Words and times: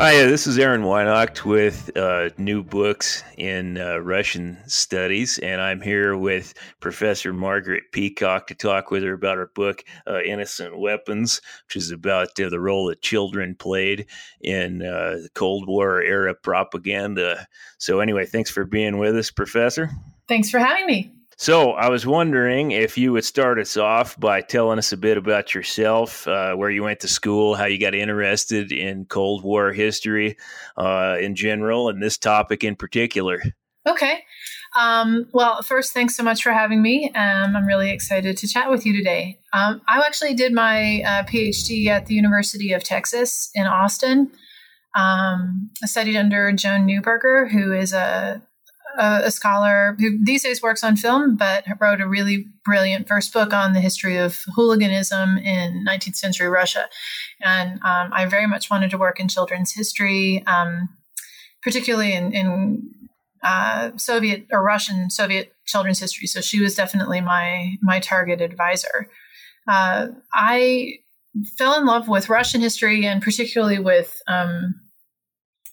Hi, 0.00 0.12
this 0.12 0.46
is 0.46 0.58
Aaron 0.58 0.80
Weinacht 0.80 1.44
with 1.44 1.94
uh, 1.94 2.30
New 2.38 2.64
Books 2.64 3.22
in 3.36 3.76
uh, 3.76 3.98
Russian 3.98 4.56
Studies, 4.66 5.36
and 5.36 5.60
I'm 5.60 5.82
here 5.82 6.16
with 6.16 6.54
Professor 6.80 7.34
Margaret 7.34 7.82
Peacock 7.92 8.46
to 8.46 8.54
talk 8.54 8.90
with 8.90 9.02
her 9.02 9.12
about 9.12 9.36
her 9.36 9.50
book, 9.54 9.84
uh, 10.06 10.22
Innocent 10.22 10.78
Weapons, 10.78 11.42
which 11.66 11.76
is 11.76 11.90
about 11.90 12.28
uh, 12.40 12.48
the 12.48 12.58
role 12.58 12.86
that 12.86 13.02
children 13.02 13.54
played 13.54 14.06
in 14.40 14.80
uh, 14.80 15.18
Cold 15.34 15.68
War 15.68 16.00
era 16.00 16.34
propaganda. 16.34 17.46
So, 17.76 18.00
anyway, 18.00 18.24
thanks 18.24 18.48
for 18.48 18.64
being 18.64 18.96
with 18.96 19.14
us, 19.18 19.30
Professor. 19.30 19.90
Thanks 20.26 20.48
for 20.48 20.60
having 20.60 20.86
me. 20.86 21.12
So, 21.40 21.70
I 21.70 21.88
was 21.88 22.04
wondering 22.04 22.72
if 22.72 22.98
you 22.98 23.12
would 23.12 23.24
start 23.24 23.58
us 23.58 23.78
off 23.78 24.20
by 24.20 24.42
telling 24.42 24.78
us 24.78 24.92
a 24.92 24.96
bit 24.98 25.16
about 25.16 25.54
yourself, 25.54 26.28
uh, 26.28 26.52
where 26.54 26.68
you 26.68 26.82
went 26.82 27.00
to 27.00 27.08
school, 27.08 27.54
how 27.54 27.64
you 27.64 27.78
got 27.78 27.94
interested 27.94 28.70
in 28.70 29.06
Cold 29.06 29.42
War 29.42 29.72
history 29.72 30.36
uh, 30.76 31.16
in 31.18 31.34
general, 31.34 31.88
and 31.88 32.02
this 32.02 32.18
topic 32.18 32.62
in 32.62 32.76
particular. 32.76 33.40
Okay. 33.88 34.22
Um, 34.78 35.30
well, 35.32 35.62
first, 35.62 35.94
thanks 35.94 36.14
so 36.14 36.22
much 36.22 36.42
for 36.42 36.52
having 36.52 36.82
me. 36.82 37.10
Um, 37.14 37.56
I'm 37.56 37.64
really 37.64 37.90
excited 37.90 38.36
to 38.36 38.46
chat 38.46 38.68
with 38.68 38.84
you 38.84 38.94
today. 38.94 39.38
Um, 39.54 39.80
I 39.88 39.98
actually 40.04 40.34
did 40.34 40.52
my 40.52 41.00
uh, 41.06 41.22
PhD 41.22 41.86
at 41.86 42.04
the 42.04 42.14
University 42.14 42.74
of 42.74 42.84
Texas 42.84 43.50
in 43.54 43.66
Austin. 43.66 44.30
Um, 44.94 45.70
I 45.82 45.86
studied 45.86 46.18
under 46.18 46.52
Joan 46.52 46.86
Neuberger, 46.86 47.50
who 47.50 47.72
is 47.72 47.94
a 47.94 48.42
a, 48.98 49.22
a, 49.24 49.30
scholar 49.30 49.96
who 49.98 50.18
these 50.22 50.42
days 50.42 50.62
works 50.62 50.84
on 50.84 50.96
film, 50.96 51.36
but 51.36 51.64
wrote 51.80 52.00
a 52.00 52.08
really 52.08 52.46
brilliant 52.64 53.08
first 53.08 53.32
book 53.32 53.52
on 53.52 53.72
the 53.72 53.80
history 53.80 54.16
of 54.16 54.40
hooliganism 54.54 55.38
in 55.38 55.84
19th 55.86 56.16
century 56.16 56.48
Russia. 56.48 56.88
And 57.40 57.72
um, 57.82 58.12
I 58.12 58.26
very 58.26 58.46
much 58.46 58.70
wanted 58.70 58.90
to 58.90 58.98
work 58.98 59.20
in 59.20 59.28
children's 59.28 59.72
history, 59.72 60.44
um, 60.46 60.88
particularly 61.62 62.12
in, 62.12 62.32
in 62.32 62.90
uh, 63.42 63.90
Soviet 63.96 64.46
or 64.52 64.62
Russian 64.62 65.10
Soviet 65.10 65.52
children's 65.66 66.00
history. 66.00 66.26
So 66.26 66.40
she 66.40 66.60
was 66.60 66.74
definitely 66.74 67.20
my 67.20 67.76
my 67.80 68.00
target 68.00 68.40
advisor. 68.40 69.08
Uh, 69.68 70.08
I 70.32 70.98
fell 71.56 71.78
in 71.78 71.86
love 71.86 72.08
with 72.08 72.28
Russian 72.28 72.60
history 72.60 73.06
and 73.06 73.22
particularly 73.22 73.78
with 73.78 74.20
um, 74.26 74.74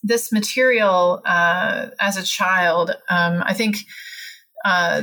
this 0.02 0.32
material 0.32 1.22
uh, 1.24 1.88
as 2.00 2.16
a 2.16 2.22
child, 2.22 2.90
um, 3.10 3.42
I 3.44 3.54
think 3.54 3.78
uh, 4.64 5.02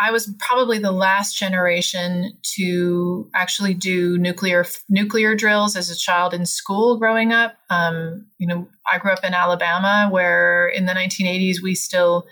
I 0.00 0.12
was 0.12 0.32
probably 0.38 0.78
the 0.78 0.92
last 0.92 1.38
generation 1.38 2.32
to 2.56 3.28
actually 3.34 3.74
do 3.74 4.16
nuclear 4.16 4.64
nuclear 4.88 5.34
drills 5.34 5.76
as 5.76 5.90
a 5.90 5.96
child 5.96 6.32
in 6.32 6.46
school 6.46 6.98
growing 6.98 7.32
up. 7.32 7.56
Um, 7.68 8.26
you 8.38 8.46
know, 8.46 8.66
I 8.90 8.98
grew 8.98 9.12
up 9.12 9.24
in 9.24 9.34
Alabama, 9.34 10.08
where 10.10 10.68
in 10.68 10.86
the 10.86 10.92
1980s 10.92 11.56
we 11.62 11.74
still, 11.74 12.26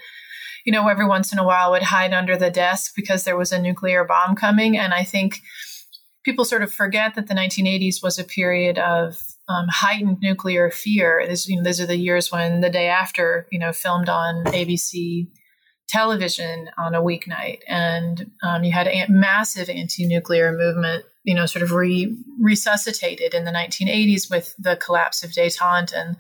you 0.65 0.73
know, 0.73 0.89
every 0.89 1.06
once 1.06 1.31
in 1.31 1.39
a 1.39 1.45
while 1.45 1.71
would 1.73 1.83
hide 1.83 2.15
under 2.15 2.39
the 2.39 2.50
desk 2.50 2.93
because 2.97 3.25
there 3.25 3.37
was 3.37 3.53
a 3.53 3.61
nuclear 3.61 4.03
bomb 4.05 4.35
coming, 4.35 4.79
and 4.79 4.95
I 4.95 5.05
think 5.05 5.41
people 6.25 6.47
sort 6.47 6.62
of 6.62 6.73
forget 6.73 7.15
that 7.17 7.27
the 7.27 7.35
1980s 7.35 8.03
was 8.03 8.19
a 8.19 8.25
period 8.25 8.79
of 8.79 9.28
um, 9.49 9.67
heightened 9.69 10.19
nuclear 10.21 10.71
fear. 10.71 11.25
This, 11.27 11.49
you 11.49 11.57
know, 11.57 11.63
those 11.63 11.81
are 11.81 11.87
the 11.87 11.97
years 11.97 12.31
when 12.31 12.61
the 12.61 12.71
day 12.71 12.89
after, 12.89 13.47
you 13.51 13.59
know, 13.59 13.73
filmed 13.73 14.09
on 14.09 14.45
ABC 14.45 15.29
television 15.89 16.69
on 16.77 16.95
a 16.95 17.03
weeknight, 17.03 17.61
and 17.67 18.31
um, 18.43 18.63
you 18.63 18.71
had 18.73 18.87
a 18.87 19.07
massive 19.09 19.71
anti-nuclear 19.71 20.53
movement, 20.53 21.05
you 21.25 21.35
know, 21.35 21.47
sort 21.47 21.63
of 21.63 21.73
re- 21.73 22.15
resuscitated 22.39 23.33
in 23.33 23.45
the 23.45 23.51
1980s 23.51 24.31
with 24.31 24.55
the 24.59 24.77
collapse 24.77 25.25
of 25.25 25.31
détente 25.31 25.95
and 25.95 26.17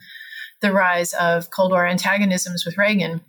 the 0.62 0.72
rise 0.72 1.12
of 1.14 1.50
Cold 1.50 1.70
War 1.70 1.86
antagonisms 1.86 2.64
with 2.64 2.78
Reagan. 2.78 3.20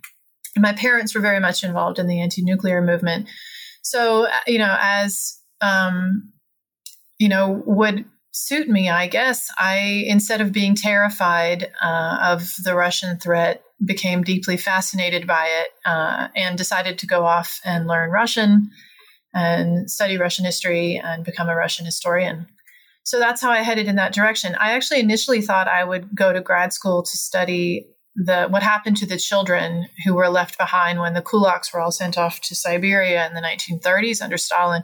And 0.56 0.62
my 0.62 0.72
parents 0.72 1.14
were 1.14 1.20
very 1.20 1.40
much 1.40 1.62
involved 1.62 1.98
in 1.98 2.06
the 2.06 2.20
anti-nuclear 2.20 2.80
movement, 2.80 3.28
so 3.82 4.26
you 4.46 4.58
know, 4.58 4.76
as 4.80 5.38
um, 5.60 6.32
you 7.18 7.28
know, 7.28 7.62
would 7.66 8.06
suit 8.32 8.68
me, 8.68 8.88
I 8.88 9.06
guess. 9.06 9.50
I, 9.58 10.04
instead 10.06 10.40
of 10.40 10.52
being 10.52 10.74
terrified 10.74 11.70
uh, 11.82 12.18
of 12.22 12.54
the 12.62 12.74
Russian 12.74 13.18
threat, 13.18 13.62
became 13.84 14.22
deeply 14.22 14.56
fascinated 14.56 15.26
by 15.26 15.46
it 15.46 15.68
uh, 15.86 16.28
and 16.36 16.58
decided 16.58 16.98
to 16.98 17.06
go 17.06 17.24
off 17.24 17.60
and 17.64 17.86
learn 17.86 18.10
Russian 18.10 18.70
and 19.32 19.90
study 19.90 20.18
Russian 20.18 20.44
history 20.44 21.00
and 21.02 21.24
become 21.24 21.48
a 21.48 21.56
Russian 21.56 21.86
historian. 21.86 22.46
So 23.04 23.18
that's 23.18 23.40
how 23.40 23.50
I 23.50 23.62
headed 23.62 23.88
in 23.88 23.96
that 23.96 24.12
direction. 24.12 24.54
I 24.60 24.72
actually 24.72 25.00
initially 25.00 25.40
thought 25.40 25.68
I 25.68 25.84
would 25.84 26.14
go 26.14 26.32
to 26.32 26.40
grad 26.40 26.72
school 26.72 27.02
to 27.02 27.16
study 27.16 27.86
the 28.16 28.48
what 28.48 28.62
happened 28.62 28.96
to 28.98 29.06
the 29.06 29.16
children 29.16 29.86
who 30.04 30.14
were 30.14 30.28
left 30.28 30.58
behind 30.58 30.98
when 30.98 31.14
the 31.14 31.22
kulaks 31.22 31.72
were 31.72 31.80
all 31.80 31.92
sent 31.92 32.18
off 32.18 32.40
to 32.42 32.54
Siberia 32.54 33.26
in 33.26 33.34
the 33.34 33.40
1930s 33.40 34.20
under 34.20 34.36
Stalin 34.36 34.82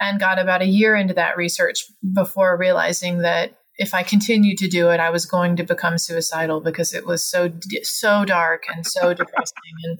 and 0.00 0.20
got 0.20 0.38
about 0.38 0.62
a 0.62 0.66
year 0.66 0.96
into 0.96 1.14
that 1.14 1.36
research 1.36 1.84
before 2.14 2.56
realizing 2.56 3.18
that 3.18 3.58
if 3.78 3.94
I 3.94 4.02
continued 4.02 4.58
to 4.58 4.68
do 4.68 4.90
it, 4.90 4.98
I 4.98 5.10
was 5.10 5.24
going 5.24 5.56
to 5.56 5.62
become 5.62 5.98
suicidal 5.98 6.60
because 6.60 6.92
it 6.92 7.06
was 7.06 7.24
so 7.24 7.52
so 7.82 8.24
dark 8.24 8.64
and 8.74 8.84
so 8.84 9.14
depressing, 9.14 9.74
and 9.84 9.98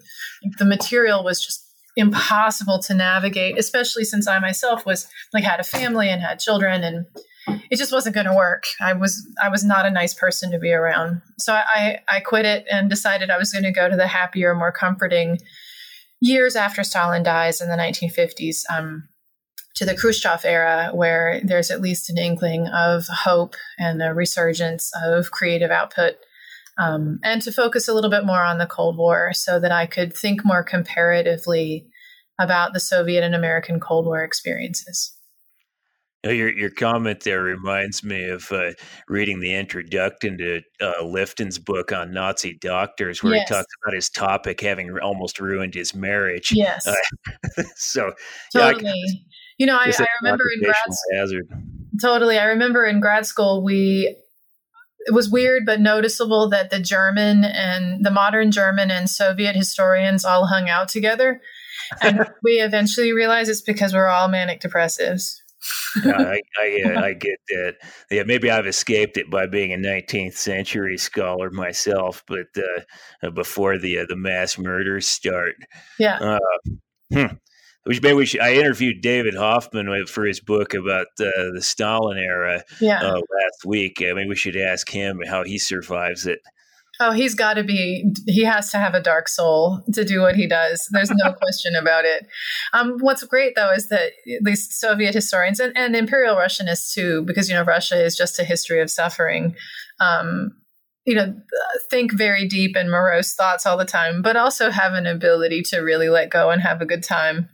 the 0.58 0.64
material 0.64 1.22
was 1.22 1.44
just 1.44 1.64
impossible 1.96 2.80
to 2.80 2.94
navigate. 2.94 3.56
Especially 3.56 4.04
since 4.04 4.26
I 4.26 4.40
myself 4.40 4.84
was 4.84 5.06
like 5.32 5.44
had 5.44 5.60
a 5.60 5.64
family 5.64 6.08
and 6.08 6.20
had 6.20 6.40
children, 6.40 6.82
and 6.82 7.06
it 7.70 7.78
just 7.78 7.92
wasn't 7.92 8.16
going 8.16 8.26
to 8.26 8.34
work. 8.34 8.64
I 8.80 8.94
was 8.94 9.24
I 9.40 9.48
was 9.48 9.64
not 9.64 9.86
a 9.86 9.90
nice 9.90 10.12
person 10.12 10.50
to 10.50 10.58
be 10.58 10.72
around, 10.72 11.22
so 11.38 11.52
I 11.54 12.00
I 12.08 12.18
quit 12.20 12.44
it 12.44 12.66
and 12.70 12.90
decided 12.90 13.30
I 13.30 13.38
was 13.38 13.52
going 13.52 13.64
to 13.64 13.72
go 13.72 13.88
to 13.88 13.96
the 13.96 14.08
happier, 14.08 14.56
more 14.56 14.72
comforting 14.72 15.38
years 16.20 16.56
after 16.56 16.82
Stalin 16.82 17.22
dies 17.22 17.60
in 17.60 17.68
the 17.68 17.76
1950s. 17.76 18.62
Um, 18.76 19.08
to 19.74 19.84
the 19.84 19.96
Khrushchev 19.96 20.44
era, 20.44 20.90
where 20.92 21.40
there's 21.44 21.70
at 21.70 21.80
least 21.80 22.10
an 22.10 22.18
inkling 22.18 22.66
of 22.68 23.06
hope 23.08 23.54
and 23.78 24.02
a 24.02 24.14
resurgence 24.14 24.90
of 25.04 25.30
creative 25.30 25.70
output, 25.70 26.14
um, 26.78 27.18
and 27.22 27.42
to 27.42 27.52
focus 27.52 27.88
a 27.88 27.94
little 27.94 28.10
bit 28.10 28.24
more 28.24 28.42
on 28.42 28.58
the 28.58 28.66
Cold 28.66 28.96
War 28.96 29.32
so 29.32 29.60
that 29.60 29.72
I 29.72 29.86
could 29.86 30.16
think 30.16 30.44
more 30.44 30.62
comparatively 30.62 31.86
about 32.38 32.72
the 32.72 32.80
Soviet 32.80 33.24
and 33.24 33.34
American 33.34 33.80
Cold 33.80 34.06
War 34.06 34.22
experiences. 34.22 35.14
Your 36.24 36.50
your 36.50 36.70
comment 36.70 37.20
there 37.20 37.42
reminds 37.42 38.02
me 38.02 38.28
of 38.28 38.50
uh, 38.50 38.72
reading 39.06 39.38
the 39.38 39.54
introduction 39.54 40.36
to 40.38 40.62
uh, 40.80 41.04
Lifton's 41.04 41.58
book 41.60 41.92
on 41.92 42.12
Nazi 42.12 42.58
doctors, 42.60 43.22
where 43.22 43.36
yes. 43.36 43.48
he 43.48 43.54
talks 43.54 43.72
about 43.84 43.94
his 43.94 44.10
topic 44.10 44.60
having 44.60 44.98
almost 44.98 45.38
ruined 45.38 45.74
his 45.74 45.94
marriage. 45.94 46.50
Yes. 46.52 46.88
Uh, 46.88 47.62
so 47.76 48.12
totally. 48.52 48.84
Yeah, 48.84 49.18
you 49.58 49.66
know, 49.66 49.76
I, 49.76 49.92
I 49.96 50.06
remember 50.22 50.44
in 50.54 50.62
grad 50.62 50.76
hazard. 51.12 51.48
Totally, 52.00 52.38
I 52.38 52.46
remember 52.46 52.86
in 52.86 53.00
grad 53.00 53.26
school 53.26 53.62
we 53.64 54.16
it 55.00 55.14
was 55.14 55.30
weird 55.30 55.64
but 55.64 55.80
noticeable 55.80 56.48
that 56.50 56.70
the 56.70 56.80
German 56.80 57.44
and 57.44 58.04
the 58.04 58.10
modern 58.10 58.50
German 58.50 58.90
and 58.90 59.08
Soviet 59.08 59.56
historians 59.56 60.24
all 60.24 60.46
hung 60.46 60.68
out 60.68 60.88
together. 60.88 61.40
And 62.02 62.28
we 62.42 62.60
eventually 62.60 63.12
realized 63.12 63.50
it's 63.50 63.62
because 63.62 63.94
we're 63.94 64.08
all 64.08 64.28
manic 64.28 64.60
depressives. 64.60 65.38
yeah, 66.04 66.12
I, 66.18 66.40
I, 66.60 66.82
uh, 66.84 67.00
I, 67.00 67.12
get 67.14 67.38
that. 67.48 67.76
Yeah, 68.10 68.22
maybe 68.24 68.50
I've 68.50 68.66
escaped 68.66 69.16
it 69.16 69.28
by 69.30 69.46
being 69.46 69.72
a 69.72 69.76
19th 69.76 70.34
century 70.34 70.96
scholar 70.98 71.50
myself, 71.50 72.22
but 72.28 72.46
uh, 72.56 73.30
before 73.30 73.76
the 73.76 73.98
uh, 73.98 74.04
the 74.08 74.16
mass 74.16 74.56
murders 74.56 75.08
start. 75.08 75.56
Yeah. 75.98 76.18
Uh, 76.18 76.70
hmm. 77.12 77.34
Which 77.88 78.02
maybe 78.02 78.16
we 78.16 78.26
should, 78.26 78.40
I 78.40 78.52
interviewed 78.52 79.00
David 79.00 79.34
Hoffman 79.34 80.04
for 80.08 80.26
his 80.26 80.40
book 80.40 80.74
about 80.74 81.06
uh, 81.18 81.52
the 81.54 81.62
Stalin 81.62 82.18
era 82.18 82.62
yeah. 82.82 83.00
uh, 83.00 83.14
last 83.14 83.64
week. 83.64 84.02
I 84.02 84.12
mean, 84.12 84.28
we 84.28 84.36
should 84.36 84.58
ask 84.58 84.90
him 84.90 85.22
how 85.26 85.42
he 85.42 85.58
survives 85.58 86.26
it. 86.26 86.40
Oh, 87.00 87.12
he's 87.12 87.34
got 87.34 87.54
to 87.54 87.64
be, 87.64 88.12
he 88.26 88.44
has 88.44 88.70
to 88.72 88.76
have 88.76 88.92
a 88.92 89.00
dark 89.00 89.26
soul 89.26 89.80
to 89.94 90.04
do 90.04 90.20
what 90.20 90.36
he 90.36 90.46
does. 90.46 90.86
There's 90.90 91.10
no 91.10 91.32
question 91.42 91.74
about 91.76 92.04
it. 92.04 92.26
Um, 92.74 92.98
what's 93.00 93.24
great, 93.24 93.54
though, 93.56 93.72
is 93.72 93.88
that 93.88 94.12
these 94.42 94.68
Soviet 94.70 95.14
historians 95.14 95.58
and, 95.58 95.74
and 95.74 95.96
Imperial 95.96 96.36
Russianists, 96.36 96.92
too, 96.92 97.22
because, 97.22 97.48
you 97.48 97.54
know, 97.54 97.62
Russia 97.62 98.04
is 98.04 98.18
just 98.18 98.38
a 98.38 98.44
history 98.44 98.82
of 98.82 98.90
suffering, 98.90 99.56
um, 99.98 100.54
you 101.06 101.14
know, 101.14 101.34
think 101.88 102.12
very 102.12 102.46
deep 102.46 102.76
and 102.76 102.90
morose 102.90 103.32
thoughts 103.32 103.64
all 103.64 103.78
the 103.78 103.86
time, 103.86 104.20
but 104.20 104.36
also 104.36 104.70
have 104.70 104.92
an 104.92 105.06
ability 105.06 105.62
to 105.62 105.78
really 105.78 106.10
let 106.10 106.28
go 106.28 106.50
and 106.50 106.60
have 106.60 106.82
a 106.82 106.86
good 106.86 107.02
time 107.02 107.48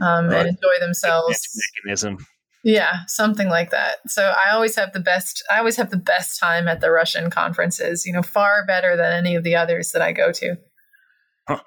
um, 0.00 0.30
and 0.30 0.48
enjoy 0.48 0.78
themselves. 0.80 1.48
Mechanism. 1.84 2.18
Yeah, 2.64 3.04
something 3.06 3.48
like 3.48 3.70
that. 3.70 3.98
So 4.08 4.22
I 4.22 4.52
always 4.52 4.74
have 4.74 4.92
the 4.92 5.00
best. 5.00 5.44
I 5.52 5.58
always 5.58 5.76
have 5.76 5.90
the 5.90 5.96
best 5.96 6.40
time 6.40 6.66
at 6.66 6.80
the 6.80 6.90
Russian 6.90 7.30
conferences. 7.30 8.04
You 8.04 8.12
know, 8.12 8.22
far 8.22 8.66
better 8.66 8.96
than 8.96 9.12
any 9.12 9.36
of 9.36 9.44
the 9.44 9.54
others 9.54 9.92
that 9.92 10.02
I 10.02 10.12
go 10.12 10.32
to. 10.32 10.56
Huh. 11.48 11.60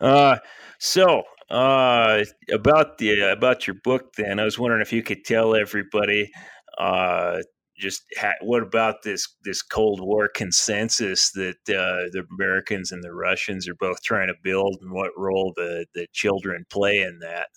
Uh, 0.00 0.36
so 0.78 1.24
uh, 1.50 2.24
about 2.52 2.98
the 2.98 3.32
about 3.32 3.66
your 3.66 3.76
book, 3.82 4.14
then 4.16 4.38
I 4.38 4.44
was 4.44 4.58
wondering 4.58 4.82
if 4.82 4.92
you 4.92 5.02
could 5.02 5.24
tell 5.24 5.56
everybody 5.56 6.30
uh, 6.78 7.38
just 7.78 8.04
ha- 8.18 8.32
what 8.40 8.62
about 8.62 9.02
this 9.02 9.26
this 9.44 9.62
Cold 9.62 10.00
War 10.00 10.28
consensus 10.28 11.30
that 11.32 11.56
uh, 11.68 12.10
the 12.12 12.24
Americans 12.38 12.92
and 12.92 13.02
the 13.02 13.12
Russians 13.12 13.68
are 13.68 13.74
both 13.74 14.02
trying 14.02 14.28
to 14.28 14.34
build, 14.42 14.78
and 14.80 14.92
what 14.92 15.10
role 15.16 15.52
the 15.56 15.86
the 15.94 16.06
children 16.12 16.64
play 16.70 17.00
in 17.00 17.18
that. 17.20 17.48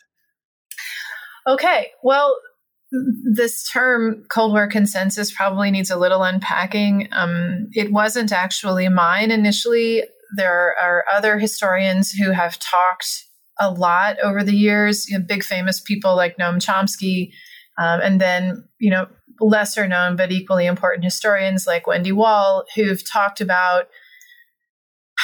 Okay, 1.50 1.88
well, 2.04 2.36
this 3.34 3.68
term 3.68 4.24
Cold 4.30 4.52
War 4.52 4.68
consensus 4.68 5.32
probably 5.32 5.72
needs 5.72 5.90
a 5.90 5.98
little 5.98 6.22
unpacking. 6.22 7.08
Um, 7.12 7.70
it 7.72 7.92
wasn't 7.92 8.32
actually 8.32 8.88
mine 8.88 9.32
initially. 9.32 10.04
There 10.36 10.76
are 10.80 11.06
other 11.12 11.40
historians 11.40 12.12
who 12.12 12.32
have 12.32 12.60
talked 12.60 13.26
a 13.60 13.72
lot 13.72 14.18
over 14.24 14.44
the 14.44 14.56
years, 14.56 15.10
you 15.10 15.18
know, 15.18 15.26
big 15.28 15.44
famous 15.44 15.82
people 15.82 16.16
like 16.16 16.38
Noam 16.38 16.58
Chomsky, 16.58 17.32
um, 17.80 18.00
and 18.02 18.22
then, 18.22 18.64
you 18.80 18.92
know, 18.92 19.08
lesser 19.42 19.88
known 19.88 20.16
but 20.16 20.32
equally 20.32 20.68
important 20.68 21.04
historians 21.04 21.66
like 21.66 21.88
Wendy 21.88 22.12
Wall, 22.12 22.66
who've 22.76 23.10
talked 23.10 23.42
about 23.42 23.88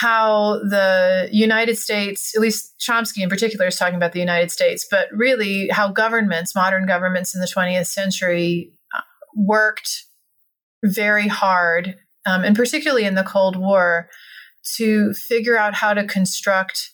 how 0.01 0.59
the 0.59 1.29
United 1.31 1.77
States, 1.77 2.35
at 2.35 2.41
least 2.41 2.75
Chomsky 2.79 3.23
in 3.23 3.29
particular, 3.29 3.67
is 3.67 3.77
talking 3.77 3.95
about 3.95 4.11
the 4.11 4.19
United 4.19 4.51
States, 4.51 4.85
but 4.91 5.07
really 5.13 5.69
how 5.69 5.89
governments, 5.89 6.53
modern 6.53 6.85
governments 6.85 7.33
in 7.33 7.39
the 7.39 7.47
20th 7.47 7.85
century, 7.87 8.73
uh, 8.93 8.99
worked 9.37 10.03
very 10.83 11.29
hard, 11.29 11.95
um, 12.25 12.43
and 12.43 12.57
particularly 12.57 13.05
in 13.05 13.15
the 13.15 13.23
Cold 13.23 13.55
War, 13.55 14.09
to 14.75 15.13
figure 15.13 15.57
out 15.57 15.75
how 15.75 15.93
to 15.93 16.03
construct 16.05 16.91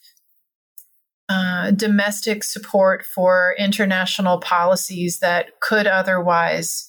uh, 1.27 1.71
domestic 1.71 2.43
support 2.43 3.03
for 3.03 3.55
international 3.57 4.39
policies 4.39 5.19
that 5.21 5.59
could 5.59 5.87
otherwise 5.87 6.87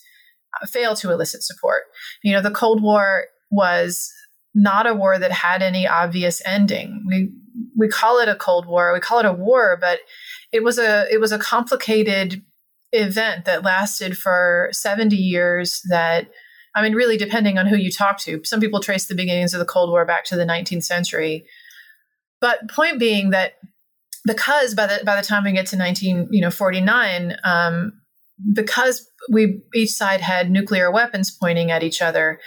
uh, 0.61 0.67
fail 0.67 0.94
to 0.97 1.11
elicit 1.11 1.43
support. 1.43 1.85
You 2.23 2.35
know, 2.35 2.43
the 2.43 2.50
Cold 2.50 2.82
War 2.82 3.29
was 3.50 4.12
not 4.54 4.87
a 4.87 4.94
war 4.94 5.19
that 5.19 5.32
had 5.32 5.62
any 5.62 5.87
obvious 5.87 6.43
ending. 6.44 7.04
We 7.06 7.31
we 7.76 7.88
call 7.88 8.19
it 8.19 8.28
a 8.28 8.34
Cold 8.34 8.66
War, 8.66 8.93
we 8.93 9.00
call 9.00 9.19
it 9.19 9.26
a 9.26 9.32
war, 9.32 9.78
but 9.81 10.00
it 10.52 10.62
was 10.62 10.78
a 10.78 11.06
it 11.10 11.20
was 11.20 11.32
a 11.32 11.38
complicated 11.38 12.43
event 12.93 13.46
that 13.46 13.64
lasted 13.64 14.19
for 14.19 14.69
70 14.72 15.16
years 15.16 15.81
that 15.88 16.28
I 16.75 16.82
mean 16.82 16.94
really 16.94 17.16
depending 17.16 17.58
on 17.58 17.66
who 17.66 17.76
you 17.76 17.90
talk 17.90 18.19
to. 18.20 18.43
Some 18.44 18.60
people 18.60 18.81
trace 18.81 19.06
the 19.06 19.14
beginnings 19.14 19.54
of 19.54 19.60
the 19.60 19.66
Cold 19.66 19.90
War 19.90 20.04
back 20.04 20.25
to 20.26 20.37
the 20.37 20.44
19th 20.44 20.84
century. 20.84 21.46
But 22.40 22.69
point 22.69 22.99
being 22.99 23.31
that 23.31 23.54
because 24.25 24.75
by 24.75 24.87
the 24.87 25.04
by 25.04 25.16
the 25.16 25.26
time 25.26 25.44
we 25.44 25.52
get 25.52 25.66
to 25.66 25.76
19 25.76 26.28
you 26.31 26.40
know 26.40 26.50
49 26.50 27.37
um, 27.44 27.93
because 28.52 29.08
we 29.31 29.62
each 29.75 29.90
side 29.90 30.20
had 30.20 30.50
nuclear 30.50 30.90
weapons 30.90 31.31
pointing 31.31 31.70
at 31.70 31.82
each 31.82 32.02
other 32.02 32.40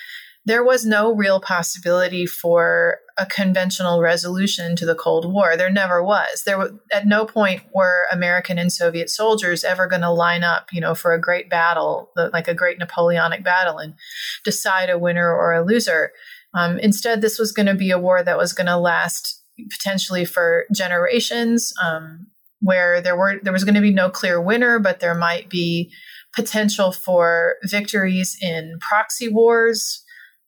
there 0.45 0.63
was 0.63 0.85
no 0.85 1.13
real 1.13 1.39
possibility 1.39 2.25
for 2.25 2.99
a 3.17 3.25
conventional 3.25 4.01
resolution 4.01 4.75
to 4.75 4.85
the 4.85 4.93
Cold 4.93 5.31
War. 5.31 5.57
There 5.57 5.71
never 5.71 6.03
was. 6.03 6.43
There 6.45 6.57
was, 6.57 6.71
at 6.91 7.07
no 7.07 7.25
point 7.25 7.63
were 7.73 8.05
American 8.11 8.59
and 8.59 8.71
Soviet 8.71 9.09
soldiers 9.09 9.63
ever 9.63 9.87
going 9.87 10.03
to 10.03 10.11
line 10.11 10.43
up, 10.43 10.71
you 10.71 10.81
know, 10.81 10.93
for 10.93 11.13
a 11.13 11.19
great 11.19 11.49
battle, 11.49 12.11
like 12.15 12.47
a 12.47 12.53
great 12.53 12.77
Napoleonic 12.77 13.43
battle, 13.43 13.79
and 13.79 13.95
decide 14.43 14.89
a 14.89 14.99
winner 14.99 15.33
or 15.33 15.53
a 15.53 15.65
loser. 15.65 16.11
Um, 16.53 16.77
instead, 16.77 17.21
this 17.21 17.39
was 17.39 17.51
going 17.51 17.65
to 17.65 17.75
be 17.75 17.89
a 17.89 17.99
war 17.99 18.21
that 18.21 18.37
was 18.37 18.53
going 18.53 18.67
to 18.67 18.77
last 18.77 19.41
potentially 19.71 20.25
for 20.25 20.65
generations, 20.73 21.73
um, 21.83 22.27
where 22.59 23.01
there 23.01 23.15
were 23.15 23.39
there 23.41 23.53
was 23.53 23.63
going 23.63 23.75
to 23.75 23.81
be 23.81 23.91
no 23.91 24.09
clear 24.09 24.41
winner, 24.41 24.79
but 24.79 24.99
there 24.99 25.15
might 25.15 25.49
be 25.49 25.91
potential 26.35 26.91
for 26.91 27.55
victories 27.63 28.37
in 28.41 28.77
proxy 28.81 29.29
wars 29.29 30.04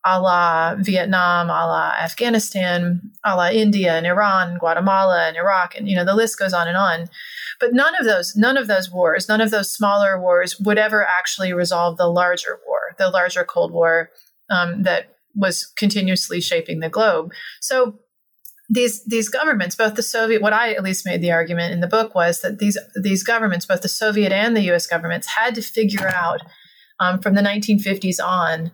a 0.10 0.22
la 0.22 0.76
Vietnam, 0.80 1.50
a 1.50 1.68
la 1.68 1.94
Afghanistan, 2.00 3.02
a 3.26 3.36
la 3.36 3.50
India 3.50 3.94
and 3.94 4.08
Iran, 4.08 4.58
Guatemala 4.58 5.28
and 5.28 5.36
Iraq, 5.36 5.76
and 5.76 5.90
you 5.90 5.96
know 5.96 6.06
the 6.06 6.16
list 6.16 6.40
goes 6.40 6.54
on 6.54 6.68
and 6.68 6.78
on. 6.78 7.08
But 7.60 7.74
none 7.74 7.94
of 8.00 8.06
those, 8.06 8.36
none 8.36 8.56
of 8.56 8.68
those 8.68 8.90
wars, 8.90 9.28
none 9.28 9.42
of 9.42 9.52
those 9.52 9.72
smaller 9.72 10.20
wars 10.20 10.60
would 10.60 10.78
ever 10.78 11.06
actually 11.06 11.52
resolve 11.52 11.98
the 11.98 12.08
larger 12.08 12.60
war, 12.66 12.80
the 12.98 13.10
larger 13.10 13.44
Cold 13.44 13.74
War 13.74 14.10
um, 14.50 14.84
that 14.84 15.16
was 15.36 15.66
continuously 15.78 16.40
shaping 16.40 16.80
the 16.80 16.90
globe. 16.90 17.34
So 17.60 18.00
these 18.70 19.04
these 19.06 19.28
governments, 19.28 19.76
both 19.76 19.96
the 19.96 20.04
Soviet, 20.04 20.42
what 20.42 20.54
I 20.54 20.74
at 20.74 20.84
least 20.84 21.06
made 21.06 21.22
the 21.22 21.32
argument 21.32 21.74
in 21.74 21.82
the 21.82 21.88
book 21.88 22.16
was 22.16 22.42
that 22.42 22.60
these 22.60 22.78
these 23.02 23.24
governments, 23.24 23.66
both 23.66 23.82
the 23.82 23.90
Soviet 23.90 24.32
and 24.32 24.56
the 24.56 24.64
U.S. 24.72 24.88
governments, 24.88 25.28
had 25.28 25.54
to 25.56 25.62
figure 25.62 26.08
out 26.08 26.42
um, 27.00 27.20
from 27.20 27.36
the 27.36 27.42
1950s 27.42 28.24
on 28.24 28.72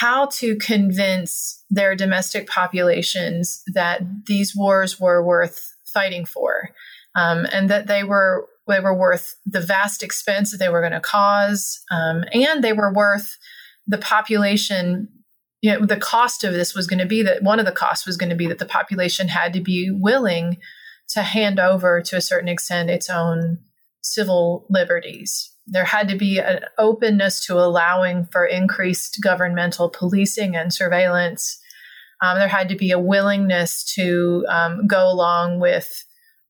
how 0.00 0.26
to 0.26 0.56
convince 0.56 1.64
their 1.70 1.96
domestic 1.96 2.46
populations 2.46 3.62
that 3.72 4.02
these 4.26 4.54
wars 4.54 5.00
were 5.00 5.24
worth 5.24 5.74
fighting 5.86 6.26
for, 6.26 6.70
um, 7.14 7.46
and 7.50 7.70
that 7.70 7.86
they 7.86 8.04
were 8.04 8.46
they 8.68 8.80
were 8.80 8.94
worth 8.94 9.36
the 9.46 9.60
vast 9.60 10.02
expense 10.02 10.50
that 10.50 10.58
they 10.58 10.68
were 10.68 10.80
going 10.80 10.92
to 10.92 11.00
cause, 11.00 11.80
um, 11.90 12.24
and 12.32 12.62
they 12.62 12.74
were 12.74 12.92
worth 12.92 13.38
the 13.86 13.96
population. 13.96 15.08
You 15.62 15.72
know, 15.72 15.86
the 15.86 15.96
cost 15.96 16.44
of 16.44 16.52
this 16.52 16.74
was 16.74 16.86
going 16.86 16.98
to 16.98 17.06
be 17.06 17.22
that 17.22 17.42
one 17.42 17.58
of 17.58 17.64
the 17.64 17.72
costs 17.72 18.06
was 18.06 18.18
going 18.18 18.30
to 18.30 18.36
be 18.36 18.46
that 18.48 18.58
the 18.58 18.66
population 18.66 19.28
had 19.28 19.54
to 19.54 19.62
be 19.62 19.90
willing 19.90 20.58
to 21.08 21.22
hand 21.22 21.58
over 21.58 22.02
to 22.02 22.16
a 22.16 22.20
certain 22.20 22.48
extent 22.48 22.90
its 22.90 23.08
own 23.08 23.58
civil 24.02 24.66
liberties 24.68 25.55
there 25.66 25.84
had 25.84 26.08
to 26.08 26.16
be 26.16 26.38
an 26.38 26.60
openness 26.78 27.44
to 27.46 27.58
allowing 27.58 28.26
for 28.26 28.44
increased 28.44 29.18
governmental 29.22 29.90
policing 29.90 30.54
and 30.54 30.72
surveillance. 30.72 31.60
Um, 32.22 32.38
there 32.38 32.48
had 32.48 32.68
to 32.68 32.76
be 32.76 32.92
a 32.92 32.98
willingness 32.98 33.84
to 33.94 34.46
um, 34.48 34.86
go 34.86 35.10
along 35.10 35.60
with 35.60 36.04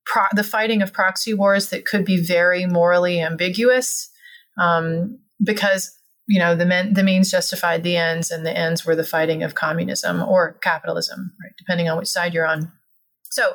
pro- 0.04 0.24
the 0.32 0.44
fighting 0.44 0.82
of 0.82 0.92
proxy 0.92 1.34
wars 1.34 1.70
that 1.70 1.86
could 1.86 2.04
be 2.04 2.22
very 2.22 2.66
morally 2.66 3.20
ambiguous, 3.20 4.10
um, 4.58 5.18
because 5.42 5.90
you 6.28 6.38
know 6.38 6.54
the 6.54 6.66
men- 6.66 6.94
the 6.94 7.02
means 7.02 7.30
justified 7.30 7.82
the 7.82 7.96
ends, 7.96 8.30
and 8.30 8.44
the 8.44 8.56
ends 8.56 8.84
were 8.84 8.96
the 8.96 9.04
fighting 9.04 9.42
of 9.42 9.54
communism 9.54 10.22
or 10.22 10.58
capitalism, 10.62 11.32
right? 11.42 11.52
Depending 11.58 11.88
on 11.88 11.98
which 11.98 12.08
side 12.08 12.34
you're 12.34 12.46
on. 12.46 12.70
So 13.30 13.54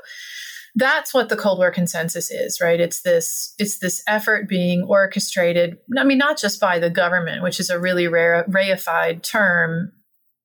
that's 0.75 1.13
what 1.13 1.29
the 1.29 1.35
Cold 1.35 1.57
War 1.57 1.71
consensus 1.71 2.31
is, 2.31 2.59
right? 2.61 2.79
It's 2.79 3.01
this 3.01 3.53
it's 3.59 3.79
this 3.79 4.01
effort 4.07 4.47
being 4.47 4.83
orchestrated. 4.83 5.77
I 5.97 6.03
mean, 6.03 6.17
not 6.17 6.37
just 6.37 6.59
by 6.59 6.79
the 6.79 6.89
government, 6.89 7.43
which 7.43 7.59
is 7.59 7.69
a 7.69 7.79
really 7.79 8.07
rare, 8.07 8.45
reified 8.49 9.23
term, 9.23 9.91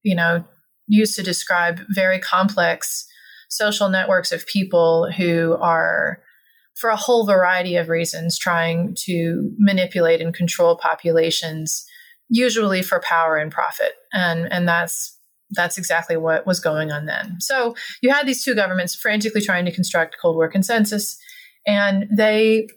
you 0.03 0.17
know, 0.17 0.45
used 0.89 1.17
to 1.17 1.23
describe 1.23 1.81
very 1.95 2.19
complex 2.19 3.07
social 3.49 3.89
networks 3.89 4.33
of 4.33 4.47
people 4.47 5.11
who 5.17 5.57
are, 5.61 6.19
for 6.75 6.91
a 6.91 6.97
whole 6.97 7.25
variety 7.25 7.77
of 7.77 7.89
reasons, 7.89 8.39
trying 8.39 8.95
to 9.05 9.51
manipulate 9.59 10.21
and 10.21 10.35
control 10.35 10.77
populations, 10.77 11.87
usually 12.29 12.83
for 12.83 13.01
power 13.01 13.37
and 13.37 13.53
profit. 13.53 13.93
And 14.13 14.53
and 14.53 14.69
that's 14.69 15.16
that's 15.51 15.79
exactly 15.79 16.17
what 16.17 16.47
was 16.47 16.61
going 16.61 16.91
on 16.91 17.07
then. 17.07 17.41
So 17.41 17.75
you 18.01 18.11
had 18.13 18.27
these 18.27 18.43
two 18.43 18.55
governments 18.55 18.95
frantically 18.95 19.41
trying 19.41 19.65
to 19.65 19.73
construct 19.73 20.17
Cold 20.21 20.37
War 20.37 20.49
consensus, 20.49 21.19
and 21.67 22.07
they 22.11 22.69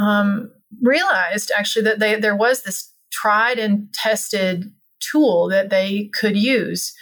um, 0.00 0.50
realized 0.82 1.50
actually 1.56 1.84
that 1.84 1.98
they, 1.98 2.16
there 2.16 2.36
was 2.36 2.62
this 2.62 2.92
tried 3.12 3.58
and 3.58 3.92
tested 3.92 4.72
tool 5.00 5.48
that 5.48 5.70
they 5.70 6.10
could 6.14 6.36
use, 6.36 6.94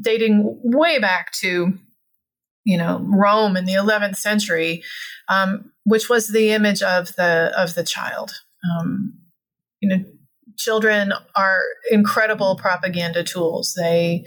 dating 0.00 0.58
way 0.62 0.98
back 0.98 1.32
to 1.32 1.78
you 2.64 2.76
know 2.76 3.04
Rome 3.08 3.56
in 3.56 3.64
the 3.64 3.74
11th 3.74 4.16
century, 4.16 4.82
um, 5.28 5.70
which 5.84 6.08
was 6.08 6.28
the 6.28 6.50
image 6.50 6.82
of 6.82 7.14
the 7.16 7.52
of 7.56 7.74
the 7.74 7.84
child. 7.84 8.32
Um, 8.78 9.14
you 9.80 9.88
know, 9.88 10.04
children 10.56 11.12
are 11.34 11.62
incredible 11.90 12.56
propaganda 12.56 13.22
tools. 13.22 13.74
They, 13.74 14.24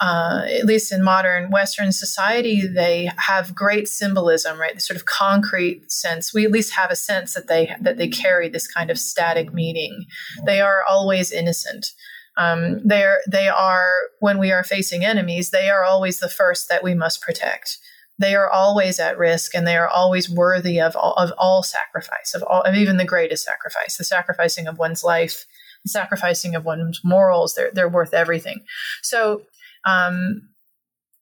uh, 0.00 0.44
at 0.48 0.64
least 0.64 0.92
in 0.92 1.02
modern 1.02 1.50
Western 1.50 1.92
society, 1.92 2.66
they 2.66 3.10
have 3.16 3.54
great 3.54 3.88
symbolism, 3.88 4.58
right? 4.58 4.74
The 4.74 4.80
sort 4.80 4.96
of 4.96 5.06
concrete 5.06 5.90
sense. 5.90 6.32
We 6.32 6.44
at 6.44 6.52
least 6.52 6.74
have 6.74 6.90
a 6.90 6.96
sense 6.96 7.34
that 7.34 7.48
they 7.48 7.74
that 7.80 7.96
they 7.96 8.08
carry 8.08 8.48
this 8.48 8.66
kind 8.66 8.90
of 8.90 8.98
static 8.98 9.52
meaning. 9.52 10.06
They 10.46 10.60
are 10.60 10.84
always 10.88 11.32
innocent. 11.32 11.92
Um, 12.36 12.80
they 12.86 13.02
are 13.02 13.18
they 13.28 13.48
are 13.48 13.90
when 14.20 14.38
we 14.38 14.52
are 14.52 14.62
facing 14.62 15.04
enemies, 15.04 15.50
they 15.50 15.68
are 15.68 15.84
always 15.84 16.20
the 16.20 16.28
first 16.28 16.68
that 16.68 16.84
we 16.84 16.94
must 16.94 17.20
protect 17.20 17.78
they 18.18 18.34
are 18.34 18.50
always 18.50 18.98
at 18.98 19.18
risk 19.18 19.54
and 19.54 19.66
they 19.66 19.76
are 19.76 19.88
always 19.88 20.28
worthy 20.28 20.80
of 20.80 20.96
all, 20.96 21.14
of 21.14 21.32
all 21.38 21.62
sacrifice, 21.62 22.34
of, 22.34 22.42
all, 22.42 22.62
of 22.62 22.74
even 22.74 22.96
the 22.96 23.04
greatest 23.04 23.44
sacrifice, 23.44 23.96
the 23.96 24.04
sacrificing 24.04 24.66
of 24.66 24.78
one's 24.78 25.04
life, 25.04 25.46
the 25.84 25.90
sacrificing 25.90 26.54
of 26.54 26.64
one's 26.64 27.00
morals. 27.04 27.54
They're, 27.54 27.70
they're 27.72 27.88
worth 27.88 28.12
everything. 28.12 28.64
So, 29.02 29.42
um, 29.84 30.48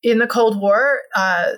in 0.03 0.19
the 0.19 0.27
Cold 0.27 0.61
War, 0.61 1.01
uh, 1.15 1.53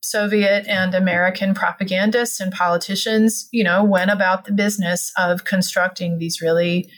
Soviet 0.00 0.66
and 0.68 0.94
American 0.94 1.52
propagandists 1.52 2.38
and 2.38 2.52
politicians, 2.52 3.48
you 3.50 3.64
know, 3.64 3.82
went 3.82 4.10
about 4.10 4.44
the 4.44 4.52
business 4.52 5.12
of 5.18 5.44
constructing 5.44 6.18
these 6.18 6.40
really 6.40 6.88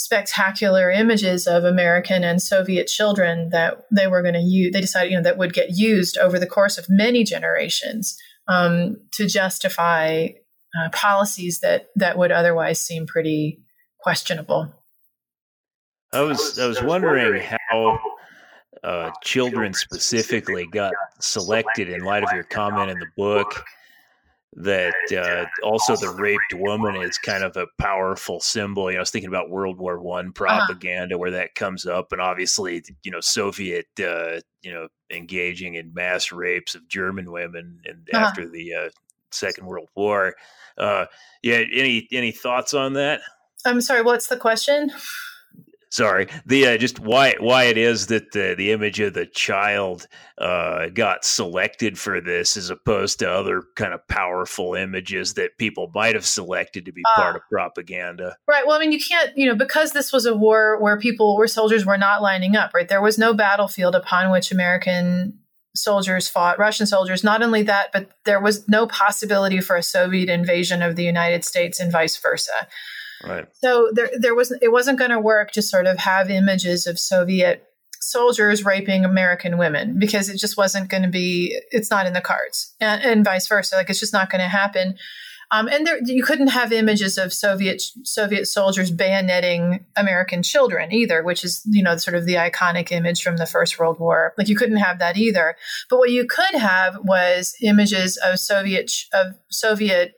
spectacular 0.00 0.90
images 0.90 1.46
of 1.46 1.62
American 1.62 2.24
and 2.24 2.40
Soviet 2.40 2.86
children 2.86 3.50
that 3.50 3.82
they 3.94 4.06
were 4.06 4.22
going 4.22 4.34
to 4.34 4.40
use. 4.40 4.72
They 4.72 4.80
decided, 4.80 5.10
you 5.10 5.18
know, 5.18 5.22
that 5.22 5.36
would 5.36 5.52
get 5.52 5.76
used 5.76 6.16
over 6.16 6.38
the 6.38 6.46
course 6.46 6.78
of 6.78 6.86
many 6.88 7.22
generations 7.22 8.18
um, 8.48 8.96
to 9.12 9.26
justify 9.26 10.28
uh, 10.74 10.88
policies 10.92 11.60
that 11.60 11.90
that 11.96 12.16
would 12.16 12.32
otherwise 12.32 12.80
seem 12.80 13.06
pretty 13.06 13.60
questionable. 14.00 14.72
I 16.14 16.22
was 16.22 16.58
I 16.58 16.66
was 16.66 16.82
wondering 16.82 17.42
how 17.68 18.00
uh, 18.82 19.10
children 19.22 19.74
specifically 19.74 20.66
got 20.66 20.94
selected 21.20 21.90
in 21.90 22.00
light 22.00 22.22
of 22.22 22.32
your 22.32 22.44
comment 22.44 22.90
in 22.90 22.98
the 22.98 23.06
book 23.18 23.64
that 24.54 24.94
uh, 25.12 25.46
also 25.66 25.94
the 25.94 26.10
raped 26.10 26.54
woman 26.54 26.96
is 26.96 27.18
kind 27.18 27.44
of 27.44 27.56
a 27.56 27.66
powerful 27.78 28.40
symbol. 28.40 28.90
You 28.90 28.96
know, 28.96 29.00
I 29.00 29.02
was 29.02 29.10
thinking 29.10 29.28
about 29.28 29.50
World 29.50 29.78
War 29.78 30.00
One 30.00 30.26
uh-huh. 30.26 30.32
propaganda 30.34 31.14
uh-huh. 31.14 31.20
where 31.20 31.30
that 31.30 31.54
comes 31.54 31.86
up, 31.86 32.12
and 32.12 32.20
obviously, 32.20 32.82
you 33.02 33.12
know, 33.12 33.20
Soviet, 33.20 33.86
uh, 34.00 34.40
you 34.62 34.72
know, 34.72 34.88
engaging 35.10 35.74
in 35.74 35.94
mass 35.94 36.32
rapes 36.32 36.74
of 36.74 36.88
German 36.88 37.30
women, 37.30 37.80
and 37.84 38.08
uh-huh. 38.12 38.26
after 38.26 38.48
the 38.48 38.74
uh, 38.74 38.88
Second 39.30 39.66
World 39.66 39.88
War. 39.94 40.34
Uh, 40.76 41.06
yeah, 41.42 41.62
any 41.72 42.08
any 42.10 42.32
thoughts 42.32 42.74
on 42.74 42.94
that? 42.94 43.20
I'm 43.64 43.80
sorry. 43.80 44.02
What's 44.02 44.28
the 44.28 44.36
question? 44.36 44.90
Sorry. 45.90 46.28
The 46.46 46.68
uh, 46.68 46.78
just 46.78 46.98
why 47.00 47.34
why 47.38 47.64
it 47.64 47.76
is 47.76 48.06
that 48.06 48.32
the 48.32 48.54
the 48.56 48.72
image 48.72 49.00
of 49.00 49.14
the 49.14 49.26
child 49.26 50.06
uh, 50.38 50.88
got 50.88 51.24
selected 51.24 51.98
for 51.98 52.20
this 52.20 52.56
as 52.56 52.70
opposed 52.70 53.18
to 53.18 53.30
other 53.30 53.62
kind 53.76 53.92
of 53.92 54.06
powerful 54.08 54.74
images 54.74 55.34
that 55.34 55.58
people 55.58 55.90
might 55.94 56.14
have 56.14 56.24
selected 56.26 56.86
to 56.86 56.92
be 56.92 57.02
uh, 57.16 57.20
part 57.20 57.36
of 57.36 57.42
propaganda. 57.50 58.36
Right. 58.48 58.66
Well 58.66 58.76
i 58.76 58.80
mean 58.80 58.92
you 58.92 59.00
can't 59.00 59.36
you 59.36 59.46
know 59.46 59.54
because 59.54 59.92
this 59.92 60.12
was 60.12 60.26
a 60.26 60.34
war 60.34 60.80
where 60.80 60.98
people 60.98 61.36
where 61.36 61.48
soldiers 61.48 61.84
were 61.84 61.98
not 61.98 62.22
lining 62.22 62.56
up 62.56 62.72
right? 62.74 62.88
There 62.88 63.02
was 63.02 63.18
no 63.18 63.34
battlefield 63.34 63.94
upon 63.94 64.30
which 64.30 64.52
american 64.52 65.38
soldiers 65.74 66.28
fought 66.28 66.58
russian 66.58 66.86
soldiers. 66.86 67.24
Not 67.24 67.42
only 67.42 67.62
that 67.64 67.88
but 67.92 68.10
there 68.24 68.40
was 68.40 68.68
no 68.68 68.86
possibility 68.86 69.60
for 69.60 69.76
a 69.76 69.82
soviet 69.82 70.28
invasion 70.28 70.82
of 70.82 70.96
the 70.96 71.04
united 71.04 71.44
states 71.44 71.80
and 71.80 71.92
vice 71.92 72.16
versa 72.16 72.52
Right. 73.24 73.46
So 73.54 73.90
there, 73.92 74.10
there 74.18 74.34
was 74.34 74.52
it 74.62 74.72
wasn't 74.72 74.98
going 74.98 75.10
to 75.10 75.20
work 75.20 75.52
to 75.52 75.62
sort 75.62 75.86
of 75.86 75.98
have 75.98 76.30
images 76.30 76.86
of 76.86 76.98
Soviet 76.98 77.66
soldiers 78.00 78.64
raping 78.64 79.04
American 79.04 79.58
women 79.58 79.98
because 79.98 80.28
it 80.28 80.38
just 80.38 80.56
wasn't 80.56 80.88
going 80.88 81.02
to 81.02 81.08
be. 81.08 81.58
It's 81.70 81.90
not 81.90 82.06
in 82.06 82.12
the 82.12 82.20
cards, 82.20 82.74
and, 82.80 83.02
and 83.02 83.24
vice 83.24 83.46
versa. 83.46 83.76
Like 83.76 83.90
it's 83.90 84.00
just 84.00 84.12
not 84.12 84.30
going 84.30 84.40
to 84.40 84.48
happen. 84.48 84.96
Um, 85.52 85.66
and 85.66 85.84
there, 85.84 85.98
you 86.04 86.22
couldn't 86.22 86.48
have 86.48 86.72
images 86.72 87.18
of 87.18 87.32
Soviet 87.32 87.82
Soviet 88.04 88.46
soldiers 88.46 88.90
bayoneting 88.90 89.84
American 89.96 90.42
children 90.42 90.92
either, 90.92 91.22
which 91.22 91.44
is 91.44 91.62
you 91.66 91.82
know 91.82 91.96
sort 91.96 92.16
of 92.16 92.24
the 92.24 92.34
iconic 92.34 92.92
image 92.92 93.22
from 93.22 93.36
the 93.36 93.46
First 93.46 93.78
World 93.78 93.98
War. 93.98 94.32
Like 94.38 94.48
you 94.48 94.56
couldn't 94.56 94.76
have 94.76 94.98
that 95.00 95.16
either. 95.16 95.56
But 95.88 95.98
what 95.98 96.10
you 96.10 96.26
could 96.26 96.54
have 96.54 96.98
was 97.02 97.54
images 97.60 98.16
of 98.24 98.38
Soviet 98.38 98.92
of 99.12 99.34
Soviet 99.50 100.14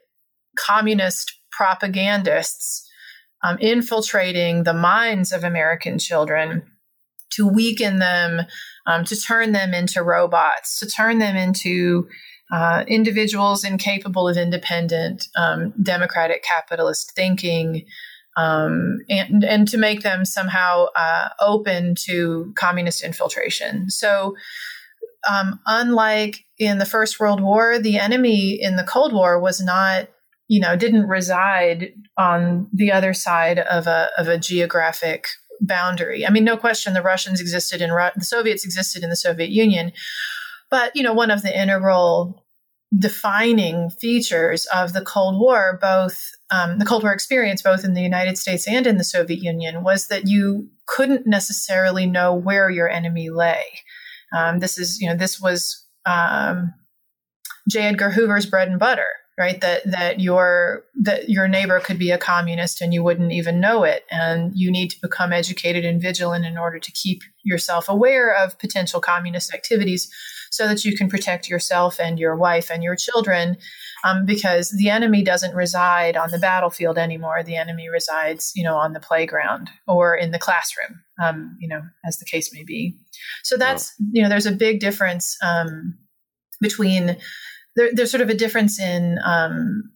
communist 0.56 1.32
propagandists 1.50 2.88
um, 3.42 3.58
infiltrating 3.58 4.64
the 4.64 4.74
minds 4.74 5.32
of 5.32 5.44
American 5.44 5.98
children 5.98 6.62
to 7.30 7.46
weaken 7.46 7.98
them, 7.98 8.42
um, 8.86 9.04
to 9.04 9.16
turn 9.20 9.52
them 9.52 9.74
into 9.74 10.02
robots, 10.02 10.78
to 10.78 10.86
turn 10.86 11.18
them 11.18 11.36
into 11.36 12.08
uh, 12.52 12.84
individuals 12.86 13.64
incapable 13.64 14.28
of 14.28 14.36
independent 14.36 15.26
um, 15.36 15.72
democratic 15.82 16.44
capitalist 16.44 17.12
thinking, 17.12 17.86
um, 18.36 18.98
and 19.08 19.42
and 19.42 19.68
to 19.68 19.78
make 19.78 20.02
them 20.02 20.24
somehow 20.24 20.86
uh, 20.94 21.30
open 21.40 21.94
to 22.06 22.52
communist 22.56 23.02
infiltration. 23.02 23.90
So. 23.90 24.36
Um, 25.30 25.60
unlike 25.66 26.44
in 26.58 26.78
the 26.78 26.84
First 26.84 27.20
World 27.20 27.40
War, 27.40 27.78
the 27.78 27.96
enemy 27.96 28.58
in 28.60 28.74
the 28.74 28.82
Cold 28.82 29.12
War 29.12 29.38
was 29.38 29.60
not 29.60 30.08
you 30.52 30.60
know, 30.60 30.76
didn't 30.76 31.08
reside 31.08 31.94
on 32.18 32.68
the 32.74 32.92
other 32.92 33.14
side 33.14 33.58
of 33.58 33.86
a, 33.86 34.10
of 34.18 34.28
a 34.28 34.36
geographic 34.36 35.24
boundary. 35.62 36.26
I 36.26 36.30
mean, 36.30 36.44
no 36.44 36.58
question 36.58 36.92
the 36.92 37.00
Russians 37.00 37.40
existed 37.40 37.80
in, 37.80 37.90
Ru- 37.90 38.10
the 38.14 38.26
Soviets 38.26 38.62
existed 38.62 39.02
in 39.02 39.08
the 39.08 39.16
Soviet 39.16 39.48
Union. 39.48 39.92
But, 40.70 40.94
you 40.94 41.02
know, 41.02 41.14
one 41.14 41.30
of 41.30 41.40
the 41.40 41.58
integral 41.58 42.44
defining 42.98 43.88
features 43.88 44.66
of 44.66 44.92
the 44.92 45.00
Cold 45.00 45.40
War, 45.40 45.78
both 45.80 46.22
um, 46.50 46.78
the 46.78 46.84
Cold 46.84 47.02
War 47.02 47.14
experience, 47.14 47.62
both 47.62 47.82
in 47.82 47.94
the 47.94 48.02
United 48.02 48.36
States 48.36 48.68
and 48.68 48.86
in 48.86 48.98
the 48.98 49.04
Soviet 49.04 49.40
Union, 49.40 49.82
was 49.82 50.08
that 50.08 50.28
you 50.28 50.68
couldn't 50.86 51.26
necessarily 51.26 52.04
know 52.04 52.34
where 52.34 52.68
your 52.68 52.90
enemy 52.90 53.30
lay. 53.30 53.64
Um, 54.36 54.58
this 54.58 54.76
is, 54.76 55.00
you 55.00 55.08
know, 55.08 55.16
this 55.16 55.40
was 55.40 55.82
um, 56.04 56.74
J. 57.70 57.84
Edgar 57.84 58.10
Hoover's 58.10 58.44
bread 58.44 58.68
and 58.68 58.78
butter 58.78 59.06
right? 59.38 59.60
That 59.60 59.82
that 59.90 60.20
your 60.20 60.84
that 61.00 61.28
your 61.28 61.48
neighbor 61.48 61.80
could 61.80 61.98
be 61.98 62.10
a 62.10 62.18
communist 62.18 62.80
and 62.80 62.92
you 62.92 63.02
wouldn't 63.02 63.32
even 63.32 63.60
know 63.60 63.84
it. 63.84 64.04
And 64.10 64.52
you 64.54 64.70
need 64.70 64.90
to 64.90 65.00
become 65.00 65.32
educated 65.32 65.84
and 65.84 66.02
vigilant 66.02 66.44
in 66.44 66.58
order 66.58 66.78
to 66.78 66.92
keep 66.92 67.22
yourself 67.42 67.88
aware 67.88 68.34
of 68.34 68.58
potential 68.58 69.00
communist 69.00 69.54
activities 69.54 70.10
so 70.50 70.68
that 70.68 70.84
you 70.84 70.94
can 70.94 71.08
protect 71.08 71.48
yourself 71.48 71.98
and 71.98 72.18
your 72.18 72.36
wife 72.36 72.70
and 72.70 72.82
your 72.82 72.94
children 72.94 73.56
um, 74.04 74.26
because 74.26 74.70
the 74.76 74.90
enemy 74.90 75.22
doesn't 75.22 75.54
reside 75.54 76.14
on 76.14 76.30
the 76.30 76.38
battlefield 76.38 76.98
anymore. 76.98 77.42
The 77.42 77.56
enemy 77.56 77.88
resides 77.88 78.52
you 78.54 78.64
know 78.64 78.76
on 78.76 78.92
the 78.92 79.00
playground 79.00 79.70
or 79.88 80.14
in 80.14 80.30
the 80.30 80.38
classroom 80.38 81.00
um, 81.22 81.56
you 81.58 81.68
know 81.68 81.80
as 82.06 82.18
the 82.18 82.26
case 82.26 82.52
may 82.52 82.64
be. 82.64 82.98
So 83.44 83.56
that's 83.56 83.94
you 84.12 84.22
know 84.22 84.28
there's 84.28 84.46
a 84.46 84.52
big 84.52 84.80
difference 84.80 85.38
um, 85.42 85.96
between 86.60 87.16
there, 87.76 87.90
there's 87.92 88.10
sort 88.10 88.20
of 88.20 88.30
a 88.30 88.34
difference 88.34 88.80
in 88.80 89.18
um, 89.24 89.90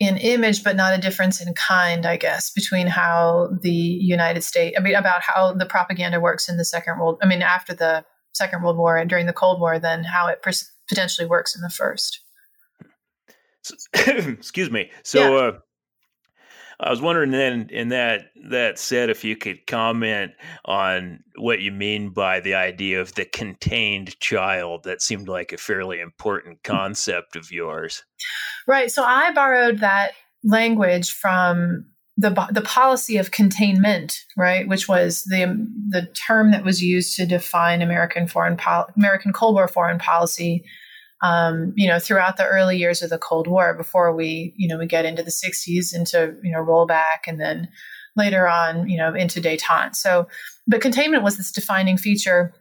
in 0.00 0.16
image, 0.16 0.64
but 0.64 0.76
not 0.76 0.98
a 0.98 1.00
difference 1.00 1.40
in 1.46 1.52
kind, 1.52 2.06
I 2.06 2.16
guess, 2.16 2.50
between 2.50 2.86
how 2.86 3.50
the 3.60 3.70
United 3.70 4.42
States, 4.42 4.74
I 4.78 4.82
mean, 4.82 4.94
about 4.94 5.20
how 5.20 5.52
the 5.52 5.66
propaganda 5.66 6.18
works 6.20 6.48
in 6.48 6.56
the 6.56 6.64
Second 6.64 6.98
World, 6.98 7.18
I 7.22 7.26
mean, 7.26 7.42
after 7.42 7.74
the 7.74 8.04
Second 8.32 8.62
World 8.62 8.78
War 8.78 8.96
and 8.96 9.10
during 9.10 9.26
the 9.26 9.34
Cold 9.34 9.60
War 9.60 9.78
than 9.78 10.04
how 10.04 10.28
it 10.28 10.42
potentially 10.88 11.28
works 11.28 11.54
in 11.54 11.60
the 11.60 11.68
first. 11.68 12.20
Excuse 13.94 14.70
me. 14.70 14.90
So, 15.04 15.36
yeah. 15.36 15.42
uh, 15.42 15.58
I 16.82 16.90
was 16.90 17.02
wondering 17.02 17.30
then, 17.30 17.68
in 17.70 17.90
that 17.90 18.30
that 18.48 18.78
said, 18.78 19.10
if 19.10 19.22
you 19.22 19.36
could 19.36 19.66
comment 19.66 20.32
on 20.64 21.22
what 21.36 21.60
you 21.60 21.72
mean 21.72 22.10
by 22.10 22.40
the 22.40 22.54
idea 22.54 23.00
of 23.00 23.14
the 23.14 23.26
contained 23.26 24.18
child. 24.20 24.84
That 24.84 25.02
seemed 25.02 25.28
like 25.28 25.52
a 25.52 25.58
fairly 25.58 26.00
important 26.00 26.62
concept 26.62 27.36
of 27.36 27.52
yours. 27.52 28.02
Right. 28.66 28.90
So 28.90 29.04
I 29.04 29.32
borrowed 29.32 29.78
that 29.80 30.12
language 30.42 31.12
from 31.12 31.84
the 32.16 32.30
the 32.50 32.62
policy 32.62 33.16
of 33.16 33.30
containment, 33.30 34.24
right, 34.36 34.68
which 34.68 34.88
was 34.88 35.24
the 35.24 35.66
the 35.88 36.06
term 36.26 36.50
that 36.50 36.64
was 36.64 36.82
used 36.82 37.16
to 37.16 37.26
define 37.26 37.82
American 37.82 38.26
foreign 38.26 38.56
pol- 38.56 38.88
American 38.96 39.32
Cold 39.32 39.54
War 39.54 39.68
foreign 39.68 39.98
policy 39.98 40.64
um, 41.22 41.72
you 41.76 41.86
know, 41.86 41.98
throughout 41.98 42.36
the 42.36 42.46
early 42.46 42.78
years 42.78 43.02
of 43.02 43.10
the 43.10 43.18
Cold 43.18 43.46
War 43.46 43.74
before 43.74 44.14
we, 44.14 44.54
you 44.56 44.68
know, 44.68 44.78
we 44.78 44.86
get 44.86 45.04
into 45.04 45.22
the 45.22 45.30
60s 45.30 45.94
into, 45.94 46.34
you 46.42 46.50
know, 46.50 46.64
rollback 46.64 47.26
and 47.26 47.40
then 47.40 47.68
later 48.16 48.48
on, 48.48 48.88
you 48.88 48.96
know, 48.96 49.14
into 49.14 49.40
detente. 49.40 49.94
So, 49.94 50.28
but 50.66 50.80
containment 50.80 51.22
was 51.22 51.36
this 51.36 51.52
defining 51.52 51.98
feature, 51.98 52.54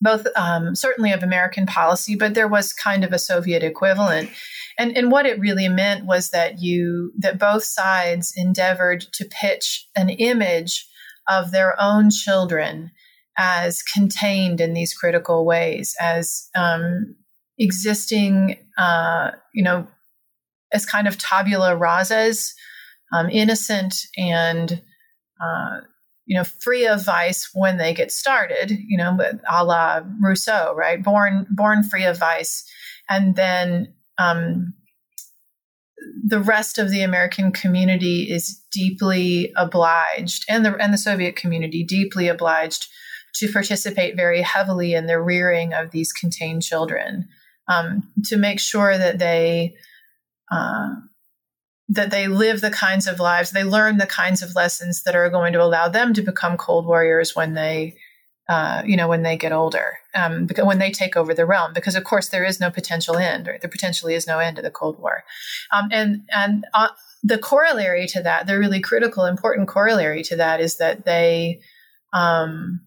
both 0.00 0.26
um, 0.36 0.74
certainly 0.74 1.12
of 1.12 1.22
American 1.22 1.66
policy, 1.66 2.14
but 2.14 2.34
there 2.34 2.48
was 2.48 2.72
kind 2.72 3.04
of 3.04 3.12
a 3.12 3.18
Soviet 3.18 3.62
equivalent. 3.62 4.30
And, 4.78 4.96
and 4.96 5.10
what 5.10 5.26
it 5.26 5.40
really 5.40 5.68
meant 5.68 6.06
was 6.06 6.30
that 6.30 6.60
you, 6.60 7.12
that 7.18 7.38
both 7.38 7.64
sides 7.64 8.32
endeavored 8.36 9.00
to 9.14 9.24
pitch 9.24 9.88
an 9.96 10.10
image 10.10 10.86
of 11.28 11.50
their 11.50 11.74
own 11.80 12.10
children 12.10 12.92
as 13.38 13.82
contained 13.82 14.60
in 14.60 14.74
these 14.74 14.94
critical 14.94 15.44
ways, 15.44 15.94
as 16.00 16.48
um, 16.54 17.16
existing, 17.58 18.56
uh, 18.78 19.32
you 19.54 19.62
know, 19.62 19.86
as 20.72 20.84
kind 20.84 21.08
of 21.08 21.18
tabula 21.18 21.76
rasas, 21.76 22.52
um, 23.12 23.30
innocent 23.30 23.94
and, 24.16 24.82
uh, 25.40 25.80
you 26.26 26.36
know, 26.36 26.44
free 26.44 26.86
of 26.86 27.04
vice 27.04 27.50
when 27.54 27.78
they 27.78 27.94
get 27.94 28.10
started, 28.10 28.70
you 28.70 28.98
know, 28.98 29.16
a 29.48 29.64
la 29.64 30.00
Rousseau, 30.20 30.74
right? 30.74 31.02
Born, 31.02 31.46
born 31.50 31.84
free 31.84 32.04
of 32.04 32.18
vice. 32.18 32.68
And 33.08 33.36
then, 33.36 33.94
um, 34.18 34.74
the 36.26 36.40
rest 36.40 36.78
of 36.78 36.90
the 36.90 37.02
American 37.02 37.52
community 37.52 38.30
is 38.30 38.62
deeply 38.72 39.52
obliged, 39.56 40.44
and 40.48 40.64
the 40.64 40.74
and 40.76 40.92
the 40.92 40.98
Soviet 40.98 41.36
community 41.36 41.84
deeply 41.84 42.28
obliged 42.28 42.86
to 43.36 43.52
participate 43.52 44.16
very 44.16 44.42
heavily 44.42 44.94
in 44.94 45.06
the 45.06 45.20
rearing 45.20 45.72
of 45.72 45.90
these 45.90 46.12
contained 46.12 46.62
children 46.62 47.28
um, 47.68 48.08
to 48.24 48.36
make 48.36 48.60
sure 48.60 48.96
that 48.96 49.18
they 49.18 49.74
uh, 50.50 50.94
that 51.88 52.10
they 52.10 52.26
live 52.28 52.60
the 52.60 52.70
kinds 52.70 53.06
of 53.06 53.20
lives 53.20 53.50
they 53.50 53.64
learn 53.64 53.98
the 53.98 54.06
kinds 54.06 54.42
of 54.42 54.54
lessons 54.54 55.02
that 55.04 55.14
are 55.14 55.30
going 55.30 55.52
to 55.52 55.62
allow 55.62 55.88
them 55.88 56.12
to 56.14 56.22
become 56.22 56.56
cold 56.56 56.86
warriors 56.86 57.36
when 57.36 57.54
they 57.54 57.94
uh, 58.48 58.82
you 58.86 58.96
know 58.96 59.08
when 59.08 59.22
they 59.22 59.36
get 59.36 59.52
older 59.52 59.98
um, 60.14 60.48
when 60.62 60.78
they 60.78 60.90
take 60.90 61.16
over 61.16 61.34
the 61.34 61.46
realm 61.46 61.72
because 61.72 61.94
of 61.94 62.04
course 62.04 62.28
there 62.28 62.44
is 62.44 62.60
no 62.60 62.70
potential 62.70 63.16
end 63.16 63.48
or 63.48 63.58
there 63.60 63.70
potentially 63.70 64.14
is 64.14 64.26
no 64.26 64.38
end 64.38 64.56
to 64.56 64.62
the 64.62 64.70
cold 64.70 64.98
war. 64.98 65.24
Um, 65.72 65.88
and 65.92 66.22
and 66.32 66.64
uh, 66.74 66.88
the 67.22 67.38
corollary 67.38 68.06
to 68.08 68.22
that 68.22 68.46
the 68.46 68.58
really 68.58 68.80
critical 68.80 69.24
important 69.24 69.68
corollary 69.68 70.22
to 70.24 70.36
that 70.36 70.60
is 70.60 70.78
that 70.78 71.04
they 71.04 71.60
um, 72.12 72.80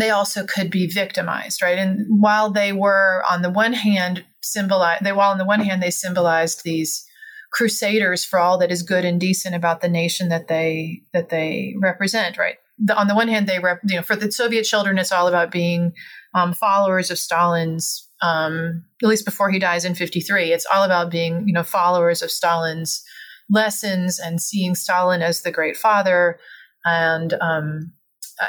they 0.00 0.10
also 0.10 0.44
could 0.44 0.70
be 0.70 0.86
victimized, 0.86 1.62
right? 1.62 1.78
And 1.78 2.06
while 2.08 2.50
they 2.50 2.72
were 2.72 3.22
on 3.30 3.42
the 3.42 3.50
one 3.50 3.72
hand 3.72 4.24
symbolized, 4.42 5.04
they 5.04 5.12
while 5.12 5.30
on 5.30 5.38
the 5.38 5.44
one 5.44 5.60
hand 5.60 5.82
they 5.82 5.90
symbolized 5.90 6.64
these 6.64 7.04
crusaders 7.52 8.24
for 8.24 8.38
all 8.38 8.58
that 8.58 8.70
is 8.70 8.82
good 8.82 9.04
and 9.04 9.20
decent 9.20 9.54
about 9.54 9.80
the 9.80 9.88
nation 9.88 10.28
that 10.28 10.48
they 10.48 11.02
that 11.12 11.28
they 11.28 11.74
represent, 11.80 12.38
right? 12.38 12.56
The, 12.78 12.96
on 12.96 13.08
the 13.08 13.14
one 13.14 13.28
hand, 13.28 13.46
they 13.46 13.58
rep, 13.58 13.80
you 13.84 13.96
know 13.96 14.02
for 14.02 14.16
the 14.16 14.32
Soviet 14.32 14.64
children, 14.64 14.98
it's 14.98 15.12
all 15.12 15.28
about 15.28 15.50
being 15.50 15.92
um, 16.34 16.52
followers 16.52 17.10
of 17.10 17.18
Stalin's. 17.18 18.06
Um, 18.22 18.84
at 19.02 19.08
least 19.08 19.24
before 19.24 19.50
he 19.50 19.58
dies 19.58 19.84
in 19.84 19.94
'53, 19.94 20.52
it's 20.52 20.66
all 20.72 20.84
about 20.84 21.10
being 21.10 21.44
you 21.46 21.52
know 21.52 21.62
followers 21.62 22.22
of 22.22 22.30
Stalin's 22.30 23.02
lessons 23.50 24.18
and 24.18 24.40
seeing 24.40 24.74
Stalin 24.74 25.22
as 25.22 25.42
the 25.42 25.50
great 25.50 25.76
father 25.76 26.38
and 26.84 27.34
um, 27.40 27.92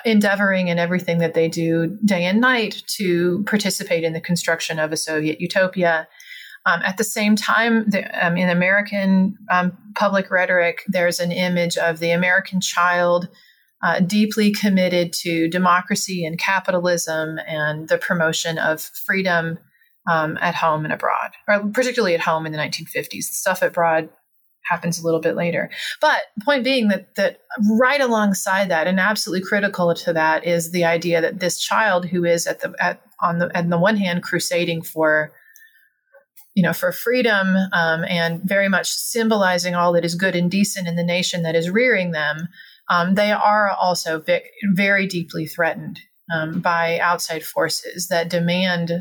endeavoring 0.05 0.67
in 0.67 0.79
everything 0.79 1.19
that 1.19 1.33
they 1.33 1.47
do 1.47 1.97
day 2.05 2.23
and 2.25 2.39
night 2.39 2.83
to 2.87 3.43
participate 3.43 4.03
in 4.03 4.13
the 4.13 4.21
construction 4.21 4.79
of 4.79 4.91
a 4.91 4.97
Soviet 4.97 5.41
utopia. 5.41 6.07
Um, 6.65 6.81
at 6.83 6.97
the 6.97 7.03
same 7.03 7.35
time, 7.35 7.89
the, 7.89 8.25
um, 8.25 8.37
in 8.37 8.49
American 8.49 9.35
um, 9.49 9.77
public 9.95 10.29
rhetoric, 10.29 10.83
there's 10.87 11.19
an 11.19 11.31
image 11.31 11.77
of 11.77 11.99
the 11.99 12.11
American 12.11 12.61
child 12.61 13.27
uh, 13.83 13.99
deeply 13.99 14.51
committed 14.51 15.11
to 15.11 15.49
democracy 15.49 16.23
and 16.23 16.37
capitalism 16.37 17.39
and 17.47 17.89
the 17.89 17.97
promotion 17.97 18.59
of 18.59 18.81
freedom 18.81 19.57
um, 20.09 20.37
at 20.39 20.55
home 20.55 20.83
and 20.83 20.93
abroad, 20.93 21.31
or 21.47 21.67
particularly 21.69 22.13
at 22.13 22.21
home 22.21 22.45
in 22.45 22.51
the 22.51 22.57
1950s. 22.57 23.09
The 23.09 23.21
stuff 23.21 23.61
abroad 23.61 24.09
happens 24.71 24.99
a 24.99 25.03
little 25.03 25.19
bit 25.19 25.35
later. 25.35 25.69
But 25.99 26.21
point 26.43 26.63
being 26.63 26.87
that 26.87 27.15
that 27.15 27.41
right 27.79 28.01
alongside 28.01 28.69
that 28.69 28.87
and 28.87 28.99
absolutely 28.99 29.45
critical 29.45 29.93
to 29.93 30.13
that 30.13 30.45
is 30.45 30.71
the 30.71 30.85
idea 30.85 31.21
that 31.21 31.39
this 31.39 31.59
child 31.59 32.05
who 32.05 32.23
is 32.23 32.47
at 32.47 32.61
the 32.61 32.73
at 32.79 33.01
on 33.19 33.39
the 33.39 33.55
on 33.57 33.69
the 33.69 33.77
one 33.77 33.97
hand 33.97 34.23
crusading 34.23 34.81
for 34.81 35.33
you 36.55 36.63
know 36.63 36.73
for 36.73 36.91
freedom 36.91 37.55
um, 37.73 38.05
and 38.07 38.41
very 38.43 38.69
much 38.69 38.89
symbolizing 38.89 39.75
all 39.75 39.93
that 39.93 40.05
is 40.05 40.15
good 40.15 40.35
and 40.35 40.49
decent 40.49 40.87
in 40.87 40.95
the 40.95 41.03
nation 41.03 41.43
that 41.43 41.55
is 41.55 41.69
rearing 41.69 42.11
them 42.11 42.47
um, 42.89 43.15
they 43.15 43.31
are 43.31 43.69
also 43.69 44.19
vi- 44.19 44.43
very 44.73 45.07
deeply 45.07 45.45
threatened 45.45 45.99
um, 46.33 46.59
by 46.59 46.99
outside 46.99 47.43
forces 47.43 48.07
that 48.07 48.29
demand 48.29 48.91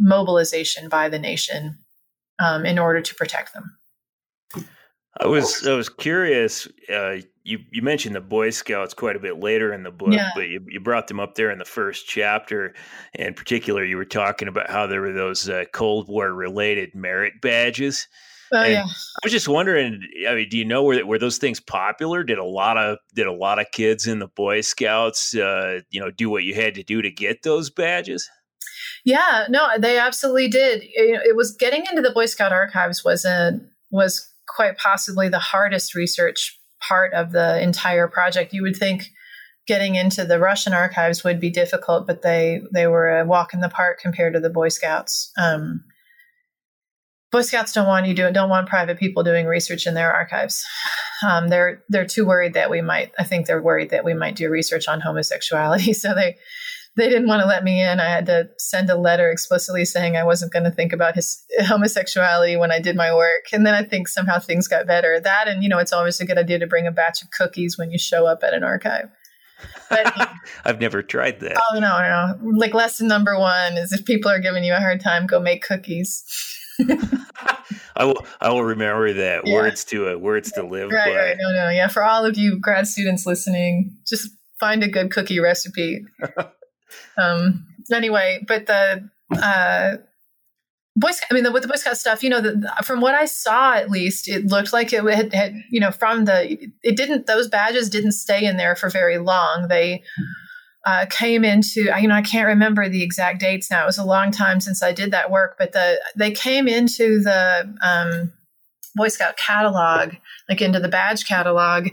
mobilization 0.00 0.88
by 0.88 1.08
the 1.08 1.18
nation 1.18 1.78
um, 2.40 2.66
in 2.66 2.78
order 2.78 3.00
to 3.00 3.14
protect 3.14 3.52
them 3.54 3.77
I 5.20 5.26
was 5.26 5.66
I 5.66 5.72
was 5.72 5.88
curious. 5.88 6.68
Uh, 6.92 7.18
you 7.44 7.58
you 7.70 7.82
mentioned 7.82 8.14
the 8.14 8.20
Boy 8.20 8.50
Scouts 8.50 8.94
quite 8.94 9.16
a 9.16 9.18
bit 9.18 9.40
later 9.40 9.72
in 9.72 9.82
the 9.82 9.90
book, 9.90 10.12
yeah. 10.12 10.30
but 10.34 10.48
you, 10.48 10.64
you 10.68 10.80
brought 10.80 11.08
them 11.08 11.18
up 11.18 11.34
there 11.34 11.50
in 11.50 11.58
the 11.58 11.64
first 11.64 12.06
chapter. 12.06 12.74
In 13.14 13.34
particular, 13.34 13.84
you 13.84 13.96
were 13.96 14.04
talking 14.04 14.48
about 14.48 14.70
how 14.70 14.86
there 14.86 15.00
were 15.00 15.12
those 15.12 15.48
uh, 15.48 15.64
Cold 15.72 16.08
War 16.08 16.32
related 16.32 16.94
merit 16.94 17.40
badges. 17.40 18.06
Oh 18.52 18.62
and 18.62 18.72
yeah. 18.72 18.84
I 18.84 19.20
was 19.24 19.32
just 19.32 19.48
wondering. 19.48 20.00
I 20.28 20.34
mean, 20.34 20.48
do 20.48 20.56
you 20.56 20.64
know 20.64 20.84
were 20.84 21.04
were 21.04 21.18
those 21.18 21.38
things 21.38 21.58
popular? 21.58 22.22
Did 22.22 22.38
a 22.38 22.44
lot 22.44 22.76
of 22.76 22.98
did 23.14 23.26
a 23.26 23.32
lot 23.32 23.58
of 23.58 23.66
kids 23.72 24.06
in 24.06 24.20
the 24.20 24.28
Boy 24.28 24.60
Scouts, 24.60 25.34
uh, 25.34 25.80
you 25.90 26.00
know, 26.00 26.10
do 26.10 26.30
what 26.30 26.44
you 26.44 26.54
had 26.54 26.74
to 26.74 26.82
do 26.82 27.02
to 27.02 27.10
get 27.10 27.42
those 27.42 27.70
badges? 27.70 28.28
Yeah, 29.04 29.46
no, 29.48 29.78
they 29.78 29.98
absolutely 29.98 30.48
did. 30.48 30.82
It, 30.82 31.22
it 31.28 31.36
was 31.36 31.54
getting 31.56 31.84
into 31.86 32.02
the 32.02 32.10
Boy 32.10 32.26
Scout 32.26 32.52
archives 32.52 33.04
was 33.04 33.24
a 33.24 33.60
was 33.90 34.32
quite 34.48 34.78
possibly 34.78 35.28
the 35.28 35.38
hardest 35.38 35.94
research 35.94 36.58
part 36.80 37.12
of 37.12 37.32
the 37.32 37.60
entire 37.62 38.08
project. 38.08 38.52
You 38.52 38.62
would 38.62 38.76
think 38.76 39.10
getting 39.66 39.96
into 39.96 40.24
the 40.24 40.38
Russian 40.38 40.72
archives 40.72 41.22
would 41.22 41.38
be 41.38 41.50
difficult, 41.50 42.06
but 42.06 42.22
they 42.22 42.60
they 42.72 42.86
were 42.86 43.18
a 43.18 43.26
walk 43.26 43.54
in 43.54 43.60
the 43.60 43.68
park 43.68 44.00
compared 44.00 44.34
to 44.34 44.40
the 44.40 44.50
Boy 44.50 44.68
Scouts. 44.68 45.30
Um, 45.38 45.84
Boy 47.30 47.42
Scouts 47.42 47.74
don't 47.74 47.86
want 47.86 48.06
you 48.06 48.14
do 48.14 48.32
don't 48.32 48.48
want 48.48 48.68
private 48.68 48.98
people 48.98 49.22
doing 49.22 49.46
research 49.46 49.86
in 49.86 49.94
their 49.94 50.12
archives. 50.12 50.64
Um, 51.22 51.48
they're 51.48 51.84
they're 51.88 52.06
too 52.06 52.24
worried 52.24 52.54
that 52.54 52.70
we 52.70 52.80
might. 52.80 53.12
I 53.18 53.24
think 53.24 53.46
they're 53.46 53.62
worried 53.62 53.90
that 53.90 54.04
we 54.04 54.14
might 54.14 54.36
do 54.36 54.48
research 54.48 54.88
on 54.88 55.00
homosexuality, 55.00 55.92
so 55.92 56.14
they 56.14 56.36
they 56.98 57.08
didn't 57.08 57.28
want 57.28 57.40
to 57.40 57.46
let 57.46 57.62
me 57.62 57.80
in. 57.80 58.00
I 58.00 58.08
had 58.08 58.26
to 58.26 58.48
send 58.58 58.90
a 58.90 58.96
letter 58.96 59.30
explicitly 59.30 59.84
saying 59.84 60.16
I 60.16 60.24
wasn't 60.24 60.52
going 60.52 60.64
to 60.64 60.70
think 60.70 60.92
about 60.92 61.14
his 61.14 61.44
homosexuality 61.60 62.56
when 62.56 62.72
I 62.72 62.80
did 62.80 62.96
my 62.96 63.14
work. 63.14 63.46
And 63.52 63.64
then 63.64 63.74
I 63.74 63.84
think 63.84 64.08
somehow 64.08 64.40
things 64.40 64.66
got 64.66 64.86
better. 64.86 65.20
That 65.20 65.46
and 65.46 65.62
you 65.62 65.68
know, 65.68 65.78
it's 65.78 65.92
always 65.92 66.20
a 66.20 66.26
good 66.26 66.38
idea 66.38 66.58
to 66.58 66.66
bring 66.66 66.86
a 66.86 66.92
batch 66.92 67.22
of 67.22 67.30
cookies 67.30 67.78
when 67.78 67.92
you 67.92 67.98
show 67.98 68.26
up 68.26 68.42
at 68.42 68.52
an 68.52 68.64
archive. 68.64 69.08
But 69.88 70.30
I've 70.64 70.80
never 70.80 71.02
tried 71.02 71.38
that. 71.40 71.56
Oh 71.70 71.78
no, 71.78 71.80
no. 71.80 72.58
Like 72.58 72.74
lesson 72.74 73.06
number 73.06 73.38
one 73.38 73.76
is 73.76 73.92
if 73.92 74.04
people 74.04 74.30
are 74.30 74.40
giving 74.40 74.64
you 74.64 74.74
a 74.74 74.80
hard 74.80 75.00
time, 75.00 75.26
go 75.26 75.38
make 75.38 75.62
cookies. 75.62 76.24
I 77.96 78.04
will. 78.04 78.26
I 78.40 78.50
will 78.50 78.64
remember 78.64 79.12
that 79.12 79.46
yeah. 79.46 79.54
words 79.54 79.84
to 79.86 80.10
uh, 80.10 80.16
words 80.16 80.52
to 80.52 80.62
live 80.62 80.90
right, 80.90 81.12
by. 81.12 81.16
Right. 81.16 81.36
No, 81.38 81.52
no. 81.52 81.70
Yeah. 81.70 81.88
For 81.88 82.04
all 82.04 82.24
of 82.24 82.36
you 82.36 82.58
grad 82.60 82.86
students 82.86 83.26
listening, 83.26 83.96
just 84.06 84.30
find 84.58 84.82
a 84.82 84.88
good 84.88 85.10
cookie 85.10 85.40
recipe. 85.40 86.04
Um, 87.16 87.66
anyway, 87.92 88.44
but 88.46 88.66
the 88.66 89.08
uh, 89.32 89.96
Boy 90.96 91.10
Scout, 91.12 91.28
I 91.30 91.34
mean, 91.34 91.44
the, 91.44 91.52
with 91.52 91.62
the 91.62 91.68
Boy 91.68 91.76
Scout 91.76 91.96
stuff, 91.96 92.22
you 92.22 92.30
know, 92.30 92.40
the, 92.40 92.72
from 92.84 93.00
what 93.00 93.14
I 93.14 93.26
saw, 93.26 93.74
at 93.74 93.90
least, 93.90 94.28
it 94.28 94.46
looked 94.46 94.72
like 94.72 94.92
it 94.92 95.04
had, 95.04 95.32
had, 95.32 95.54
you 95.70 95.80
know, 95.80 95.90
from 95.90 96.24
the, 96.24 96.70
it 96.82 96.96
didn't, 96.96 97.26
those 97.26 97.48
badges 97.48 97.88
didn't 97.88 98.12
stay 98.12 98.44
in 98.44 98.56
there 98.56 98.74
for 98.74 98.90
very 98.90 99.18
long. 99.18 99.66
They, 99.68 100.02
uh, 100.86 101.04
came 101.10 101.44
into 101.44 101.92
you 102.00 102.08
know 102.08 102.14
I 102.14 102.22
can't 102.22 102.46
remember 102.46 102.88
the 102.88 103.02
exact 103.02 103.40
dates 103.40 103.70
now. 103.70 103.82
It 103.82 103.86
was 103.86 103.98
a 103.98 104.04
long 104.04 104.30
time 104.30 104.58
since 104.58 104.82
I 104.82 104.92
did 104.92 105.10
that 105.10 105.30
work, 105.30 105.56
but 105.58 105.72
the 105.72 106.00
they 106.16 106.30
came 106.30 106.66
into 106.66 107.20
the 107.20 107.74
um, 107.82 108.32
Boy 108.94 109.08
Scout 109.08 109.36
catalog, 109.36 110.14
like 110.48 110.62
into 110.62 110.80
the 110.80 110.88
badge 110.88 111.26
catalog, 111.26 111.88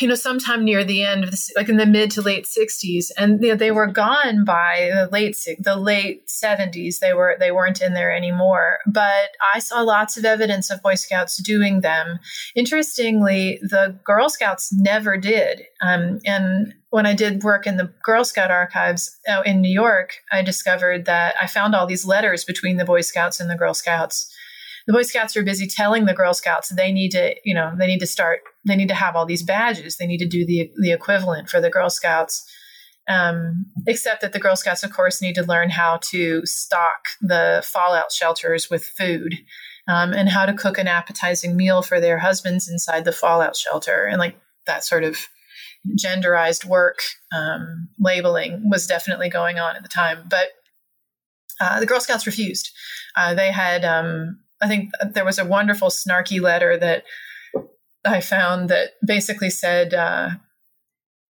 you 0.00 0.08
know, 0.08 0.14
sometime 0.14 0.64
near 0.64 0.84
the 0.84 1.02
end 1.02 1.24
of 1.24 1.30
the, 1.30 1.52
like 1.56 1.68
in 1.68 1.76
the 1.76 1.86
mid 1.86 2.10
to 2.12 2.22
late 2.22 2.46
60s, 2.46 3.10
and 3.16 3.42
you 3.42 3.50
know, 3.50 3.54
they 3.54 3.70
were 3.70 3.86
gone 3.86 4.44
by 4.44 4.90
the 4.92 5.08
late 5.10 5.36
the 5.60 5.76
late 5.76 6.26
70s. 6.26 6.98
They 6.98 7.14
were 7.14 7.36
they 7.38 7.52
weren't 7.52 7.80
in 7.80 7.94
there 7.94 8.14
anymore. 8.14 8.78
But 8.86 9.30
I 9.54 9.58
saw 9.60 9.82
lots 9.82 10.16
of 10.16 10.24
evidence 10.24 10.70
of 10.70 10.82
Boy 10.82 10.94
Scouts 10.94 11.36
doing 11.42 11.80
them. 11.80 12.18
Interestingly, 12.54 13.58
the 13.62 13.98
Girl 14.04 14.28
Scouts 14.28 14.72
never 14.72 15.16
did. 15.16 15.62
Um, 15.80 16.20
and 16.24 16.74
when 16.90 17.06
I 17.06 17.14
did 17.14 17.42
work 17.42 17.66
in 17.66 17.76
the 17.76 17.92
Girl 18.02 18.24
Scout 18.24 18.50
archives 18.50 19.16
in 19.44 19.60
New 19.60 19.72
York, 19.72 20.14
I 20.32 20.42
discovered 20.42 21.04
that 21.04 21.34
I 21.40 21.46
found 21.46 21.74
all 21.74 21.86
these 21.86 22.06
letters 22.06 22.44
between 22.44 22.78
the 22.78 22.84
Boy 22.84 23.02
Scouts 23.02 23.40
and 23.40 23.50
the 23.50 23.56
Girl 23.56 23.74
Scouts 23.74 24.34
the 24.88 24.94
Boy 24.94 25.02
Scouts 25.02 25.36
are 25.36 25.44
busy 25.44 25.66
telling 25.66 26.06
the 26.06 26.14
Girl 26.14 26.32
Scouts 26.32 26.70
they 26.70 26.90
need 26.90 27.10
to, 27.10 27.34
you 27.44 27.54
know, 27.54 27.72
they 27.78 27.86
need 27.86 28.00
to 28.00 28.06
start, 28.06 28.40
they 28.66 28.74
need 28.74 28.88
to 28.88 28.94
have 28.94 29.14
all 29.14 29.26
these 29.26 29.42
badges. 29.42 29.98
They 29.98 30.06
need 30.06 30.18
to 30.18 30.26
do 30.26 30.46
the 30.46 30.70
the 30.80 30.92
equivalent 30.92 31.50
for 31.50 31.60
the 31.60 31.70
Girl 31.70 31.90
Scouts. 31.90 32.42
Um, 33.06 33.66
except 33.86 34.22
that 34.22 34.32
the 34.32 34.38
Girl 34.38 34.56
Scouts, 34.56 34.82
of 34.82 34.92
course, 34.92 35.22
need 35.22 35.34
to 35.34 35.42
learn 35.44 35.70
how 35.70 35.98
to 36.10 36.44
stock 36.44 37.04
the 37.20 37.62
fallout 37.64 38.12
shelters 38.12 38.68
with 38.70 38.84
food 38.84 39.34
um, 39.88 40.12
and 40.12 40.28
how 40.28 40.46
to 40.46 40.54
cook 40.54 40.78
an 40.78 40.88
appetizing 40.88 41.54
meal 41.54 41.82
for 41.82 42.00
their 42.00 42.18
husbands 42.18 42.68
inside 42.68 43.04
the 43.04 43.12
fallout 43.12 43.56
shelter. 43.56 44.04
And 44.04 44.18
like 44.18 44.36
that 44.66 44.84
sort 44.84 45.04
of 45.04 45.18
genderized 46.02 46.64
work 46.64 47.00
um, 47.34 47.88
labeling 47.98 48.68
was 48.70 48.86
definitely 48.86 49.28
going 49.28 49.58
on 49.58 49.76
at 49.76 49.82
the 49.82 49.88
time. 49.88 50.24
But 50.28 50.48
uh, 51.60 51.78
the 51.80 51.86
Girl 51.86 52.00
Scouts 52.00 52.26
refused. 52.26 52.70
Uh, 53.16 53.34
they 53.34 53.50
had 53.50 53.84
um, 53.84 54.38
I 54.60 54.68
think 54.68 54.90
there 55.12 55.24
was 55.24 55.38
a 55.38 55.44
wonderful 55.44 55.88
snarky 55.88 56.40
letter 56.40 56.76
that 56.76 57.04
I 58.04 58.20
found 58.20 58.68
that 58.70 58.90
basically 59.04 59.50
said, 59.50 59.94
uh, 59.94 60.30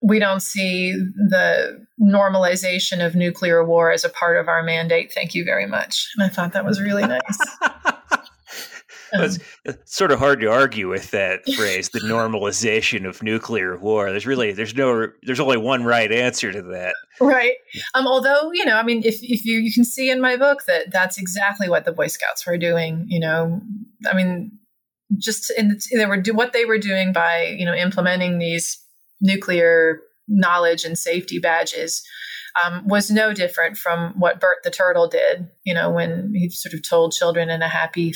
we 0.02 0.18
don't 0.18 0.42
see 0.42 0.92
the 0.92 1.87
normalization 2.00 3.04
of 3.04 3.14
nuclear 3.14 3.64
war 3.64 3.92
as 3.92 4.04
a 4.04 4.08
part 4.08 4.37
of 4.37 4.48
our 4.48 4.62
mandate. 4.62 5.12
Thank 5.14 5.35
you 5.35 5.44
very 5.44 5.66
much. 5.66 6.08
And 6.16 6.24
I 6.24 6.28
thought 6.28 6.52
that 6.54 6.64
was 6.64 6.80
really 6.80 7.06
nice. 7.06 7.38
it's, 9.14 9.38
it's 9.64 9.94
sort 9.94 10.12
of 10.12 10.18
hard 10.18 10.40
to 10.40 10.51
argue 10.51 10.88
with 10.88 11.11
that 11.11 11.44
phrase, 11.57 11.90
the 11.90 12.01
normalization 12.01 13.07
of 13.09 13.22
nuclear 13.22 13.77
war. 13.77 14.11
There's 14.11 14.27
really 14.27 14.53
there's 14.53 14.75
no 14.75 15.09
there's 15.22 15.40
only 15.40 15.57
one 15.57 15.85
right 15.85 16.11
answer 16.11 16.53
to 16.53 16.62
that. 16.62 16.94
Right. 17.20 17.55
Um, 17.94 18.07
although 18.07 18.51
you 18.53 18.64
know, 18.64 18.77
I 18.77 18.83
mean, 18.83 19.03
if 19.05 19.22
if 19.22 19.44
you 19.44 19.59
you 19.59 19.72
can 19.72 19.85
see 19.85 20.11
in 20.11 20.20
my 20.20 20.37
book 20.37 20.64
that 20.66 20.90
that's 20.90 21.18
exactly 21.18 21.68
what 21.68 21.85
the 21.85 21.92
Boy 21.92 22.07
Scouts 22.07 22.46
were 22.46 22.59
doing. 22.59 23.07
You 23.09 23.20
know, 23.20 23.61
I 24.11 24.14
mean, 24.14 24.59
just 25.18 25.51
in 25.57 25.79
they 25.92 26.07
were 26.07 26.20
do 26.20 26.35
what 26.35 26.53
they 26.53 26.64
were 26.64 26.79
doing 26.79 27.12
by 27.12 27.55
you 27.59 27.66
know 27.66 27.75
implementing 27.75 28.38
these 28.38 28.83
nuclear 29.20 30.01
knowledge 30.29 30.85
and 30.85 30.98
safety 30.98 31.38
badges. 31.38 32.03
Um, 32.62 32.87
was 32.87 33.11
no 33.11 33.33
different 33.33 33.79
from 33.79 34.12
what 34.18 34.38
Bert 34.38 34.59
the 34.62 34.70
Turtle 34.70 35.09
did, 35.09 35.48
you 35.64 35.72
know, 35.72 35.90
when 35.90 36.35
he 36.35 36.51
sort 36.51 36.75
of 36.75 36.87
told 36.87 37.14
children 37.14 37.48
in 37.48 37.62
a 37.62 37.68
happy 37.68 38.12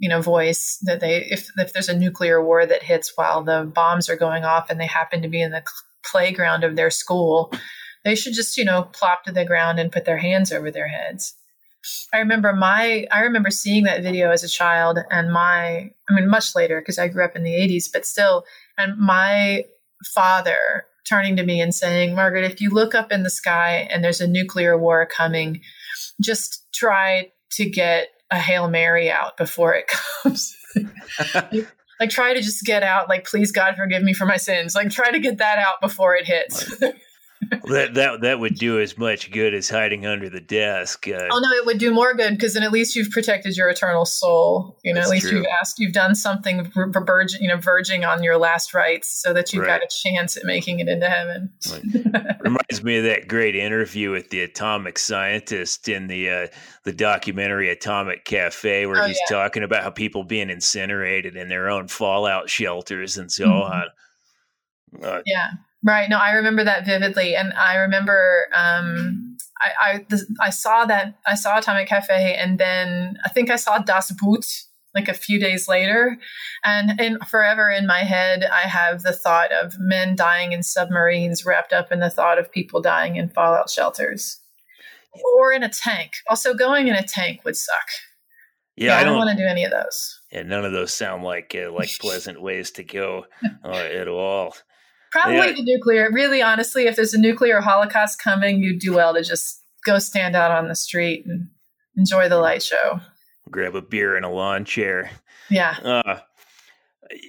you 0.00 0.08
know 0.08 0.20
voice 0.20 0.78
that 0.82 0.98
they 1.00 1.18
if 1.30 1.48
if 1.58 1.72
there's 1.72 1.88
a 1.88 1.96
nuclear 1.96 2.42
war 2.42 2.66
that 2.66 2.82
hits 2.82 3.12
while 3.14 3.44
the 3.44 3.70
bombs 3.72 4.08
are 4.08 4.16
going 4.16 4.44
off 4.44 4.68
and 4.68 4.80
they 4.80 4.86
happen 4.86 5.22
to 5.22 5.28
be 5.28 5.40
in 5.40 5.52
the 5.52 5.62
playground 6.02 6.64
of 6.64 6.74
their 6.74 6.90
school 6.90 7.52
they 8.04 8.14
should 8.14 8.32
just 8.32 8.56
you 8.56 8.64
know 8.64 8.84
plop 8.94 9.24
to 9.24 9.32
the 9.32 9.44
ground 9.44 9.78
and 9.78 9.92
put 9.92 10.06
their 10.06 10.18
hands 10.18 10.50
over 10.50 10.70
their 10.70 10.88
heads. 10.88 11.34
I 12.12 12.18
remember 12.18 12.52
my 12.52 13.06
i 13.10 13.20
remember 13.20 13.50
seeing 13.50 13.84
that 13.84 14.02
video 14.02 14.30
as 14.30 14.44
a 14.44 14.48
child 14.48 14.98
and 15.10 15.32
my 15.32 15.90
i 16.08 16.14
mean 16.14 16.28
much 16.28 16.54
later 16.54 16.78
because 16.78 16.98
i 16.98 17.08
grew 17.08 17.24
up 17.24 17.36
in 17.36 17.42
the 17.42 17.54
80s 17.54 17.84
but 17.90 18.04
still 18.04 18.44
and 18.76 18.98
my 18.98 19.64
father 20.14 20.58
turning 21.08 21.36
to 21.36 21.42
me 21.42 21.58
and 21.58 21.74
saying 21.74 22.14
margaret 22.14 22.44
if 22.44 22.60
you 22.60 22.68
look 22.68 22.94
up 22.94 23.10
in 23.10 23.22
the 23.22 23.30
sky 23.30 23.88
and 23.90 24.04
there's 24.04 24.20
a 24.20 24.26
nuclear 24.26 24.76
war 24.76 25.06
coming 25.06 25.62
just 26.20 26.66
try 26.74 27.32
to 27.52 27.68
get 27.68 28.08
a 28.30 28.38
Hail 28.38 28.68
Mary 28.68 29.10
out 29.10 29.36
before 29.36 29.74
it 29.74 29.86
comes. 30.22 30.56
like 31.98 32.10
try 32.10 32.32
to 32.34 32.40
just 32.40 32.64
get 32.64 32.82
out 32.82 33.08
like 33.08 33.26
please 33.26 33.52
God 33.52 33.76
forgive 33.76 34.02
me 34.02 34.14
for 34.14 34.26
my 34.26 34.36
sins. 34.36 34.74
Like 34.74 34.90
try 34.90 35.10
to 35.10 35.18
get 35.18 35.38
that 35.38 35.58
out 35.58 35.80
before 35.80 36.14
it 36.14 36.26
hits. 36.26 36.72
That 37.64 37.94
that 37.94 38.20
that 38.20 38.38
would 38.38 38.56
do 38.56 38.78
as 38.78 38.98
much 38.98 39.30
good 39.30 39.54
as 39.54 39.70
hiding 39.70 40.04
under 40.04 40.28
the 40.28 40.40
desk. 40.40 41.08
Uh, 41.08 41.26
oh 41.30 41.38
no, 41.38 41.50
it 41.52 41.64
would 41.64 41.78
do 41.78 41.90
more 41.90 42.12
good 42.12 42.36
because 42.36 42.52
then 42.52 42.62
at 42.62 42.70
least 42.70 42.94
you've 42.94 43.10
protected 43.10 43.56
your 43.56 43.68
eternal 43.70 44.04
soul. 44.04 44.78
You 44.84 44.92
know, 44.92 45.00
at 45.00 45.08
least 45.08 45.28
true. 45.28 45.38
you've 45.38 45.46
asked, 45.60 45.78
you've 45.78 45.94
done 45.94 46.14
something, 46.14 46.70
you 46.76 47.48
know, 47.48 47.56
verging 47.56 48.04
on 48.04 48.22
your 48.22 48.36
last 48.36 48.74
rites, 48.74 49.08
so 49.08 49.32
that 49.32 49.52
you've 49.52 49.64
right. 49.64 49.80
got 49.80 49.82
a 49.82 49.88
chance 49.88 50.36
at 50.36 50.44
making 50.44 50.80
it 50.80 50.88
into 50.88 51.08
heaven. 51.08 51.50
Reminds 52.40 52.84
me 52.84 52.98
of 52.98 53.04
that 53.04 53.26
great 53.26 53.56
interview 53.56 54.10
with 54.10 54.28
the 54.28 54.42
atomic 54.42 54.98
scientist 54.98 55.88
in 55.88 56.08
the 56.08 56.28
uh, 56.28 56.46
the 56.84 56.92
documentary 56.92 57.70
Atomic 57.70 58.26
Cafe, 58.26 58.84
where 58.84 59.02
oh, 59.02 59.06
he's 59.06 59.20
yeah. 59.30 59.36
talking 59.36 59.62
about 59.62 59.82
how 59.82 59.90
people 59.90 60.24
being 60.24 60.50
incinerated 60.50 61.36
in 61.36 61.48
their 61.48 61.70
own 61.70 61.88
fallout 61.88 62.50
shelters 62.50 63.16
and 63.16 63.32
so 63.32 63.46
mm-hmm. 63.46 63.72
on. 63.72 63.84
Uh, 65.02 65.22
yeah 65.24 65.50
Right. 65.82 66.10
No, 66.10 66.18
I 66.18 66.32
remember 66.32 66.62
that 66.64 66.84
vividly, 66.84 67.34
and 67.34 67.54
I 67.54 67.76
remember 67.76 68.46
um, 68.54 69.36
I 69.58 69.70
I, 69.80 70.06
the, 70.10 70.26
I, 70.40 70.50
saw 70.50 70.84
that 70.84 71.18
I 71.26 71.34
saw 71.34 71.58
Atomic 71.58 71.88
Cafe, 71.88 72.34
and 72.34 72.58
then 72.58 73.16
I 73.24 73.30
think 73.30 73.50
I 73.50 73.56
saw 73.56 73.78
Das 73.78 74.10
Boot 74.12 74.44
like 74.94 75.08
a 75.08 75.14
few 75.14 75.40
days 75.40 75.68
later, 75.68 76.18
and 76.64 77.00
in 77.00 77.18
forever 77.20 77.70
in 77.70 77.86
my 77.86 78.00
head, 78.00 78.44
I 78.44 78.68
have 78.68 79.02
the 79.02 79.12
thought 79.12 79.52
of 79.52 79.78
men 79.78 80.16
dying 80.16 80.52
in 80.52 80.62
submarines, 80.62 81.46
wrapped 81.46 81.72
up 81.72 81.90
in 81.90 82.00
the 82.00 82.10
thought 82.10 82.38
of 82.38 82.52
people 82.52 82.82
dying 82.82 83.16
in 83.16 83.30
fallout 83.30 83.70
shelters, 83.70 84.38
or 85.38 85.50
in 85.50 85.62
a 85.62 85.70
tank. 85.70 86.12
Also, 86.28 86.52
going 86.52 86.88
in 86.88 86.94
a 86.94 87.06
tank 87.06 87.40
would 87.44 87.56
suck. 87.56 87.88
Yeah, 88.76 88.88
yeah 88.88 88.96
I, 88.96 89.04
don't, 89.04 89.14
don't 89.14 89.26
want 89.26 89.38
to 89.38 89.42
do 89.42 89.48
any 89.48 89.64
of 89.64 89.70
those. 89.70 90.20
Yeah, 90.30 90.42
none 90.42 90.64
of 90.64 90.72
those 90.72 90.92
sound 90.92 91.24
like 91.24 91.56
uh, 91.56 91.72
like 91.72 91.90
pleasant 92.00 92.42
ways 92.42 92.70
to 92.72 92.84
go 92.84 93.24
uh, 93.64 93.70
at 93.70 94.08
all. 94.08 94.54
Probably 95.10 95.36
yeah. 95.36 95.52
the 95.52 95.62
nuclear. 95.62 96.10
Really, 96.12 96.42
honestly, 96.42 96.86
if 96.86 96.96
there's 96.96 97.14
a 97.14 97.20
nuclear 97.20 97.60
holocaust 97.60 98.22
coming, 98.22 98.62
you'd 98.62 98.80
do 98.80 98.94
well 98.94 99.14
to 99.14 99.22
just 99.22 99.62
go 99.84 99.98
stand 99.98 100.36
out 100.36 100.50
on 100.50 100.68
the 100.68 100.74
street 100.74 101.24
and 101.26 101.48
enjoy 101.96 102.28
the 102.28 102.38
light 102.38 102.62
show. 102.62 103.00
Grab 103.50 103.74
a 103.74 103.82
beer 103.82 104.16
and 104.16 104.24
a 104.24 104.28
lawn 104.28 104.64
chair. 104.64 105.10
Yeah. 105.48 105.76
Uh, 105.82 106.20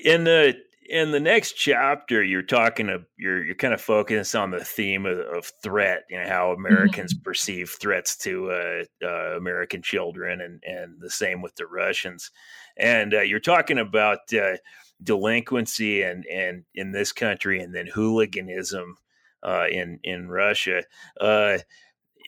in 0.03 0.23
the 0.25 0.55
in 0.91 1.11
the 1.11 1.19
next 1.21 1.53
chapter, 1.53 2.21
you're 2.21 2.41
talking 2.41 2.89
of 2.89 3.05
you're 3.17 3.43
you're 3.43 3.55
kind 3.55 3.73
of 3.73 3.79
focused 3.79 4.35
on 4.35 4.51
the 4.51 4.63
theme 4.63 5.05
of, 5.05 5.19
of 5.19 5.51
threat. 5.63 6.03
You 6.09 6.21
know 6.21 6.27
how 6.27 6.51
Americans 6.51 7.13
mm-hmm. 7.13 7.23
perceive 7.23 7.71
threats 7.79 8.17
to 8.17 8.51
uh, 8.51 8.83
uh, 9.03 9.37
American 9.37 9.81
children, 9.81 10.41
and 10.41 10.61
and 10.63 10.99
the 10.99 11.09
same 11.09 11.41
with 11.41 11.55
the 11.55 11.65
Russians. 11.65 12.29
And 12.77 13.13
uh, 13.13 13.21
you're 13.21 13.39
talking 13.39 13.79
about 13.79 14.19
uh, 14.33 14.57
delinquency 15.03 16.01
and 16.01 16.25
and 16.25 16.63
in 16.75 16.91
this 16.91 17.11
country, 17.11 17.61
and 17.61 17.73
then 17.73 17.87
hooliganism 17.87 18.97
uh, 19.43 19.67
in 19.69 19.99
in 20.03 20.29
Russia. 20.29 20.83
Uh, 21.19 21.59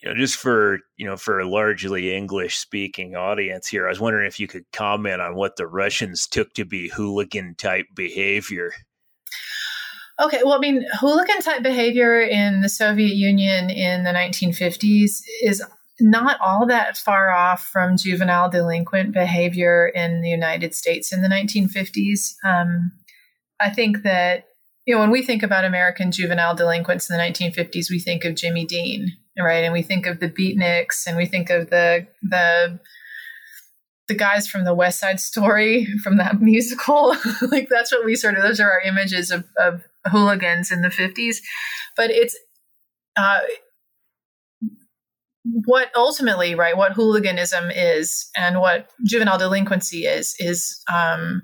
you 0.02 0.10
know, 0.10 0.16
just 0.16 0.36
for 0.36 0.80
you 0.98 1.06
know, 1.06 1.18
for 1.18 1.40
a 1.40 1.50
largely 1.50 2.14
English 2.16 2.58
speaking 2.58 3.16
audience 3.16 3.68
here, 3.68 3.86
I 3.86 3.90
was 3.90 4.00
wondering 4.00 4.28
if 4.28 4.40
you 4.40 4.48
could 4.48 4.70
comment 4.72 5.22
on 5.22 5.36
what 5.36 5.56
the 5.56 5.68
Russians 5.68 6.28
took 6.28 6.54
to 6.54 6.66
be 6.66 6.90
hooligan 6.90 7.56
type 7.56 7.88
behavior. 7.96 8.74
Okay, 10.20 10.42
well, 10.44 10.54
I 10.54 10.60
mean, 10.60 10.86
hooligan 11.00 11.40
type 11.40 11.64
behavior 11.64 12.22
in 12.22 12.62
the 12.62 12.70
Soviet 12.70 13.16
Union 13.16 13.72
in 13.72 14.04
the 14.04 14.12
1950s 14.12 15.22
is 15.42 15.64
not 16.00 16.40
all 16.42 16.66
that 16.68 16.98
far 16.98 17.32
off 17.32 17.68
from 17.68 17.98
juvenile 17.98 18.50
delinquent 18.50 19.14
behavior 19.14 19.88
in 19.88 20.22
the 20.22 20.30
United 20.30 20.74
States 20.74 21.14
in 21.14 21.22
the 21.22 21.28
1950s. 21.28 22.34
Um, 22.44 22.92
I 23.60 23.70
think 23.70 24.04
that, 24.04 24.46
you 24.86 24.96
know, 24.96 25.02
when 25.02 25.12
we 25.12 25.22
think 25.22 25.44
about 25.44 25.66
American 25.66 26.12
juvenile 26.12 26.56
delinquents 26.56 27.10
in 27.10 27.18
the 27.18 27.24
1950s, 27.24 27.90
we 27.90 28.00
think 28.00 28.26
of 28.26 28.36
Jimmy 28.36 28.66
Dean, 28.66 29.16
right? 29.38 29.64
And 29.64 29.72
we 29.72 29.84
think 29.84 30.08
of 30.08 30.20
the 30.20 30.30
beatniks 30.30 31.06
and 31.06 31.16
we 31.16 31.26
think 31.26 31.50
of 31.50 31.70
the, 31.70 32.08
the, 32.24 32.80
the 34.08 34.16
guys 34.16 34.48
from 34.48 34.66
the 34.66 34.74
West 34.74 35.00
Side 35.00 35.20
Story 35.20 35.86
from 36.04 36.18
that 36.18 36.42
musical. 36.42 37.16
like 37.52 37.70
that's 37.70 37.92
what 37.92 38.04
we 38.04 38.16
sort 38.16 38.36
of, 38.36 38.42
those 38.42 38.60
are 38.60 38.72
our 38.72 38.82
images 38.82 39.30
of, 39.30 39.46
of 39.58 39.84
hooligans 40.08 40.72
in 40.72 40.82
the 40.82 40.90
50s. 40.90 41.38
But 41.96 42.10
it's, 42.10 42.36
uh, 43.16 43.42
what 45.44 45.90
ultimately, 45.96 46.56
right, 46.56 46.78
what 46.78 46.94
hooliganism 46.94 47.70
is 47.72 48.30
and 48.36 48.60
what 48.60 48.90
juvenile 49.06 49.38
delinquency 49.38 50.06
is, 50.06 50.36
is 50.40 50.82
um, 50.92 51.42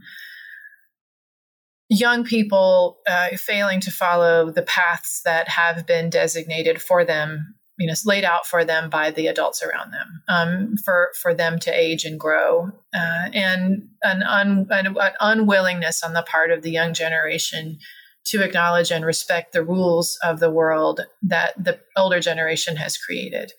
young 1.90 2.24
people 2.24 3.00
uh, 3.08 3.30
failing 3.36 3.82
to 3.82 3.92
follow 3.92 4.52
the 4.52 4.62
paths 4.62 5.22
that 5.26 5.50
have 5.50 5.86
been 5.86 6.10
designated 6.10 6.82
for 6.82 7.04
them 7.04 7.56
you 7.80 7.88
know 7.88 7.94
laid 8.06 8.24
out 8.26 8.46
for 8.46 8.64
them 8.64 8.90
by 8.90 9.10
the 9.10 9.28
adults 9.28 9.64
around 9.64 9.92
them 9.92 10.22
um, 10.28 10.76
for 10.78 11.12
for 11.20 11.34
them 11.34 11.58
to 11.58 11.72
age 11.72 12.06
and 12.06 12.20
grow 12.20 12.70
uh, 12.94 13.30
and 13.34 13.88
an, 14.04 14.22
un, 14.24 14.68
an, 14.70 14.96
unwillingness 15.20 16.04
on 16.04 16.14
the 16.14 16.22
part 16.24 16.52
of 16.52 16.62
the 16.62 16.72
young 16.72 16.94
generation 16.94 17.80
to 18.26 18.44
acknowledge 18.44 18.92
and 18.92 19.06
respect 19.06 19.54
the 19.54 19.64
rules 19.64 20.20
of 20.24 20.40
the 20.40 20.52
world 20.52 21.02
that 21.24 21.54
the 21.58 21.80
older 21.98 22.20
generation 22.20 22.76
has 22.76 22.98
created 22.98 23.54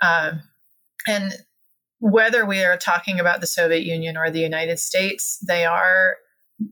um, 0.00 0.40
and 1.06 1.32
whether 2.00 2.46
we 2.46 2.62
are 2.62 2.76
talking 2.76 3.18
about 3.18 3.40
the 3.40 3.46
soviet 3.46 3.82
union 3.82 4.16
or 4.16 4.30
the 4.30 4.40
united 4.40 4.78
states 4.78 5.38
they 5.46 5.64
are 5.64 6.16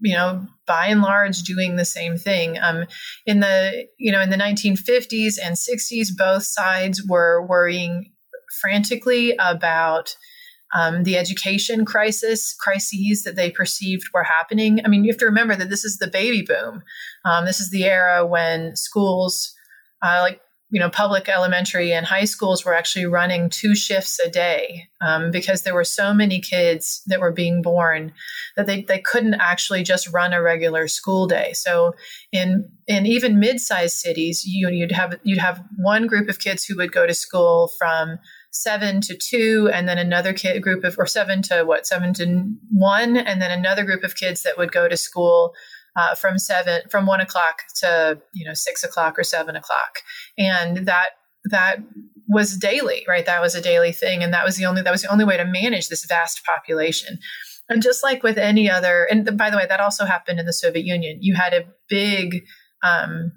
you 0.00 0.14
know 0.14 0.46
by 0.66 0.86
and 0.86 1.02
large 1.02 1.42
doing 1.42 1.76
the 1.76 1.84
same 1.84 2.16
thing. 2.16 2.58
Um, 2.60 2.86
in 3.24 3.40
the 3.40 3.86
you 3.98 4.12
know 4.12 4.20
in 4.20 4.30
the 4.30 4.36
1950s 4.36 5.34
and 5.42 5.56
60s 5.56 6.08
both 6.16 6.44
sides 6.44 7.02
were 7.06 7.46
worrying 7.46 8.12
frantically 8.60 9.36
about 9.38 10.16
um, 10.74 11.04
the 11.04 11.16
education 11.16 11.84
crisis 11.84 12.54
crises 12.54 13.22
that 13.22 13.36
they 13.36 13.50
perceived 13.50 14.08
were 14.12 14.24
happening. 14.24 14.80
I 14.84 14.88
mean 14.88 15.04
you 15.04 15.12
have 15.12 15.20
to 15.20 15.26
remember 15.26 15.54
that 15.56 15.70
this 15.70 15.84
is 15.84 15.98
the 15.98 16.08
baby 16.08 16.42
boom. 16.42 16.82
Um, 17.24 17.44
this 17.44 17.60
is 17.60 17.70
the 17.70 17.84
era 17.84 18.26
when 18.26 18.74
schools 18.76 19.52
uh, 20.02 20.18
like 20.20 20.40
you 20.70 20.80
know, 20.80 20.90
public 20.90 21.28
elementary 21.28 21.92
and 21.92 22.04
high 22.04 22.24
schools 22.24 22.64
were 22.64 22.74
actually 22.74 23.06
running 23.06 23.48
two 23.48 23.76
shifts 23.76 24.18
a 24.18 24.28
day 24.28 24.88
um, 25.00 25.30
because 25.30 25.62
there 25.62 25.74
were 25.74 25.84
so 25.84 26.12
many 26.12 26.40
kids 26.40 27.02
that 27.06 27.20
were 27.20 27.30
being 27.30 27.62
born 27.62 28.12
that 28.56 28.66
they, 28.66 28.82
they 28.82 28.98
couldn't 28.98 29.34
actually 29.34 29.84
just 29.84 30.12
run 30.12 30.32
a 30.32 30.42
regular 30.42 30.88
school 30.88 31.26
day. 31.26 31.52
So 31.52 31.94
in 32.32 32.68
in 32.88 33.06
even 33.06 33.38
mid-sized 33.38 33.96
cities, 33.96 34.44
you, 34.44 34.68
you'd 34.70 34.92
have 34.92 35.14
you'd 35.22 35.38
have 35.38 35.62
one 35.78 36.08
group 36.08 36.28
of 36.28 36.40
kids 36.40 36.64
who 36.64 36.76
would 36.76 36.92
go 36.92 37.06
to 37.06 37.14
school 37.14 37.70
from 37.78 38.18
seven 38.50 39.00
to 39.02 39.16
two, 39.16 39.70
and 39.72 39.88
then 39.88 39.98
another 39.98 40.32
kid 40.32 40.62
group 40.62 40.82
of 40.82 40.96
or 40.98 41.06
seven 41.06 41.42
to 41.42 41.62
what 41.62 41.86
seven 41.86 42.12
to 42.14 42.44
one, 42.72 43.16
and 43.16 43.40
then 43.40 43.52
another 43.52 43.84
group 43.84 44.02
of 44.02 44.16
kids 44.16 44.42
that 44.42 44.58
would 44.58 44.72
go 44.72 44.88
to 44.88 44.96
school 44.96 45.52
uh, 45.96 46.14
from 46.14 46.38
seven 46.38 46.82
from 46.90 47.06
one 47.06 47.20
o'clock 47.20 47.62
to 47.80 48.20
you 48.34 48.46
know 48.46 48.54
six 48.54 48.84
o'clock 48.84 49.18
or 49.18 49.24
seven 49.24 49.56
o'clock, 49.56 49.98
and 50.38 50.86
that 50.86 51.10
that 51.50 51.76
was 52.28 52.56
daily, 52.56 53.04
right? 53.08 53.24
That 53.24 53.40
was 53.40 53.54
a 53.54 53.60
daily 53.60 53.92
thing, 53.92 54.22
and 54.22 54.32
that 54.34 54.44
was 54.44 54.56
the 54.56 54.66
only 54.66 54.82
that 54.82 54.90
was 54.90 55.02
the 55.02 55.12
only 55.12 55.24
way 55.24 55.36
to 55.36 55.44
manage 55.44 55.88
this 55.88 56.04
vast 56.06 56.44
population. 56.44 57.18
And 57.68 57.82
just 57.82 58.02
like 58.02 58.22
with 58.22 58.38
any 58.38 58.70
other, 58.70 59.08
and 59.10 59.36
by 59.36 59.50
the 59.50 59.56
way, 59.56 59.66
that 59.68 59.80
also 59.80 60.04
happened 60.04 60.38
in 60.38 60.46
the 60.46 60.52
Soviet 60.52 60.86
Union. 60.86 61.18
You 61.20 61.34
had 61.34 61.52
a 61.52 61.64
big 61.88 62.44
um, 62.84 63.32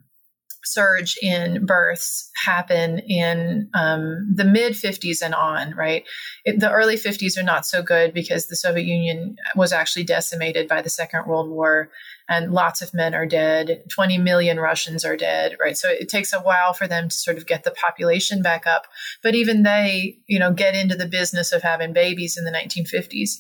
surge 0.64 1.18
in 1.22 1.66
births 1.66 2.30
happen 2.46 3.00
in 3.00 3.70
um, 3.74 4.28
the 4.36 4.46
mid 4.46 4.74
50s 4.74 5.22
and 5.24 5.34
on, 5.34 5.74
right? 5.76 6.04
It, 6.46 6.60
the 6.60 6.72
early 6.72 6.96
50s 6.96 7.38
are 7.38 7.44
not 7.44 7.66
so 7.66 7.82
good 7.82 8.14
because 8.14 8.48
the 8.48 8.56
Soviet 8.56 8.86
Union 8.86 9.36
was 9.56 9.74
actually 9.74 10.04
decimated 10.04 10.68
by 10.68 10.82
the 10.82 10.90
Second 10.90 11.26
World 11.28 11.50
War 11.50 11.90
and 12.30 12.54
lots 12.54 12.84
of 12.84 12.94
men 12.94 13.16
are 13.16 13.26
dead. 13.26 13.84
20 13.90 14.20
million 14.20 14.60
Russians 14.60 15.04
are 15.04 15.18
dead, 15.18 15.58
right? 15.60 15.76
So 15.76 15.90
it 15.90 16.10
takes 16.10 16.32
a 16.32 16.40
while 16.40 16.74
for 16.74 16.88
them 16.88 17.10
to 17.10 17.16
sort 17.16 17.38
of 17.38 17.48
get 17.48 17.64
the 17.64 17.72
population 17.72 18.44
back 18.44 18.68
up. 18.68 18.86
But 19.24 19.34
even 19.34 19.64
they, 19.64 20.20
you 20.28 20.38
know, 20.38 20.54
get 20.54 20.76
into 20.76 20.96
the 20.96 21.08
business 21.08 21.52
of 21.52 21.64
having 21.64 21.92
babies 21.92 22.38
in 22.38 22.46
the 22.46 22.52
1950s. 22.52 23.40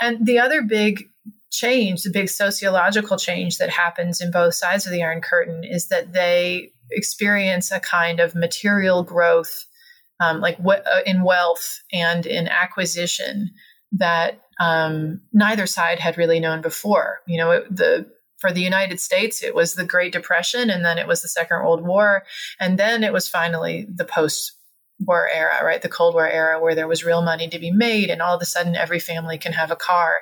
And 0.00 0.26
the 0.26 0.38
other 0.38 0.62
big 0.62 1.04
change, 1.50 2.02
the 2.02 2.10
big 2.10 2.30
sociological 2.30 3.18
change 3.18 3.58
that 3.58 3.68
happens 3.68 4.22
in 4.22 4.30
both 4.30 4.54
sides 4.54 4.86
of 4.86 4.92
the 4.92 5.02
Iron 5.02 5.20
Curtain 5.20 5.62
is 5.62 5.88
that 5.88 6.14
they 6.14 6.72
experience 6.90 7.70
a 7.70 7.80
kind 7.80 8.18
of 8.18 8.34
material 8.34 9.02
growth, 9.02 9.66
um, 10.20 10.40
like 10.40 10.56
w- 10.56 10.80
uh, 10.80 11.00
in 11.04 11.22
wealth 11.22 11.80
and 11.92 12.24
in 12.24 12.48
acquisition 12.48 13.50
that 13.92 14.40
um, 14.58 15.20
neither 15.34 15.66
side 15.66 15.98
had 15.98 16.16
really 16.16 16.40
known 16.40 16.62
before. 16.62 17.20
You 17.26 17.36
know, 17.36 17.50
it, 17.50 17.76
the 17.76 18.06
for 18.42 18.52
the 18.52 18.60
United 18.60 18.98
States, 18.98 19.40
it 19.42 19.54
was 19.54 19.74
the 19.74 19.84
Great 19.84 20.12
Depression, 20.12 20.68
and 20.68 20.84
then 20.84 20.98
it 20.98 21.06
was 21.06 21.22
the 21.22 21.28
Second 21.28 21.58
World 21.58 21.86
War, 21.86 22.24
and 22.58 22.76
then 22.76 23.04
it 23.04 23.12
was 23.12 23.28
finally 23.28 23.86
the 23.88 24.04
post 24.04 24.52
war 24.98 25.30
era, 25.32 25.64
right? 25.64 25.80
The 25.80 25.88
Cold 25.88 26.14
War 26.14 26.28
era 26.28 26.60
where 26.60 26.74
there 26.74 26.88
was 26.88 27.04
real 27.04 27.22
money 27.22 27.48
to 27.48 27.58
be 27.60 27.70
made, 27.70 28.10
and 28.10 28.20
all 28.20 28.34
of 28.34 28.42
a 28.42 28.44
sudden 28.44 28.74
every 28.74 28.98
family 28.98 29.38
can 29.38 29.52
have 29.52 29.70
a 29.70 29.76
car, 29.76 30.16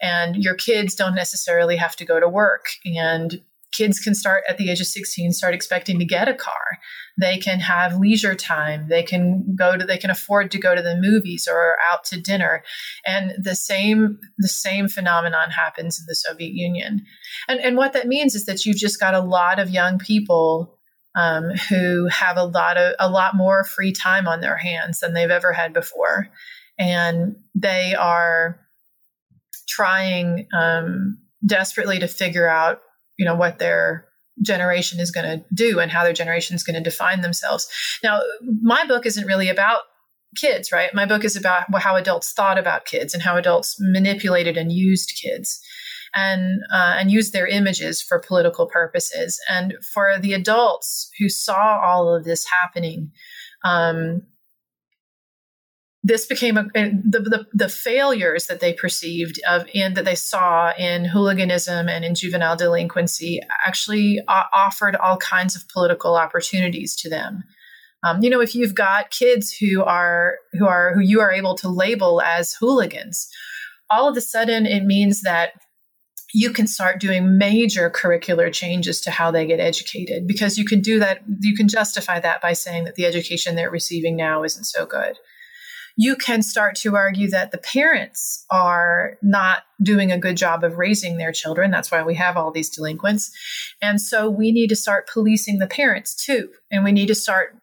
and 0.00 0.36
your 0.36 0.54
kids 0.54 0.94
don't 0.94 1.16
necessarily 1.16 1.76
have 1.76 1.96
to 1.96 2.04
go 2.04 2.20
to 2.20 2.28
work, 2.28 2.66
and 2.84 3.42
kids 3.72 3.98
can 3.98 4.14
start 4.14 4.44
at 4.48 4.58
the 4.58 4.70
age 4.70 4.80
of 4.80 4.86
16 4.86 5.32
start 5.32 5.54
expecting 5.54 5.98
to 5.98 6.04
get 6.04 6.28
a 6.28 6.34
car. 6.34 6.78
They 7.18 7.38
can 7.38 7.60
have 7.60 7.98
leisure 7.98 8.34
time. 8.34 8.88
They 8.88 9.02
can 9.02 9.54
go 9.56 9.76
to 9.76 9.84
they 9.84 9.98
can 9.98 10.10
afford 10.10 10.50
to 10.52 10.58
go 10.58 10.74
to 10.74 10.82
the 10.82 10.96
movies 10.96 11.48
or 11.50 11.76
out 11.92 12.04
to 12.04 12.20
dinner. 12.20 12.62
And 13.04 13.32
the 13.42 13.54
same 13.54 14.18
the 14.38 14.48
same 14.48 14.88
phenomenon 14.88 15.50
happens 15.50 15.98
in 15.98 16.06
the 16.08 16.14
soviet 16.14 16.52
union. 16.52 17.04
And 17.48 17.60
and 17.60 17.76
what 17.76 17.92
that 17.92 18.08
means 18.08 18.34
is 18.34 18.46
that 18.46 18.64
you've 18.64 18.76
just 18.76 19.00
got 19.00 19.14
a 19.14 19.20
lot 19.20 19.58
of 19.58 19.70
young 19.70 19.98
people 19.98 20.78
um, 21.14 21.50
who 21.70 22.06
have 22.08 22.36
a 22.36 22.44
lot 22.44 22.76
of 22.76 22.94
a 22.98 23.08
lot 23.08 23.34
more 23.34 23.64
free 23.64 23.92
time 23.92 24.28
on 24.28 24.40
their 24.40 24.56
hands 24.56 25.00
than 25.00 25.14
they've 25.14 25.30
ever 25.30 25.52
had 25.52 25.72
before. 25.72 26.28
And 26.78 27.36
they 27.54 27.94
are 27.94 28.60
trying 29.66 30.46
um, 30.56 31.18
desperately 31.44 31.98
to 31.98 32.08
figure 32.08 32.48
out 32.48 32.80
you 33.18 33.24
know 33.24 33.34
what 33.34 33.58
their 33.58 34.06
generation 34.42 35.00
is 35.00 35.10
going 35.10 35.24
to 35.26 35.44
do 35.54 35.78
and 35.78 35.90
how 35.90 36.04
their 36.04 36.12
generation 36.12 36.54
is 36.54 36.62
going 36.62 36.76
to 36.76 36.82
define 36.82 37.22
themselves. 37.22 37.68
Now, 38.02 38.20
my 38.60 38.84
book 38.86 39.06
isn't 39.06 39.26
really 39.26 39.48
about 39.48 39.80
kids, 40.36 40.70
right? 40.70 40.92
My 40.92 41.06
book 41.06 41.24
is 41.24 41.36
about 41.36 41.66
how 41.80 41.96
adults 41.96 42.32
thought 42.32 42.58
about 42.58 42.84
kids 42.84 43.14
and 43.14 43.22
how 43.22 43.36
adults 43.36 43.76
manipulated 43.78 44.56
and 44.56 44.70
used 44.70 45.18
kids 45.22 45.60
and 46.14 46.60
uh, 46.72 46.96
and 46.98 47.10
used 47.10 47.32
their 47.32 47.46
images 47.46 48.02
for 48.02 48.18
political 48.18 48.66
purposes. 48.66 49.40
And 49.48 49.74
for 49.94 50.18
the 50.20 50.34
adults 50.34 51.10
who 51.18 51.28
saw 51.28 51.80
all 51.82 52.14
of 52.14 52.24
this 52.24 52.44
happening, 52.44 53.12
um, 53.64 54.22
this 56.06 56.24
became 56.24 56.56
a, 56.56 56.62
the, 56.62 57.20
the, 57.20 57.46
the 57.52 57.68
failures 57.68 58.46
that 58.46 58.60
they 58.60 58.72
perceived 58.72 59.40
of 59.48 59.66
in 59.74 59.94
that 59.94 60.04
they 60.04 60.14
saw 60.14 60.72
in 60.78 61.04
hooliganism 61.04 61.88
and 61.88 62.04
in 62.04 62.14
juvenile 62.14 62.54
delinquency 62.54 63.40
actually 63.66 64.20
uh, 64.28 64.44
offered 64.54 64.94
all 64.94 65.16
kinds 65.16 65.56
of 65.56 65.68
political 65.68 66.14
opportunities 66.14 66.94
to 66.94 67.10
them. 67.10 67.42
Um, 68.04 68.22
you 68.22 68.30
know, 68.30 68.40
if 68.40 68.54
you've 68.54 68.74
got 68.74 69.10
kids 69.10 69.52
who 69.52 69.82
are 69.82 70.36
who 70.52 70.66
are 70.66 70.94
who 70.94 71.00
you 71.00 71.20
are 71.20 71.32
able 71.32 71.56
to 71.56 71.68
label 71.68 72.22
as 72.22 72.54
hooligans, 72.54 73.28
all 73.90 74.08
of 74.08 74.16
a 74.16 74.20
sudden 74.20 74.64
it 74.64 74.84
means 74.84 75.22
that 75.22 75.54
you 76.32 76.52
can 76.52 76.68
start 76.68 77.00
doing 77.00 77.36
major 77.36 77.90
curricular 77.90 78.52
changes 78.52 79.00
to 79.00 79.10
how 79.10 79.32
they 79.32 79.46
get 79.46 79.58
educated 79.58 80.26
because 80.28 80.58
you 80.58 80.64
can 80.64 80.80
do 80.80 80.98
that 80.98 81.22
you 81.40 81.56
can 81.56 81.66
justify 81.66 82.20
that 82.20 82.40
by 82.40 82.52
saying 82.52 82.84
that 82.84 82.96
the 82.96 83.06
education 83.06 83.54
they're 83.54 83.70
receiving 83.70 84.16
now 84.16 84.42
isn't 84.42 84.64
so 84.64 84.84
good 84.84 85.16
you 85.96 86.14
can 86.14 86.42
start 86.42 86.76
to 86.76 86.94
argue 86.94 87.28
that 87.30 87.52
the 87.52 87.58
parents 87.58 88.44
are 88.50 89.16
not 89.22 89.62
doing 89.82 90.12
a 90.12 90.18
good 90.18 90.36
job 90.36 90.62
of 90.62 90.76
raising 90.76 91.16
their 91.16 91.32
children. 91.32 91.70
That's 91.70 91.90
why 91.90 92.02
we 92.02 92.14
have 92.14 92.36
all 92.36 92.50
these 92.50 92.68
delinquents. 92.68 93.30
And 93.80 94.00
so 94.00 94.28
we 94.28 94.52
need 94.52 94.68
to 94.68 94.76
start 94.76 95.08
policing 95.08 95.58
the 95.58 95.66
parents 95.66 96.14
too. 96.14 96.50
And 96.70 96.84
we 96.84 96.92
need 96.92 97.08
to 97.08 97.14
start 97.14 97.56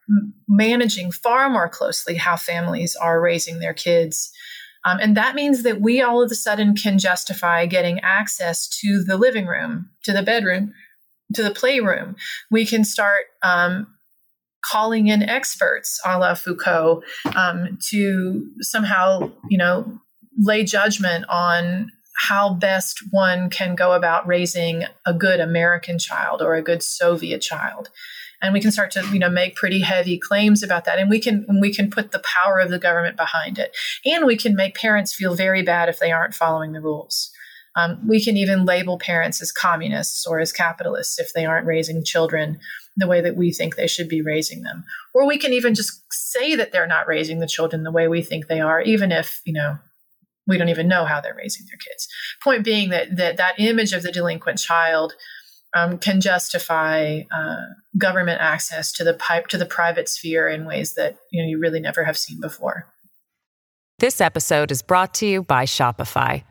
managing 0.48 1.12
far 1.12 1.48
more 1.48 1.68
closely 1.68 2.16
how 2.16 2.36
families 2.36 2.96
are 2.96 3.20
raising 3.20 3.60
their 3.60 3.74
kids. 3.74 4.32
Um, 4.84 4.98
and 5.00 5.16
that 5.16 5.36
means 5.36 5.62
that 5.62 5.80
we 5.80 6.02
all 6.02 6.20
of 6.20 6.30
a 6.30 6.34
sudden 6.34 6.74
can 6.74 6.98
justify 6.98 7.66
getting 7.66 8.00
access 8.00 8.68
to 8.80 9.02
the 9.02 9.16
living 9.16 9.46
room, 9.46 9.90
to 10.02 10.12
the 10.12 10.22
bedroom, 10.22 10.74
to 11.34 11.42
the 11.42 11.52
playroom. 11.52 12.16
We 12.50 12.66
can 12.66 12.84
start 12.84 13.22
um, 13.42 13.86
calling 14.64 15.08
in 15.08 15.22
experts 15.22 16.00
a 16.04 16.18
la 16.18 16.34
Foucault 16.34 17.02
um, 17.36 17.78
to 17.88 18.48
somehow, 18.60 19.30
you 19.48 19.58
know, 19.58 20.00
lay 20.38 20.64
judgment 20.64 21.24
on 21.28 21.90
how 22.16 22.54
best 22.54 23.02
one 23.10 23.50
can 23.50 23.74
go 23.74 23.92
about 23.92 24.26
raising 24.26 24.84
a 25.04 25.12
good 25.12 25.40
American 25.40 25.98
child 25.98 26.40
or 26.40 26.54
a 26.54 26.62
good 26.62 26.82
Soviet 26.82 27.40
child. 27.40 27.90
And 28.40 28.52
we 28.52 28.60
can 28.60 28.70
start 28.70 28.90
to, 28.92 29.04
you 29.12 29.18
know, 29.18 29.30
make 29.30 29.56
pretty 29.56 29.80
heavy 29.80 30.18
claims 30.18 30.62
about 30.62 30.84
that. 30.84 30.98
And 30.98 31.08
we 31.08 31.18
can 31.18 31.46
we 31.60 31.72
can 31.72 31.90
put 31.90 32.12
the 32.12 32.22
power 32.22 32.58
of 32.58 32.70
the 32.70 32.78
government 32.78 33.16
behind 33.16 33.58
it. 33.58 33.74
And 34.04 34.26
we 34.26 34.36
can 34.36 34.54
make 34.54 34.74
parents 34.74 35.14
feel 35.14 35.34
very 35.34 35.62
bad 35.62 35.88
if 35.88 35.98
they 35.98 36.12
aren't 36.12 36.34
following 36.34 36.72
the 36.72 36.80
rules. 36.80 37.30
Um, 37.76 38.06
we 38.06 38.22
can 38.22 38.36
even 38.36 38.64
label 38.64 38.98
parents 38.98 39.42
as 39.42 39.50
communists 39.50 40.26
or 40.26 40.38
as 40.38 40.52
capitalists 40.52 41.18
if 41.18 41.32
they 41.32 41.44
aren't 41.44 41.66
raising 41.66 42.04
children 42.04 42.60
the 42.96 43.06
way 43.06 43.20
that 43.20 43.36
we 43.36 43.52
think 43.52 43.76
they 43.76 43.86
should 43.86 44.08
be 44.08 44.22
raising 44.22 44.62
them. 44.62 44.84
Or 45.14 45.26
we 45.26 45.38
can 45.38 45.52
even 45.52 45.74
just 45.74 46.02
say 46.10 46.54
that 46.54 46.72
they're 46.72 46.86
not 46.86 47.08
raising 47.08 47.40
the 47.40 47.46
children 47.46 47.82
the 47.82 47.92
way 47.92 48.08
we 48.08 48.22
think 48.22 48.46
they 48.46 48.60
are, 48.60 48.80
even 48.80 49.10
if, 49.10 49.40
you 49.44 49.52
know, 49.52 49.78
we 50.46 50.58
don't 50.58 50.68
even 50.68 50.88
know 50.88 51.04
how 51.04 51.20
they're 51.20 51.34
raising 51.34 51.66
their 51.66 51.78
kids. 51.78 52.08
Point 52.42 52.64
being 52.64 52.90
that 52.90 53.16
that 53.16 53.36
that 53.38 53.58
image 53.58 53.92
of 53.92 54.02
the 54.02 54.12
delinquent 54.12 54.58
child 54.58 55.14
um, 55.74 55.98
can 55.98 56.20
justify 56.20 57.22
uh, 57.34 57.62
government 57.98 58.40
access 58.40 58.92
to 58.92 59.04
the 59.04 59.14
pipe 59.14 59.48
to 59.48 59.58
the 59.58 59.66
private 59.66 60.08
sphere 60.08 60.48
in 60.48 60.66
ways 60.66 60.94
that 60.94 61.16
you 61.32 61.42
know 61.42 61.48
you 61.48 61.58
really 61.58 61.80
never 61.80 62.04
have 62.04 62.18
seen 62.18 62.40
before. 62.40 62.86
This 63.98 64.20
episode 64.20 64.70
is 64.70 64.82
brought 64.82 65.14
to 65.14 65.26
you 65.26 65.42
by 65.42 65.64
Shopify. 65.64 66.42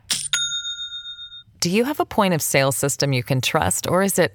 Do 1.60 1.70
you 1.70 1.84
have 1.84 2.00
a 2.00 2.06
point 2.06 2.34
of 2.34 2.42
sale 2.42 2.72
system 2.72 3.12
you 3.12 3.22
can 3.22 3.40
trust, 3.40 3.86
or 3.86 4.02
is 4.02 4.18
it 4.18 4.34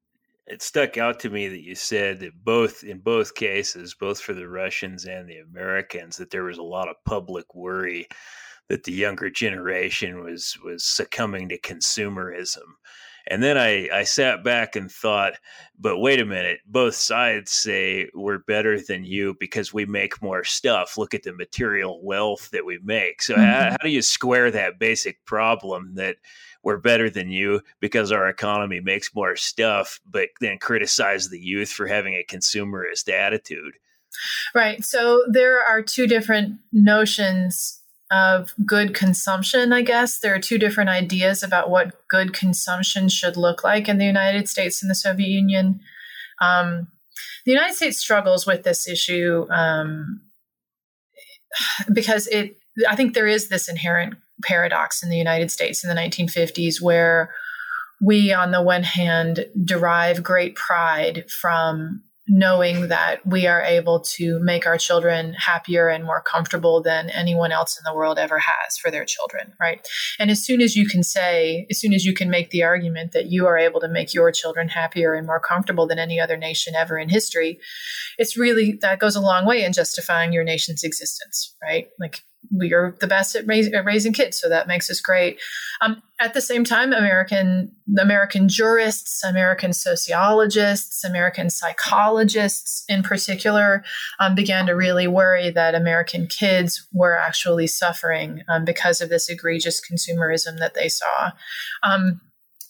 it 0.51 0.61
stuck 0.61 0.97
out 0.97 1.19
to 1.21 1.29
me 1.29 1.47
that 1.47 1.63
you 1.63 1.75
said 1.75 2.19
that 2.19 2.43
both 2.43 2.83
in 2.83 2.99
both 2.99 3.35
cases, 3.35 3.95
both 3.97 4.19
for 4.19 4.33
the 4.33 4.49
Russians 4.49 5.05
and 5.05 5.29
the 5.29 5.37
Americans, 5.37 6.17
that 6.17 6.29
there 6.29 6.43
was 6.43 6.57
a 6.57 6.63
lot 6.63 6.89
of 6.89 6.97
public 7.05 7.55
worry 7.55 8.07
that 8.67 8.83
the 8.83 8.91
younger 8.91 9.29
generation 9.29 10.23
was 10.23 10.57
was 10.63 10.83
succumbing 10.83 11.49
to 11.49 11.59
consumerism. 11.59 12.63
And 13.27 13.41
then 13.41 13.57
I, 13.57 13.87
I 13.93 14.03
sat 14.03 14.43
back 14.43 14.75
and 14.75 14.91
thought, 14.91 15.33
but 15.79 15.99
wait 15.99 16.19
a 16.19 16.25
minute, 16.25 16.59
both 16.65 16.95
sides 16.95 17.51
say 17.51 18.09
we're 18.15 18.39
better 18.39 18.81
than 18.81 19.03
you 19.03 19.35
because 19.39 19.71
we 19.71 19.85
make 19.85 20.21
more 20.23 20.43
stuff. 20.43 20.97
Look 20.97 21.13
at 21.13 21.23
the 21.23 21.33
material 21.33 22.03
wealth 22.03 22.49
that 22.51 22.65
we 22.65 22.79
make. 22.83 23.21
So, 23.21 23.35
mm-hmm. 23.35 23.43
how, 23.43 23.69
how 23.71 23.77
do 23.83 23.89
you 23.89 24.01
square 24.01 24.49
that 24.51 24.79
basic 24.79 25.23
problem 25.25 25.93
that 25.95 26.15
we're 26.63 26.77
better 26.77 27.09
than 27.09 27.29
you 27.29 27.61
because 27.79 28.11
our 28.11 28.27
economy 28.27 28.79
makes 28.79 29.13
more 29.15 29.35
stuff, 29.35 29.99
but 30.09 30.29
then 30.39 30.57
criticize 30.57 31.29
the 31.29 31.39
youth 31.39 31.71
for 31.71 31.87
having 31.87 32.13
a 32.13 32.25
consumerist 32.27 33.11
attitude? 33.11 33.73
Right. 34.53 34.83
So, 34.83 35.23
there 35.29 35.63
are 35.63 35.81
two 35.81 36.05
different 36.05 36.59
notions 36.71 37.81
of 38.11 38.53
good 38.65 38.93
consumption, 38.93 39.71
I 39.71 39.81
guess. 39.81 40.19
There 40.19 40.35
are 40.35 40.39
two 40.39 40.57
different 40.57 40.89
ideas 40.89 41.41
about 41.41 41.69
what 41.69 42.07
good 42.09 42.33
consumption 42.33 43.07
should 43.07 43.37
look 43.37 43.63
like 43.63 43.87
in 43.87 43.97
the 43.97 44.05
United 44.05 44.49
States 44.49 44.81
and 44.81 44.91
the 44.91 44.95
Soviet 44.95 45.29
Union. 45.29 45.79
Um, 46.41 46.87
the 47.45 47.51
United 47.51 47.75
States 47.75 47.97
struggles 47.97 48.45
with 48.45 48.63
this 48.63 48.87
issue 48.87 49.47
um, 49.49 50.21
because 51.93 52.27
it. 52.27 52.57
I 52.87 52.95
think 52.95 53.13
there 53.13 53.27
is 53.27 53.49
this 53.49 53.67
inherent 53.67 54.15
paradox 54.43 55.03
in 55.03 55.09
the 55.09 55.17
United 55.17 55.51
States 55.51 55.83
in 55.83 55.89
the 55.89 55.99
1950s 55.99 56.81
where 56.81 57.31
we, 58.01 58.33
on 58.33 58.51
the 58.51 58.61
one 58.61 58.83
hand, 58.83 59.45
derive 59.63 60.23
great 60.23 60.55
pride 60.55 61.29
from 61.29 62.01
knowing 62.27 62.87
that 62.87 63.25
we 63.25 63.45
are 63.45 63.61
able 63.61 63.99
to 63.99 64.39
make 64.39 64.65
our 64.65 64.77
children 64.77 65.33
happier 65.33 65.89
and 65.89 66.05
more 66.05 66.21
comfortable 66.21 66.81
than 66.81 67.09
anyone 67.09 67.51
else 67.51 67.77
in 67.77 67.83
the 67.83 67.95
world 67.95 68.17
ever 68.17 68.39
has 68.39 68.77
for 68.77 68.89
their 68.89 69.03
children, 69.03 69.51
right? 69.59 69.85
And 70.17 70.31
as 70.31 70.43
soon 70.43 70.61
as 70.61 70.75
you 70.75 70.87
can 70.87 71.03
say, 71.03 71.67
as 71.69 71.79
soon 71.79 71.93
as 71.93 72.05
you 72.05 72.13
can 72.13 72.29
make 72.29 72.51
the 72.51 72.63
argument 72.63 73.11
that 73.11 73.31
you 73.31 73.47
are 73.47 73.57
able 73.57 73.81
to 73.81 73.89
make 73.89 74.13
your 74.13 74.31
children 74.31 74.69
happier 74.69 75.13
and 75.13 75.27
more 75.27 75.41
comfortable 75.41 75.87
than 75.87 75.99
any 75.99 76.19
other 76.19 76.37
nation 76.37 76.73
ever 76.73 76.97
in 76.97 77.09
history, 77.09 77.59
it's 78.17 78.37
really 78.37 78.77
that 78.81 78.99
goes 78.99 79.15
a 79.15 79.21
long 79.21 79.45
way 79.45 79.63
in 79.63 79.73
justifying 79.73 80.31
your 80.31 80.45
nation's 80.45 80.83
existence, 80.83 81.55
right? 81.61 81.89
Like 81.99 82.23
we 82.49 82.73
are 82.73 82.95
the 82.99 83.07
best 83.07 83.35
at, 83.35 83.47
raise, 83.47 83.71
at 83.71 83.85
raising 83.85 84.13
kids, 84.13 84.37
so 84.37 84.49
that 84.49 84.67
makes 84.67 84.89
us 84.89 84.99
great. 84.99 85.39
Um, 85.81 86.01
at 86.19 86.33
the 86.33 86.41
same 86.41 86.63
time, 86.63 86.93
American 86.93 87.71
American 87.99 88.47
jurists, 88.47 89.23
American 89.23 89.73
sociologists, 89.73 91.03
American 91.03 91.49
psychologists, 91.49 92.83
in 92.87 93.03
particular, 93.03 93.83
um, 94.19 94.35
began 94.35 94.65
to 94.67 94.73
really 94.73 95.07
worry 95.07 95.49
that 95.49 95.75
American 95.75 96.27
kids 96.27 96.87
were 96.93 97.17
actually 97.17 97.67
suffering 97.67 98.41
um, 98.47 98.65
because 98.65 99.01
of 99.01 99.09
this 99.09 99.29
egregious 99.29 99.81
consumerism 99.81 100.59
that 100.59 100.73
they 100.73 100.89
saw. 100.89 101.31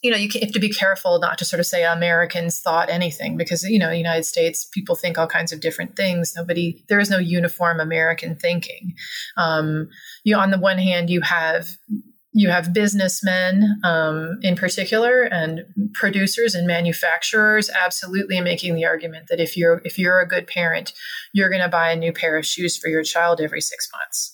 You 0.02 0.12
know, 0.12 0.18
you 0.18 0.30
have 0.42 0.52
to 0.52 0.60
be 0.60 0.70
careful 0.70 1.20
not 1.20 1.38
to 1.38 1.46
sort 1.46 1.60
of 1.60 1.66
say 1.66 1.84
Americans 1.84 2.60
thought 2.60 2.90
anything 2.90 3.38
because, 3.38 3.64
you 3.64 3.78
know, 3.78 3.90
the 3.90 3.98
United 3.98 4.26
States, 4.26 4.68
people 4.74 4.96
think 4.96 5.18
all 5.18 5.28
kinds 5.28 5.52
of 5.52 5.62
different 5.62 5.96
things. 5.96 6.34
Nobody, 6.36 6.84
there 6.90 7.00
is 7.00 7.10
no 7.10 7.20
uniform 7.20 7.80
American 7.80 8.36
thinking. 8.36 8.94
Um, 9.38 9.90
you, 10.24 10.36
on 10.36 10.50
the 10.50 10.58
one 10.58 10.80
hand, 10.80 11.10
you 11.10 11.22
have 11.22 11.78
you 12.34 12.50
have 12.50 12.74
businessmen 12.74 13.80
um, 13.84 14.40
in 14.42 14.56
particular 14.56 15.24
and 15.24 15.66
producers 15.94 16.56
and 16.56 16.66
manufacturers 16.66 17.70
absolutely 17.70 18.40
making 18.40 18.74
the 18.76 18.86
argument 18.86 19.28
that 19.28 19.40
if 19.40 19.58
you're 19.58 19.82
if 19.84 20.00
you're 20.00 20.22
a 20.22 20.28
good 20.28 20.48
parent 20.48 20.94
you're 21.34 21.50
going 21.50 21.62
to 21.62 21.68
buy 21.68 21.92
a 21.92 21.96
new 21.96 22.14
pair 22.14 22.38
of 22.38 22.46
shoes 22.46 22.78
for 22.78 22.88
your 22.88 23.04
child 23.04 23.42
every 23.42 23.62
six 23.62 23.90
months 23.92 24.31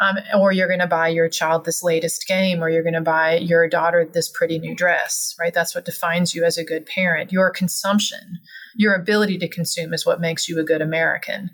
um, 0.00 0.16
or 0.38 0.52
you're 0.52 0.68
going 0.68 0.80
to 0.80 0.86
buy 0.86 1.08
your 1.08 1.28
child 1.28 1.64
this 1.64 1.82
latest 1.82 2.26
game, 2.26 2.62
or 2.62 2.68
you're 2.68 2.82
going 2.82 2.94
to 2.94 3.00
buy 3.00 3.36
your 3.36 3.68
daughter 3.68 4.04
this 4.04 4.28
pretty 4.28 4.58
new 4.58 4.74
dress, 4.74 5.34
right? 5.38 5.54
That's 5.54 5.74
what 5.74 5.84
defines 5.84 6.34
you 6.34 6.44
as 6.44 6.58
a 6.58 6.64
good 6.64 6.86
parent. 6.86 7.32
Your 7.32 7.50
consumption, 7.50 8.38
your 8.74 8.94
ability 8.94 9.38
to 9.38 9.48
consume 9.48 9.94
is 9.94 10.06
what 10.06 10.20
makes 10.20 10.48
you 10.48 10.58
a 10.58 10.64
good 10.64 10.82
American. 10.82 11.50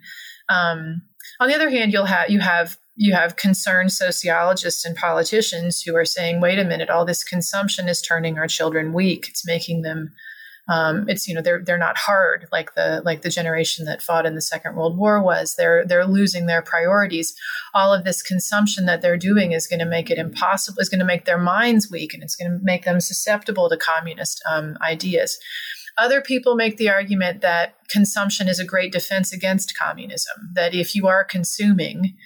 Um, 0.49 1.03
on 1.39 1.49
the 1.49 1.55
other 1.55 1.71
hand, 1.71 1.93
you'll 1.93 2.07
have 2.07 2.31
you 2.31 2.41
have 2.41 2.77
you 2.97 3.15
have 3.15 3.37
concerned 3.37 3.93
sociologists 3.93 4.85
and 4.85 4.97
politicians 4.97 5.83
who 5.83 5.97
are 5.97 6.05
saying, 6.05 6.41
"Wait 6.41 6.59
a 6.59 6.65
minute, 6.65 6.91
all 6.91 7.05
this 7.05 7.25
consumption 7.25 7.89
is 7.89 8.03
turning 8.03 8.39
our 8.39 8.47
children 8.47 8.93
weak. 8.93 9.29
It's 9.29 9.47
making 9.47 9.83
them 9.83 10.13
um, 10.71 11.09
it's 11.09 11.27
you 11.27 11.35
know 11.35 11.43
they're 11.43 11.63
they're 11.65 11.77
not 11.77 11.99
hard 11.99 12.47
like 12.53 12.75
the 12.77 13.03
like 13.05 13.23
the 13.23 13.29
generation 13.29 13.87
that 13.87 14.03
fought 14.03 14.25
in 14.25 14.37
the 14.37 14.41
Second 14.41 14.77
World 14.77 14.97
War 14.97 15.21
was. 15.21 15.57
They're 15.57 15.85
they're 15.85 16.07
losing 16.07 16.47
their 16.47 16.63
priorities. 16.63 17.35
All 17.75 17.93
of 17.93 18.05
this 18.05 18.23
consumption 18.23 18.87
that 18.87 19.03
they're 19.03 19.17
doing 19.17 19.51
is 19.51 19.67
going 19.67 19.81
to 19.81 19.85
make 19.85 20.11
it 20.11 20.19
impossible. 20.19 20.81
Is 20.81 20.89
going 20.89 21.01
to 21.01 21.05
make 21.05 21.25
their 21.25 21.39
minds 21.39 21.91
weak, 21.91 22.15
and 22.15 22.23
it's 22.23 22.37
going 22.37 22.53
to 22.53 22.59
make 22.63 22.85
them 22.85 23.01
susceptible 23.01 23.69
to 23.69 23.77
communist 23.77 24.41
um, 24.49 24.79
ideas. 24.81 25.37
Other 25.99 26.21
people 26.21 26.55
make 26.55 26.77
the 26.77 26.89
argument 26.89 27.41
that 27.41 27.75
consumption 27.89 28.49
is 28.49 28.61
a 28.61 28.65
great 28.65 28.93
defense 28.93 29.33
against 29.33 29.77
communism. 29.77 30.37
That 30.55 30.73
if 30.73 30.95
you 30.95 31.09
are 31.09 31.25
consuming, 31.25 32.17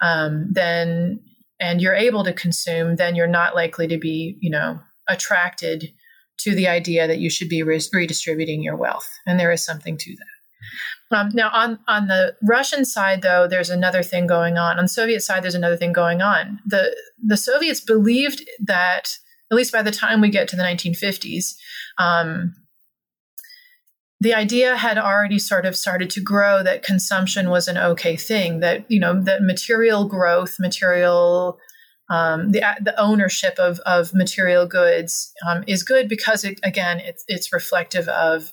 um, 0.00 0.46
then 0.52 1.18
and 1.58 1.82
you're 1.82 1.94
able 1.94 2.22
to 2.22 2.32
consume, 2.32 2.94
then 2.94 3.16
you're 3.16 3.26
not 3.26 3.56
likely 3.56 3.88
to 3.88 3.98
be, 3.98 4.38
you 4.40 4.50
know, 4.50 4.78
attracted 5.08 5.92
to 6.38 6.54
the 6.54 6.68
idea 6.68 7.06
that 7.06 7.18
you 7.18 7.30
should 7.30 7.48
be 7.48 7.62
re- 7.62 7.80
redistributing 7.92 8.62
your 8.62 8.76
wealth. 8.76 9.08
And 9.26 9.38
there 9.38 9.52
is 9.52 9.64
something 9.64 9.96
to 9.98 10.16
that. 10.16 11.16
Um, 11.16 11.30
now, 11.32 11.50
on, 11.52 11.78
on 11.88 12.08
the 12.08 12.36
Russian 12.42 12.84
side, 12.84 13.22
though, 13.22 13.48
there's 13.48 13.70
another 13.70 14.02
thing 14.02 14.26
going 14.26 14.58
on. 14.58 14.78
On 14.78 14.84
the 14.84 14.88
Soviet 14.88 15.20
side, 15.20 15.42
there's 15.42 15.54
another 15.54 15.76
thing 15.76 15.92
going 15.92 16.20
on. 16.20 16.60
The, 16.66 16.94
the 17.24 17.36
Soviets 17.36 17.80
believed 17.80 18.46
that, 18.60 19.16
at 19.50 19.56
least 19.56 19.72
by 19.72 19.82
the 19.82 19.90
time 19.90 20.20
we 20.20 20.28
get 20.28 20.48
to 20.48 20.56
the 20.56 20.62
1950s, 20.62 21.54
um, 21.96 22.54
the 24.20 24.34
idea 24.34 24.76
had 24.76 24.98
already 24.98 25.38
sort 25.38 25.64
of 25.64 25.76
started 25.76 26.10
to 26.10 26.20
grow 26.20 26.62
that 26.62 26.82
consumption 26.82 27.50
was 27.50 27.68
an 27.68 27.78
okay 27.78 28.16
thing, 28.16 28.60
that, 28.60 28.84
you 28.90 28.98
know, 28.98 29.22
that 29.22 29.42
material 29.42 30.06
growth, 30.06 30.56
material 30.58 31.58
um, 32.10 32.52
the 32.52 32.62
the 32.82 32.98
ownership 33.00 33.58
of 33.58 33.80
of 33.80 34.14
material 34.14 34.66
goods 34.66 35.32
um, 35.46 35.64
is 35.66 35.82
good 35.82 36.08
because 36.08 36.44
it, 36.44 36.58
again 36.62 37.00
it's 37.00 37.24
it's 37.28 37.52
reflective 37.52 38.08
of 38.08 38.52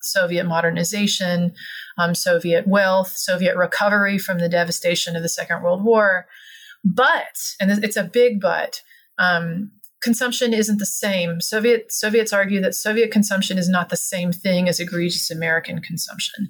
Soviet 0.00 0.44
modernization, 0.44 1.54
um, 1.98 2.14
Soviet 2.14 2.66
wealth, 2.66 3.08
Soviet 3.08 3.56
recovery 3.56 4.18
from 4.18 4.38
the 4.38 4.48
devastation 4.48 5.16
of 5.16 5.22
the 5.22 5.28
Second 5.28 5.62
World 5.62 5.84
War. 5.84 6.26
But 6.84 7.54
and 7.60 7.70
it's 7.84 7.96
a 7.96 8.04
big 8.04 8.40
but. 8.40 8.82
Um, 9.18 9.70
consumption 10.02 10.52
isn't 10.52 10.78
the 10.78 10.86
same. 10.86 11.40
Soviet 11.40 11.92
Soviets 11.92 12.32
argue 12.32 12.60
that 12.60 12.74
Soviet 12.74 13.12
consumption 13.12 13.56
is 13.56 13.68
not 13.68 13.88
the 13.88 13.96
same 13.96 14.32
thing 14.32 14.68
as 14.68 14.80
egregious 14.80 15.30
American 15.30 15.80
consumption 15.80 16.48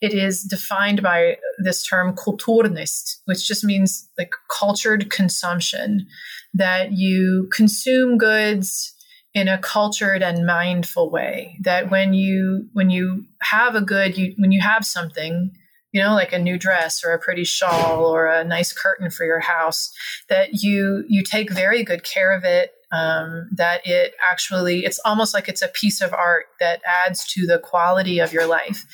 it 0.00 0.12
is 0.12 0.42
defined 0.42 1.02
by 1.02 1.36
this 1.58 1.86
term 1.86 2.14
kulturnost, 2.14 3.18
which 3.24 3.46
just 3.46 3.64
means 3.64 4.08
like 4.18 4.32
cultured 4.50 5.10
consumption, 5.10 6.06
that 6.52 6.92
you 6.92 7.48
consume 7.52 8.18
goods 8.18 8.92
in 9.34 9.48
a 9.48 9.58
cultured 9.58 10.22
and 10.22 10.46
mindful 10.46 11.10
way. 11.10 11.58
That 11.62 11.90
when 11.90 12.14
you 12.14 12.68
when 12.72 12.90
you 12.90 13.24
have 13.42 13.74
a 13.74 13.80
good, 13.80 14.16
you 14.16 14.34
when 14.38 14.52
you 14.52 14.60
have 14.60 14.84
something, 14.84 15.52
you 15.92 16.02
know, 16.02 16.14
like 16.14 16.32
a 16.32 16.38
new 16.38 16.58
dress 16.58 17.04
or 17.04 17.12
a 17.12 17.18
pretty 17.18 17.44
shawl 17.44 18.04
or 18.04 18.26
a 18.26 18.44
nice 18.44 18.72
curtain 18.72 19.10
for 19.10 19.24
your 19.24 19.40
house, 19.40 19.92
that 20.28 20.62
you 20.62 21.04
you 21.08 21.22
take 21.22 21.50
very 21.50 21.82
good 21.82 22.04
care 22.04 22.36
of 22.36 22.44
it 22.44 22.72
um, 22.94 23.48
that 23.52 23.80
it 23.84 24.14
actually 24.22 24.84
it's 24.84 25.00
almost 25.04 25.34
like 25.34 25.48
it's 25.48 25.62
a 25.62 25.68
piece 25.68 26.00
of 26.00 26.12
art 26.12 26.46
that 26.60 26.80
adds 27.06 27.26
to 27.32 27.46
the 27.46 27.58
quality 27.58 28.20
of 28.20 28.32
your 28.32 28.46
life. 28.46 28.86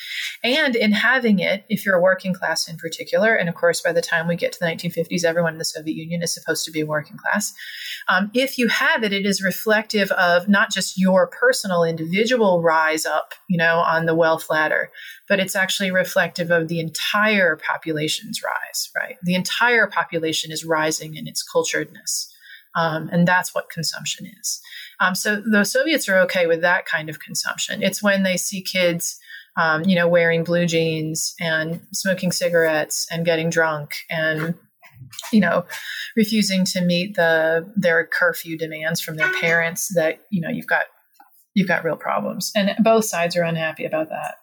And 0.43 0.75
in 0.75 0.93
having 0.93 1.39
it 1.39 1.65
if 1.69 1.85
you're 1.85 1.97
a 1.97 2.01
working 2.01 2.33
class 2.33 2.69
in 2.69 2.77
particular 2.77 3.35
and 3.35 3.49
of 3.49 3.55
course 3.55 3.81
by 3.81 3.93
the 3.93 4.01
time 4.01 4.27
we 4.27 4.37
get 4.37 4.53
to 4.53 4.59
the 4.61 4.67
1950s 4.67 5.25
everyone 5.25 5.53
in 5.53 5.59
the 5.59 5.65
soviet 5.65 5.95
union 5.95 6.23
is 6.23 6.33
supposed 6.33 6.65
to 6.65 6.71
be 6.71 6.81
a 6.81 6.87
working 6.87 7.17
class 7.17 7.53
um, 8.09 8.31
if 8.35 8.57
you 8.57 8.69
have 8.69 9.03
it 9.03 9.13
it 9.13 9.27
is 9.27 9.43
reflective 9.43 10.11
of 10.13 10.49
not 10.49 10.71
just 10.71 10.99
your 10.99 11.27
personal 11.27 11.85
individual 11.85 12.63
rise 12.63 13.05
up 13.05 13.35
you 13.49 13.59
know 13.59 13.79
on 13.79 14.07
the 14.07 14.15
wealth 14.15 14.49
ladder 14.49 14.91
but 15.29 15.41
it's 15.41 15.57
actually 15.57 15.91
reflective 15.91 16.51
of 16.51 16.69
the 16.69 16.81
entire 16.81 17.57
population's 17.57 18.43
rise 18.43 18.91
right? 18.97 19.17
The 19.23 19.35
entire 19.35 19.87
population 19.87 20.51
is 20.51 20.65
rising 20.65 21.17
in 21.17 21.27
its 21.27 21.45
culturedness 21.45 22.30
um, 22.75 23.09
and 23.13 23.27
that's 23.27 23.55
what 23.55 23.71
consumption 23.71 24.27
is. 24.41 24.61
Um, 25.01 25.15
so 25.15 25.43
the 25.45 25.65
Soviets 25.65 26.09
are 26.09 26.19
okay 26.21 26.47
with 26.47 26.61
that 26.63 26.87
kind 26.87 27.09
of 27.09 27.21
consumption. 27.21 27.83
It's 27.83 28.03
when 28.03 28.23
they 28.23 28.37
see 28.37 28.63
kids, 28.63 29.19
um, 29.57 29.85
you 29.85 29.97
know, 29.97 30.09
wearing 30.09 30.45
blue 30.45 30.67
jeans 30.67 31.35
and 31.41 31.81
smoking 31.93 32.33
cigarettes 32.33 33.07
and 33.11 33.25
getting 33.25 33.51
drunk 33.51 33.93
and 34.09 34.55
you 35.33 35.41
know 35.41 35.65
refusing 36.17 36.65
to 36.65 36.81
meet 36.81 37.17
the 37.17 37.67
their 37.77 38.07
curfew 38.07 38.57
demands 38.57 39.01
from 39.01 39.17
their 39.17 39.33
parents 39.41 39.89
that 39.95 40.21
you 40.31 40.41
know 40.41 40.49
you've 40.49 40.67
got 40.67 40.85
you've 41.55 41.69
got 41.69 41.85
real 41.85 41.97
problems 41.97 42.53
and 42.55 42.71
both 42.83 43.05
sides 43.05 43.37
are 43.37 43.43
unhappy 43.43 43.85
about 43.85 44.09
that 44.09 44.35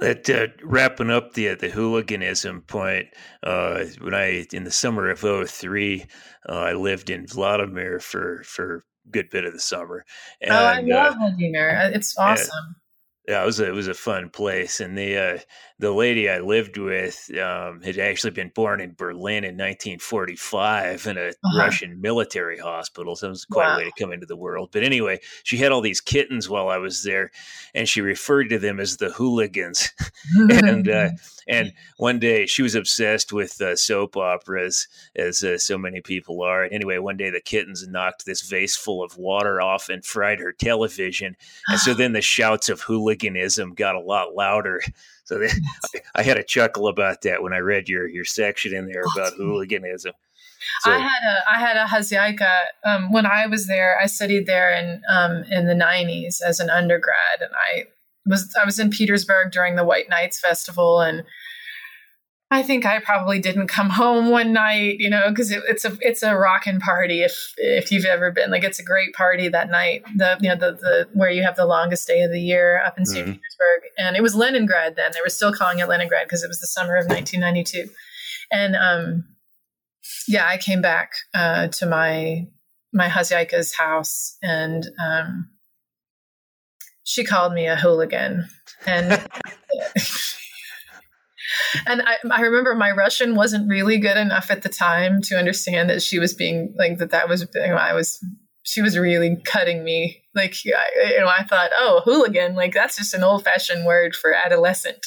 that 0.00 0.30
uh, 0.30 0.46
wrapping 0.62 1.10
up 1.10 1.34
the 1.34 1.54
the 1.54 1.68
hooliganism 1.68 2.62
point, 2.62 3.08
uh, 3.42 3.84
when 4.00 4.14
I 4.14 4.46
in 4.52 4.64
the 4.64 4.70
summer 4.70 5.10
of 5.10 5.20
03, 5.20 6.06
uh, 6.48 6.52
I 6.52 6.72
lived 6.72 7.10
in 7.10 7.26
Vladimir 7.26 8.00
for 8.00 8.42
for 8.44 8.76
a 8.76 9.10
good 9.10 9.30
bit 9.30 9.44
of 9.44 9.52
the 9.52 9.60
summer. 9.60 10.04
And, 10.40 10.52
oh, 10.52 10.56
I 10.56 10.80
love 10.80 11.14
uh, 11.14 11.18
Vladimir! 11.18 11.90
It's 11.94 12.16
awesome 12.18 12.76
yeah, 13.28 13.42
it 13.42 13.46
was 13.46 13.60
a, 13.60 13.68
it 13.68 13.74
was 13.74 13.88
a 13.88 13.94
fun 13.94 14.30
place, 14.30 14.80
and 14.80 14.96
the 14.96 15.18
uh, 15.18 15.38
the 15.78 15.92
lady 15.92 16.30
I 16.30 16.38
lived 16.38 16.78
with 16.78 17.30
um, 17.38 17.82
had 17.82 17.98
actually 17.98 18.30
been 18.30 18.50
born 18.54 18.80
in 18.80 18.94
Berlin 18.94 19.44
in 19.44 19.54
1945 19.54 21.06
in 21.06 21.18
a 21.18 21.28
uh-huh. 21.28 21.58
Russian 21.58 22.00
military 22.00 22.56
hospital. 22.56 23.14
So 23.16 23.26
it 23.26 23.30
was 23.30 23.44
quite 23.44 23.66
wow. 23.66 23.74
a 23.74 23.78
way 23.78 23.84
to 23.84 23.92
come 24.02 24.12
into 24.12 24.24
the 24.24 24.36
world. 24.36 24.70
But 24.72 24.82
anyway, 24.82 25.20
she 25.44 25.58
had 25.58 25.72
all 25.72 25.82
these 25.82 26.00
kittens 26.00 26.48
while 26.48 26.70
I 26.70 26.78
was 26.78 27.02
there, 27.02 27.30
and 27.74 27.86
she 27.86 28.00
referred 28.00 28.48
to 28.48 28.58
them 28.58 28.80
as 28.80 28.96
the 28.96 29.10
hooligans. 29.10 29.90
and 30.34 30.88
uh, 30.88 31.10
and 31.48 31.74
one 31.98 32.18
day 32.18 32.46
she 32.46 32.62
was 32.62 32.74
obsessed 32.74 33.30
with 33.30 33.60
uh, 33.60 33.76
soap 33.76 34.16
operas, 34.16 34.88
as 35.16 35.44
uh, 35.44 35.58
so 35.58 35.76
many 35.76 36.00
people 36.00 36.40
are. 36.42 36.64
Anyway, 36.64 36.96
one 36.96 37.18
day 37.18 37.28
the 37.28 37.42
kittens 37.42 37.86
knocked 37.86 38.24
this 38.24 38.40
vase 38.40 38.74
full 38.74 39.02
of 39.02 39.18
water 39.18 39.60
off 39.60 39.90
and 39.90 40.02
fried 40.02 40.40
her 40.40 40.52
television, 40.52 41.36
and 41.68 41.78
so 41.78 41.92
then 41.98 42.14
the 42.14 42.22
shouts 42.22 42.70
of 42.70 42.80
hooligans 42.80 43.17
hooliganism 43.18 43.74
got 43.74 43.94
a 43.94 44.00
lot 44.00 44.34
louder. 44.34 44.80
So 45.24 45.38
they, 45.38 45.48
I, 45.48 46.20
I, 46.20 46.22
had 46.22 46.38
a 46.38 46.42
chuckle 46.42 46.88
about 46.88 47.20
that 47.20 47.42
when 47.42 47.52
I 47.52 47.58
read 47.58 47.86
your 47.86 48.08
your 48.08 48.24
section 48.24 48.72
in 48.72 48.86
there 48.86 49.02
about 49.14 49.34
hooliganism. 49.34 50.14
So, 50.80 50.90
I 50.90 50.96
had 50.96 51.06
a 51.06 51.50
I 51.54 51.58
had 51.60 51.76
a 51.76 51.84
khozyayka 51.84 52.54
um, 52.86 53.12
when 53.12 53.26
I 53.26 53.46
was 53.46 53.66
there. 53.66 53.98
I 54.02 54.06
studied 54.06 54.46
there 54.46 54.72
in 54.72 55.02
um, 55.06 55.44
in 55.50 55.66
the 55.66 55.74
'90s 55.74 56.40
as 56.40 56.60
an 56.60 56.70
undergrad, 56.70 57.42
and 57.42 57.50
I 57.52 57.88
was 58.24 58.56
I 58.58 58.64
was 58.64 58.78
in 58.78 58.88
Petersburg 58.88 59.52
during 59.52 59.76
the 59.76 59.84
White 59.84 60.08
Nights 60.08 60.40
Festival, 60.40 61.02
and 61.02 61.24
I 62.50 62.62
think 62.62 62.86
I 62.86 62.98
probably 63.00 63.38
didn't 63.38 63.66
come 63.66 63.90
home 63.90 64.30
one 64.30 64.52
night, 64.52 64.96
you 64.98 65.10
know, 65.10 65.28
because 65.28 65.50
it, 65.50 65.62
it's 65.68 65.84
a 65.84 65.96
it's 66.00 66.22
a 66.22 66.36
rockin' 66.36 66.80
party 66.80 67.22
if 67.22 67.54
if 67.56 67.92
you've 67.92 68.04
ever 68.04 68.30
been 68.30 68.50
like 68.50 68.64
it's 68.64 68.78
a 68.78 68.84
great 68.84 69.12
party 69.14 69.48
that 69.48 69.70
night. 69.70 70.02
The 70.16 70.38
you 70.40 70.48
know 70.48 70.56
the 70.56 70.72
the 70.72 71.08
where 71.12 71.30
you 71.30 71.42
have 71.42 71.56
the 71.56 71.66
longest 71.66 72.06
day 72.06 72.22
of 72.22 72.30
the 72.30 72.40
year 72.40 72.82
up 72.84 72.96
in 72.98 73.04
St. 73.04 73.26
Mm-hmm. 73.26 73.32
Petersburg, 73.32 73.90
and 73.98 74.16
it 74.16 74.22
was 74.22 74.34
Leningrad 74.34 74.96
then. 74.96 75.10
They 75.12 75.20
were 75.22 75.30
still 75.30 75.52
calling 75.52 75.78
it 75.78 75.88
Leningrad 75.88 76.26
because 76.26 76.42
it 76.42 76.48
was 76.48 76.60
the 76.60 76.66
summer 76.66 76.96
of 76.96 77.06
1992, 77.06 77.90
and 78.50 78.76
um, 78.76 79.24
yeah, 80.26 80.46
I 80.46 80.56
came 80.56 80.80
back 80.80 81.12
uh, 81.34 81.68
to 81.68 81.86
my 81.86 82.46
my 82.94 83.08
khozyayka's 83.08 83.74
house, 83.74 84.38
and 84.42 84.86
um, 85.04 85.50
she 87.04 87.24
called 87.24 87.52
me 87.52 87.66
a 87.66 87.76
hooligan, 87.76 88.48
and. 88.86 89.28
and 91.86 92.02
I, 92.02 92.16
I 92.30 92.40
remember 92.40 92.74
my 92.74 92.90
Russian 92.90 93.34
wasn't 93.34 93.68
really 93.68 93.98
good 93.98 94.16
enough 94.16 94.50
at 94.50 94.62
the 94.62 94.68
time 94.68 95.22
to 95.22 95.36
understand 95.36 95.90
that 95.90 96.02
she 96.02 96.18
was 96.18 96.34
being 96.34 96.74
like 96.78 96.98
that. 96.98 97.10
That 97.10 97.28
was 97.28 97.46
you 97.54 97.68
know, 97.68 97.74
I 97.74 97.92
was 97.92 98.22
she 98.68 98.82
was 98.82 98.98
really 98.98 99.36
cutting 99.44 99.82
me. 99.82 100.22
Like 100.34 100.54
I, 100.66 101.10
you 101.10 101.20
know, 101.20 101.28
I 101.28 101.44
thought, 101.44 101.70
oh, 101.78 102.02
hooligan, 102.04 102.54
like 102.54 102.74
that's 102.74 102.96
just 102.96 103.14
an 103.14 103.24
old 103.24 103.44
fashioned 103.44 103.86
word 103.86 104.14
for 104.14 104.34
adolescent. 104.34 105.06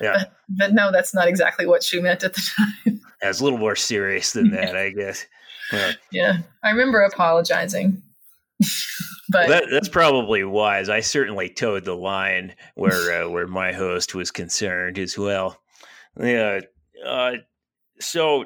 Yeah. 0.00 0.12
But, 0.18 0.32
but, 0.48 0.72
no, 0.74 0.92
that's 0.92 1.14
not 1.14 1.28
exactly 1.28 1.66
what 1.66 1.82
she 1.82 2.00
meant 2.00 2.24
at 2.24 2.34
the 2.34 2.42
time. 2.56 3.00
Yeah, 3.22 3.28
it's 3.28 3.40
a 3.40 3.44
little 3.44 3.58
more 3.58 3.76
serious 3.76 4.32
than 4.32 4.50
that, 4.52 4.74
I 4.74 4.92
guess. 4.92 5.26
Yeah. 5.70 5.92
yeah. 6.10 6.38
I 6.64 6.70
remember 6.70 7.02
apologizing. 7.02 8.02
but 9.28 9.46
well, 9.46 9.48
that, 9.48 9.64
that's 9.70 9.90
probably 9.90 10.42
wise. 10.42 10.88
I 10.88 11.00
certainly 11.00 11.50
toed 11.50 11.84
the 11.84 11.94
line 11.94 12.54
where 12.76 13.24
uh, 13.24 13.28
where 13.28 13.46
my 13.46 13.72
host 13.72 14.14
was 14.14 14.30
concerned 14.30 14.98
as 14.98 15.18
well. 15.18 15.58
Yeah. 16.18 16.60
Uh, 17.04 17.32
so 18.00 18.44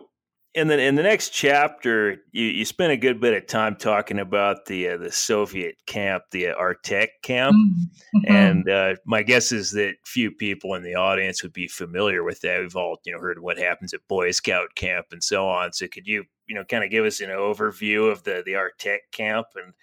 in 0.54 0.68
the 0.68 0.80
in 0.80 0.94
the 0.94 1.02
next 1.02 1.30
chapter, 1.30 2.18
you, 2.30 2.46
you 2.46 2.64
spend 2.64 2.92
a 2.92 2.96
good 2.96 3.20
bit 3.20 3.34
of 3.34 3.46
time 3.46 3.74
talking 3.74 4.20
about 4.20 4.66
the 4.66 4.88
uh, 4.90 4.96
the 4.96 5.10
Soviet 5.10 5.76
camp, 5.86 6.24
the 6.30 6.44
Artek 6.44 7.08
camp, 7.22 7.56
mm-hmm. 7.56 8.32
and 8.32 8.68
uh, 8.68 8.94
my 9.04 9.22
guess 9.22 9.50
is 9.50 9.72
that 9.72 9.96
few 10.04 10.30
people 10.30 10.74
in 10.74 10.84
the 10.84 10.94
audience 10.94 11.42
would 11.42 11.52
be 11.52 11.66
familiar 11.66 12.22
with 12.22 12.40
that. 12.42 12.60
We've 12.60 12.76
all 12.76 13.00
you 13.04 13.12
know 13.12 13.18
heard 13.18 13.40
what 13.40 13.58
happens 13.58 13.92
at 13.92 14.06
Boy 14.06 14.30
Scout 14.30 14.76
camp 14.76 15.06
and 15.10 15.24
so 15.24 15.48
on. 15.48 15.72
So 15.72 15.88
could 15.88 16.06
you 16.06 16.24
you 16.46 16.54
know 16.54 16.64
kind 16.64 16.84
of 16.84 16.90
give 16.90 17.04
us 17.04 17.20
an 17.20 17.30
overview 17.30 18.10
of 18.10 18.22
the 18.22 18.42
the 18.46 18.52
Artek 18.52 18.98
camp 19.10 19.48
and 19.56 19.74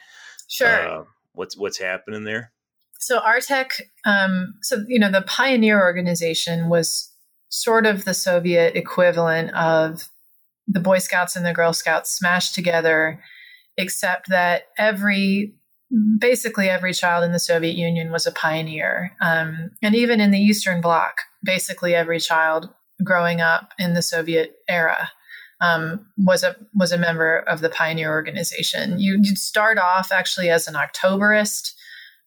sure 0.48 0.90
uh, 0.90 1.04
what's 1.34 1.58
what's 1.58 1.80
happening 1.80 2.24
there? 2.24 2.54
So 2.98 3.20
Artek, 3.20 3.82
um, 4.06 4.54
so 4.62 4.86
you 4.88 5.00
know 5.00 5.12
the 5.12 5.24
pioneer 5.24 5.82
organization 5.82 6.70
was 6.70 7.11
sort 7.52 7.86
of 7.86 8.06
the 8.06 8.14
Soviet 8.14 8.76
equivalent 8.76 9.54
of 9.54 10.10
the 10.68 10.80
Boy 10.80 10.98
Scouts 10.98 11.36
and 11.36 11.46
the 11.46 11.54
Girl 11.54 11.74
Scouts 11.74 12.12
smashed 12.12 12.56
together, 12.56 13.22
except 13.78 14.30
that 14.30 14.64
every 14.78 15.54
basically 16.18 16.70
every 16.70 16.94
child 16.94 17.24
in 17.24 17.34
the 17.34 17.40
Soviet 17.40 17.76
Union 17.76 18.12
was 18.12 18.26
a 18.26 18.32
pioneer. 18.32 19.12
Um, 19.22 19.72
and 19.82 19.94
even 19.94 20.22
in 20.22 20.32
the 20.32 20.40
Eastern 20.40 20.80
Bloc, 20.80 21.18
basically 21.44 21.94
every 21.94 22.20
child 22.20 22.70
growing 23.04 23.42
up 23.42 23.74
in 23.78 23.94
the 23.94 24.02
Soviet 24.02 24.56
era 24.70 25.10
um, 25.60 26.06
was 26.18 26.44
a 26.44 26.56
was 26.74 26.92
a 26.92 26.98
member 26.98 27.40
of 27.40 27.62
the 27.62 27.70
pioneer 27.70 28.10
organization. 28.10 29.00
You, 29.00 29.18
would 29.18 29.38
start 29.38 29.78
off 29.78 30.12
actually 30.12 30.50
as 30.50 30.68
an 30.68 30.76
Octoberist, 30.76 31.74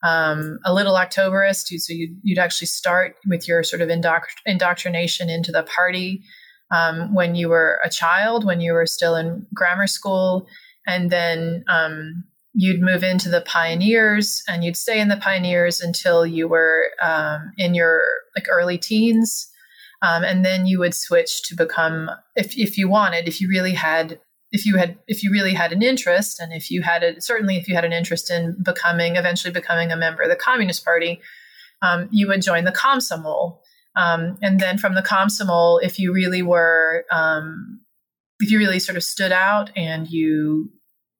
um, 0.04 0.58
a 0.64 0.72
little 0.72 0.94
Octoberist. 0.94 1.68
So 1.80 1.92
you'd, 1.92 2.20
you'd, 2.22 2.38
actually 2.38 2.66
start 2.66 3.16
with 3.26 3.48
your 3.48 3.62
sort 3.62 3.80
of 3.82 3.88
indoctr- 3.88 4.36
indoctrination 4.46 5.30
into 5.30 5.50
the 5.50 5.62
party 5.64 6.22
um, 6.70 7.14
when 7.14 7.34
you 7.34 7.48
were 7.48 7.80
a 7.84 7.90
child, 7.90 8.44
when 8.44 8.60
you 8.60 8.74
were 8.74 8.86
still 8.86 9.16
in 9.16 9.46
grammar 9.54 9.86
school, 9.86 10.46
and 10.86 11.10
then 11.10 11.64
um, 11.68 12.24
you'd 12.52 12.82
move 12.82 13.02
into 13.02 13.30
the 13.30 13.40
pioneers, 13.40 14.42
and 14.46 14.62
you'd 14.62 14.76
stay 14.76 15.00
in 15.00 15.08
the 15.08 15.16
pioneers 15.16 15.80
until 15.80 16.26
you 16.26 16.48
were 16.48 16.90
um, 17.02 17.52
in 17.56 17.74
your 17.74 18.04
like 18.36 18.46
early 18.50 18.78
teens. 18.78 19.50
Um, 20.02 20.22
and 20.22 20.44
then 20.44 20.66
you 20.66 20.80
would 20.80 20.94
switch 20.94 21.42
to 21.48 21.56
become, 21.56 22.10
if, 22.36 22.58
if 22.58 22.76
you 22.76 22.90
wanted, 22.90 23.26
if 23.26 23.40
you 23.40 23.48
really 23.48 23.72
had 23.72 24.20
if 24.54 24.64
you 24.64 24.76
had 24.76 24.96
if 25.08 25.24
you 25.24 25.32
really 25.32 25.52
had 25.52 25.72
an 25.72 25.82
interest 25.82 26.38
and 26.38 26.52
if 26.52 26.70
you 26.70 26.80
had 26.80 27.02
a 27.02 27.20
certainly 27.20 27.56
if 27.56 27.68
you 27.68 27.74
had 27.74 27.84
an 27.84 27.92
interest 27.92 28.30
in 28.30 28.56
becoming 28.62 29.16
eventually 29.16 29.52
becoming 29.52 29.90
a 29.90 29.96
member 29.96 30.22
of 30.22 30.30
the 30.30 30.36
communist 30.36 30.84
party 30.84 31.20
um, 31.82 32.08
you 32.12 32.28
would 32.28 32.40
join 32.40 32.64
the 32.64 32.72
komsomol 32.72 33.58
um, 33.96 34.38
and 34.42 34.60
then 34.60 34.78
from 34.78 34.94
the 34.94 35.02
komsomol 35.02 35.80
if 35.82 35.98
you 35.98 36.14
really 36.14 36.40
were 36.40 37.04
um, 37.10 37.80
if 38.38 38.50
you 38.50 38.58
really 38.58 38.78
sort 38.78 38.96
of 38.96 39.02
stood 39.02 39.32
out 39.32 39.70
and 39.76 40.08
you 40.08 40.70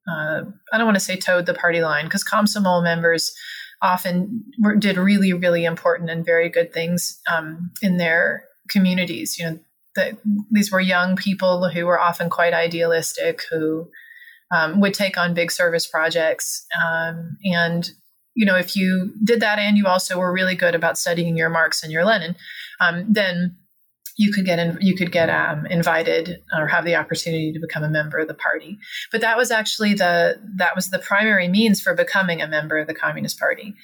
uh, 0.09 0.43
i 0.73 0.79
don't 0.79 0.87
want 0.87 0.97
to 0.97 1.05
say 1.05 1.17
toed 1.17 1.47
the 1.47 1.55
party 1.55 1.83
line 1.83 2.05
because 2.05 2.25
komsomol 2.25 2.85
members 2.85 3.35
often 3.83 4.45
were, 4.63 4.77
did 4.77 4.97
really 4.97 5.33
really 5.33 5.65
important 5.65 6.09
and 6.09 6.25
very 6.25 6.49
good 6.49 6.73
things 6.73 7.21
um, 7.29 7.73
in 7.83 7.97
their 7.97 8.45
communities 8.71 9.37
you 9.41 9.45
know 9.45 9.59
that 9.97 10.19
these 10.51 10.73
were 10.73 10.81
young 10.81 11.17
people 11.17 11.69
who 11.69 11.87
were 11.87 12.01
often 12.01 12.29
quite 12.29 12.53
idealistic, 12.53 13.43
who 13.51 13.89
um, 14.55 14.81
would 14.81 14.95
take 14.95 15.17
on 15.17 15.35
big 15.35 15.51
service 15.51 15.87
projects. 15.87 16.67
Um, 16.85 17.37
and, 17.45 17.91
you 18.35 18.45
know, 18.45 18.57
if 18.57 18.77
you 18.77 19.13
did 19.23 19.41
that 19.41 19.59
and 19.59 19.77
you 19.77 19.87
also 19.87 20.19
were 20.19 20.33
really 20.33 20.57
good 20.57 20.75
about 20.75 20.99
studying 20.99 21.37
your 21.37 21.51
Marx 21.51 21.83
and 21.83 21.93
your 21.93 22.05
Lenin, 22.05 22.37
um, 22.81 23.07
then 23.09 23.57
you 24.17 24.33
could 24.33 24.45
get 24.45 24.59
in, 24.59 24.79
you 24.81 24.95
could 24.95 25.11
get 25.11 25.29
um, 25.29 25.67
invited 25.67 26.41
or 26.57 26.69
have 26.69 26.85
the 26.85 26.95
opportunity 26.95 27.53
to 27.53 27.59
become 27.59 27.83
a 27.83 27.89
member 27.89 28.19
of 28.19 28.29
the 28.29 28.35
party. 28.35 28.79
But 29.11 29.21
that 29.23 29.37
was 29.37 29.51
actually 29.51 29.95
the 29.95 30.41
that 30.57 30.77
was 30.77 30.91
the 30.91 31.01
primary 31.01 31.49
means 31.49 31.81
for 31.81 31.95
becoming 31.95 32.41
a 32.41 32.47
member 32.47 32.79
of 32.79 32.87
the 32.87 32.95
Communist 32.95 33.41
Party. 33.41 33.75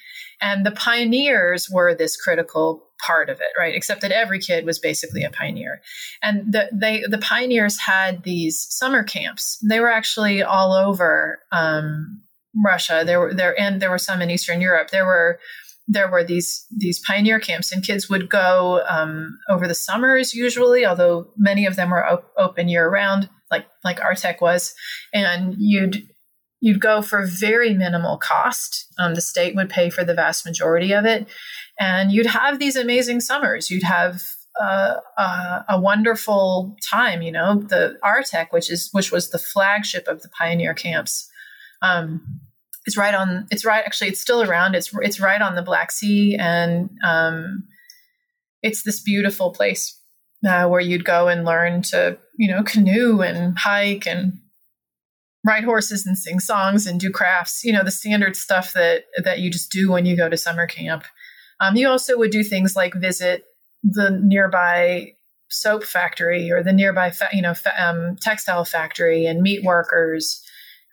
And 0.41 0.65
the 0.65 0.71
pioneers 0.71 1.69
were 1.69 1.93
this 1.93 2.15
critical 2.15 2.81
part 3.05 3.29
of 3.29 3.39
it, 3.39 3.57
right? 3.57 3.75
Except 3.75 4.01
that 4.01 4.11
every 4.11 4.39
kid 4.39 4.65
was 4.65 4.79
basically 4.79 5.23
a 5.23 5.29
pioneer. 5.29 5.81
And 6.21 6.51
the, 6.51 6.69
they, 6.71 7.03
the 7.07 7.17
pioneers 7.17 7.79
had 7.79 8.23
these 8.23 8.67
summer 8.69 9.03
camps. 9.03 9.57
They 9.67 9.79
were 9.79 9.91
actually 9.91 10.43
all 10.43 10.73
over 10.73 11.39
um, 11.51 12.21
Russia. 12.63 13.03
There 13.05 13.19
were 13.19 13.33
there, 13.33 13.59
and 13.59 13.81
there 13.81 13.89
were 13.89 13.97
some 13.97 14.21
in 14.21 14.29
Eastern 14.29 14.61
Europe. 14.61 14.89
There 14.91 15.05
were 15.05 15.39
there 15.87 16.09
were 16.09 16.23
these 16.23 16.65
these 16.75 16.99
pioneer 16.99 17.39
camps, 17.39 17.71
and 17.71 17.83
kids 17.83 18.09
would 18.09 18.29
go 18.29 18.83
um, 18.87 19.37
over 19.49 19.67
the 19.67 19.75
summers 19.75 20.33
usually, 20.33 20.85
although 20.85 21.31
many 21.37 21.65
of 21.65 21.75
them 21.75 21.89
were 21.89 22.05
op- 22.05 22.31
open 22.37 22.69
year 22.69 22.89
round, 22.89 23.29
like 23.49 23.65
like 23.83 23.99
Artek 23.99 24.41
was. 24.41 24.73
And 25.13 25.55
you'd 25.57 26.07
you'd 26.61 26.79
go 26.79 27.01
for 27.01 27.25
very 27.25 27.73
minimal 27.73 28.17
cost. 28.17 28.85
Um, 28.97 29.15
the 29.15 29.21
state 29.21 29.55
would 29.55 29.69
pay 29.69 29.89
for 29.89 30.05
the 30.05 30.13
vast 30.13 30.45
majority 30.45 30.93
of 30.93 31.05
it. 31.05 31.27
And 31.79 32.11
you'd 32.11 32.27
have 32.27 32.59
these 32.59 32.75
amazing 32.75 33.19
summers. 33.19 33.71
You'd 33.71 33.83
have 33.83 34.21
uh, 34.59 34.97
uh, 35.17 35.63
a 35.67 35.81
wonderful 35.81 36.75
time. 36.89 37.21
You 37.23 37.31
know, 37.31 37.55
the 37.55 37.97
Artek, 38.03 38.47
which 38.51 38.69
is 38.71 38.89
which 38.91 39.11
was 39.11 39.31
the 39.31 39.39
flagship 39.39 40.07
of 40.07 40.21
the 40.21 40.29
pioneer 40.29 40.73
camps, 40.73 41.27
um, 41.81 42.21
is 42.85 42.97
right 42.97 43.15
on. 43.15 43.47
It's 43.49 43.65
right. 43.65 43.83
Actually, 43.83 44.09
it's 44.09 44.21
still 44.21 44.43
around. 44.43 44.75
It's 44.75 44.91
it's 45.01 45.19
right 45.19 45.41
on 45.41 45.55
the 45.55 45.63
Black 45.63 45.91
Sea, 45.91 46.37
and 46.39 46.91
um, 47.03 47.63
it's 48.61 48.83
this 48.83 49.01
beautiful 49.01 49.51
place 49.51 49.97
uh, 50.47 50.67
where 50.67 50.81
you'd 50.81 51.05
go 51.05 51.27
and 51.27 51.45
learn 51.45 51.81
to 51.83 52.19
you 52.37 52.51
know 52.51 52.61
canoe 52.61 53.21
and 53.21 53.57
hike 53.57 54.05
and 54.05 54.33
ride 55.43 55.63
horses 55.63 56.05
and 56.05 56.17
sing 56.17 56.39
songs 56.39 56.85
and 56.85 56.99
do 56.99 57.09
crafts 57.09 57.63
you 57.63 57.73
know 57.73 57.83
the 57.83 57.91
standard 57.91 58.35
stuff 58.35 58.73
that 58.73 59.05
that 59.23 59.39
you 59.39 59.49
just 59.49 59.71
do 59.71 59.91
when 59.91 60.05
you 60.05 60.15
go 60.15 60.29
to 60.29 60.37
summer 60.37 60.67
camp. 60.67 61.03
Um, 61.59 61.75
you 61.75 61.87
also 61.87 62.17
would 62.17 62.31
do 62.31 62.43
things 62.43 62.75
like 62.75 62.93
visit 62.93 63.45
the 63.83 64.19
nearby 64.23 65.13
soap 65.49 65.83
factory 65.83 66.51
or 66.51 66.63
the 66.63 66.73
nearby 66.73 67.11
fa- 67.11 67.29
you 67.33 67.41
know 67.41 67.53
fa- 67.53 67.83
um, 67.83 68.15
textile 68.21 68.65
factory 68.65 69.25
and 69.25 69.41
meet 69.41 69.63
workers 69.63 70.41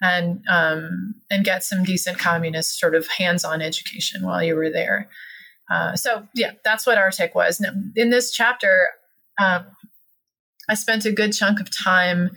and 0.00 0.42
um, 0.48 1.14
and 1.30 1.44
get 1.44 1.62
some 1.62 1.84
decent 1.84 2.18
communist 2.18 2.78
sort 2.78 2.94
of 2.94 3.06
hands-on 3.08 3.60
education 3.60 4.24
while 4.24 4.42
you 4.42 4.54
were 4.54 4.70
there. 4.70 5.08
Uh, 5.70 5.94
so 5.94 6.26
yeah 6.34 6.52
that's 6.64 6.86
what 6.86 6.98
artek 6.98 7.34
was. 7.34 7.60
Now, 7.60 7.72
in 7.96 8.10
this 8.10 8.30
chapter 8.30 8.88
um, 9.40 9.66
i 10.68 10.74
spent 10.74 11.04
a 11.04 11.12
good 11.12 11.32
chunk 11.32 11.60
of 11.60 11.68
time 11.70 12.30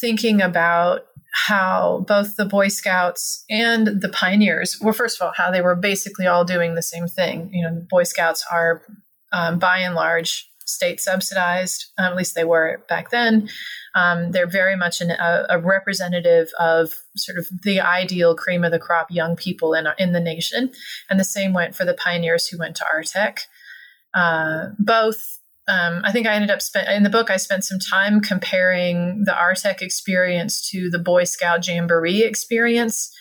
thinking 0.00 0.40
about 0.40 1.02
how 1.32 2.04
both 2.08 2.36
the 2.36 2.44
Boy 2.44 2.68
Scouts 2.68 3.44
and 3.48 3.86
the 3.86 4.08
pioneers 4.08 4.78
well, 4.80 4.92
first 4.92 5.20
of 5.20 5.26
all, 5.26 5.32
how 5.36 5.50
they 5.50 5.60
were 5.60 5.76
basically 5.76 6.26
all 6.26 6.44
doing 6.44 6.74
the 6.74 6.82
same 6.82 7.06
thing. 7.06 7.50
You 7.52 7.62
know, 7.62 7.74
the 7.74 7.86
Boy 7.88 8.02
Scouts 8.02 8.44
are 8.50 8.82
um, 9.32 9.58
by 9.58 9.78
and 9.78 9.94
large 9.94 10.50
state 10.70 11.00
subsidized, 11.00 11.86
um, 11.98 12.06
at 12.06 12.16
least 12.16 12.34
they 12.34 12.44
were 12.44 12.84
back 12.88 13.10
then. 13.10 13.48
Um, 13.94 14.30
they're 14.30 14.46
very 14.46 14.76
much 14.76 15.00
an, 15.00 15.10
a, 15.10 15.46
a, 15.50 15.58
representative 15.58 16.48
of 16.60 16.94
sort 17.16 17.38
of 17.38 17.48
the 17.64 17.80
ideal 17.80 18.36
cream 18.36 18.62
of 18.62 18.70
the 18.70 18.78
crop 18.78 19.08
young 19.10 19.34
people 19.34 19.74
in, 19.74 19.88
in 19.98 20.12
the 20.12 20.20
nation. 20.20 20.70
And 21.08 21.18
the 21.18 21.24
same 21.24 21.52
went 21.52 21.74
for 21.74 21.84
the 21.84 21.94
pioneers 21.94 22.46
who 22.46 22.58
went 22.58 22.76
to 22.76 22.84
Artek. 22.94 23.40
Uh, 24.14 24.68
both 24.78 25.39
um, 25.68 26.00
I 26.04 26.12
think 26.12 26.26
I 26.26 26.34
ended 26.34 26.50
up 26.50 26.62
spent 26.62 26.88
in 26.88 27.02
the 27.02 27.10
book. 27.10 27.30
I 27.30 27.36
spent 27.36 27.64
some 27.64 27.78
time 27.78 28.20
comparing 28.20 29.24
the 29.24 29.32
Artek 29.32 29.82
experience 29.82 30.68
to 30.70 30.90
the 30.90 30.98
Boy 30.98 31.24
Scout 31.24 31.66
Jamboree 31.66 32.22
experience, 32.22 33.12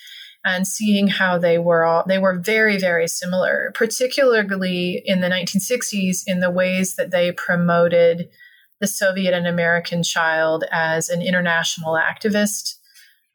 and 0.44 0.66
seeing 0.66 1.08
how 1.08 1.38
they 1.38 1.58
were 1.58 1.84
all 1.84 2.04
they 2.08 2.18
were 2.18 2.40
very 2.40 2.78
very 2.78 3.08
similar, 3.08 3.72
particularly 3.76 5.02
in 5.06 5.22
the 5.22 5.28
1960s 5.28 6.22
in 6.26 6.40
the 6.40 6.52
ways 6.52 6.96
that 6.96 7.12
they 7.12 7.32
promoted 7.32 8.30
the 8.80 8.88
Soviet 8.88 9.34
and 9.34 9.46
American 9.46 10.04
child 10.04 10.64
as 10.72 11.10
an 11.10 11.22
international 11.22 11.94
activist. 11.96 12.76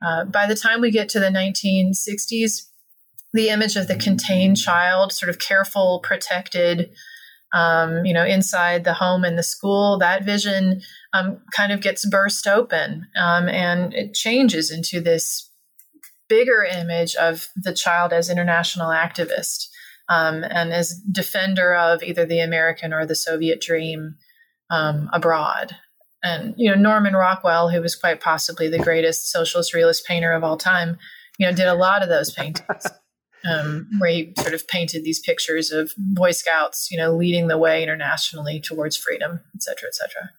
Uh, 0.05 0.25
by 0.25 0.47
the 0.47 0.57
time 0.57 0.81
we 0.81 0.91
get 0.91 1.09
to 1.11 1.21
the 1.21 1.27
1960s, 1.27 2.67
the 3.33 3.49
image 3.49 3.77
of 3.77 3.87
the 3.87 3.97
contained 3.97 4.57
child, 4.57 5.13
sort 5.13 5.29
of 5.29 5.39
careful, 5.39 6.01
protected 6.03 6.91
um, 7.55 8.05
you 8.05 8.13
know, 8.13 8.25
inside 8.25 8.85
the 8.85 8.95
home 8.95 9.25
and 9.25 9.39
the 9.39 9.43
school, 9.43 9.97
that 9.99 10.25
vision 10.25 10.83
um, 11.13 11.41
kind 11.53 11.73
of 11.73 11.81
gets 11.81 12.07
burst 12.07 12.47
open 12.47 13.07
um, 13.17 13.49
and 13.49 13.95
it 13.95 14.13
changes 14.13 14.71
into 14.71 15.01
this 15.01 15.51
bigger 16.29 16.65
image 16.65 17.15
of 17.15 17.49
the 17.55 17.73
child 17.73 18.13
as 18.13 18.29
international 18.29 18.89
activist 18.89 19.69
um, 20.09 20.43
and 20.43 20.73
as 20.73 21.01
defender 21.13 21.75
of 21.75 22.03
either 22.03 22.27
the 22.27 22.41
American 22.41 22.93
or 22.93 23.07
the 23.07 23.15
Soviet 23.15 23.61
dream 23.61 24.17
um, 24.71 25.09
abroad. 25.13 25.77
And 26.25 26.55
you 26.57 26.71
know, 26.71 26.77
Norman 26.77 27.15
Rockwell, 27.15 27.69
who 27.69 27.81
was 27.81 27.95
quite 27.95 28.21
possibly 28.21 28.69
the 28.69 28.79
greatest 28.79 29.31
socialist 29.31 29.75
realist 29.75 30.07
painter 30.07 30.33
of 30.33 30.43
all 30.43 30.57
time, 30.57 30.99
you 31.39 31.47
know, 31.47 31.53
did 31.53 31.67
a 31.67 31.75
lot 31.75 32.03
of 32.03 32.09
those 32.09 32.33
paintings 32.33 32.87
um, 33.49 33.89
where 33.99 34.11
he 34.11 34.33
sort 34.39 34.55
of 34.55 34.67
painted 34.69 35.05
these 35.05 35.21
pictures 35.21 35.71
of 35.71 35.93
Boy 35.97 36.33
Scouts, 36.33 36.89
you 36.91 36.99
know, 36.99 37.15
leading 37.15 37.49
the 37.49 37.59
way 37.59 37.83
internationally 37.83 38.61
towards 38.61 38.97
freedom, 38.97 39.41
et 39.55 39.63
cetera, 39.63 39.89
et 39.89 39.95
cetera. 39.95 40.31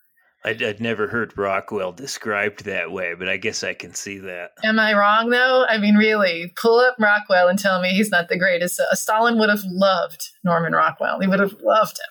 I'd, 0.43 0.62
I'd, 0.62 0.80
never 0.80 1.08
heard 1.08 1.36
Rockwell 1.36 1.91
described 1.91 2.66
that 2.66 2.91
way, 2.91 3.16
but 3.18 3.28
I 3.28 3.38
guess 3.38 3.64
I 3.64 3.74
can 3.74 3.95
see 3.95 4.20
that. 4.20 4.51
Am 4.64 4.80
I 4.80 4.93
wrong 4.93 5.32
though? 5.32 5.66
I 5.68 5.80
mean, 5.80 5.95
really, 5.95 6.53
pull 6.62 6.80
up 6.80 6.95
Rockwell 6.99 7.47
and 7.47 7.58
tell 7.58 7.82
me 7.82 7.89
he's 7.89 8.12
not 8.12 8.30
the 8.30 8.38
greatest. 8.38 8.80
Uh, 8.80 8.93
Stalin 8.93 9.39
would 9.39 9.49
have 9.49 9.64
loved 9.66 10.30
Norman 10.43 10.74
Rockwell. 10.74 11.20
He 11.20 11.28
would 11.28 11.39
have 11.39 11.56
loved 11.64 11.97
him. 11.97 12.06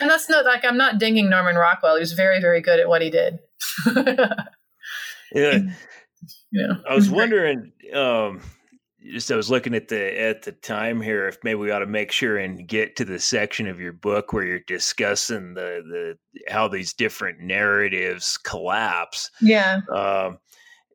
And 0.00 0.08
that's 0.08 0.28
not 0.28 0.44
like 0.44 0.64
I'm 0.64 0.76
not 0.76 0.98
dinging 0.98 1.28
Norman 1.28 1.56
Rockwell. 1.56 1.96
He 1.96 2.00
was 2.00 2.12
very, 2.12 2.40
very 2.40 2.60
good 2.60 2.78
at 2.78 2.88
what 2.88 3.02
he 3.02 3.10
did. 3.10 3.40
yeah. 5.34 5.58
Yeah. 6.52 6.74
I 6.88 6.94
was 6.94 7.10
wondering, 7.10 7.72
um, 7.92 8.40
just 9.12 9.30
I 9.30 9.36
was 9.36 9.50
looking 9.50 9.74
at 9.74 9.88
the 9.88 10.20
at 10.20 10.42
the 10.42 10.52
time 10.52 11.00
here 11.00 11.28
if 11.28 11.38
maybe 11.42 11.56
we 11.56 11.70
ought 11.70 11.80
to 11.80 11.86
make 11.86 12.12
sure 12.12 12.36
and 12.36 12.66
get 12.66 12.96
to 12.96 13.04
the 13.04 13.18
section 13.18 13.66
of 13.66 13.80
your 13.80 13.92
book 13.92 14.32
where 14.32 14.44
you're 14.44 14.60
discussing 14.60 15.54
the 15.54 15.82
the 15.84 16.52
how 16.52 16.68
these 16.68 16.92
different 16.92 17.40
narratives 17.40 18.38
collapse. 18.38 19.30
Yeah. 19.40 19.80
Um, 19.94 20.38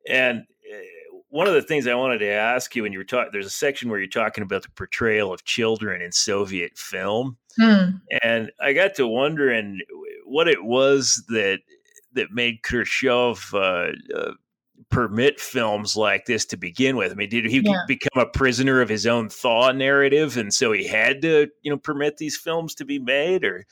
and 0.08 0.40
eh, 0.70 0.82
one 1.28 1.46
of 1.46 1.54
the 1.54 1.62
things 1.62 1.86
I 1.86 1.94
wanted 1.94 2.18
to 2.18 2.30
ask 2.30 2.76
you 2.76 2.82
when 2.82 2.92
you 2.92 2.98
were 2.98 3.04
talking, 3.04 3.30
there's 3.32 3.46
a 3.46 3.50
section 3.50 3.88
where 3.88 3.98
you're 3.98 4.08
talking 4.08 4.42
about 4.42 4.62
the 4.62 4.70
portrayal 4.70 5.32
of 5.32 5.44
children 5.44 6.02
in 6.02 6.12
Soviet 6.12 6.76
film, 6.76 7.38
hmm. 7.58 7.96
and 8.22 8.50
I 8.60 8.74
got 8.74 8.94
to 8.96 9.06
wondering 9.06 9.80
what 10.26 10.48
it 10.48 10.62
was 10.62 11.24
that 11.28 11.60
that 12.14 12.32
made 12.32 12.62
Khrushchev 12.62 13.54
uh, 13.54 13.88
uh, 14.14 14.32
permit 14.92 15.40
films 15.40 15.96
like 15.96 16.26
this 16.26 16.44
to 16.46 16.56
begin 16.56 16.96
with? 16.96 17.10
I 17.10 17.14
mean, 17.14 17.30
did 17.30 17.46
he 17.46 17.62
yeah. 17.64 17.80
become 17.88 18.22
a 18.22 18.26
prisoner 18.26 18.80
of 18.80 18.88
his 18.88 19.06
own 19.06 19.28
thaw 19.28 19.72
narrative, 19.72 20.36
and 20.36 20.52
so 20.52 20.70
he 20.70 20.86
had 20.86 21.22
to, 21.22 21.48
you 21.62 21.70
know, 21.70 21.78
permit 21.78 22.18
these 22.18 22.36
films 22.36 22.74
to 22.76 22.84
be 22.84 22.98
made? 22.98 23.44
Or 23.44 23.64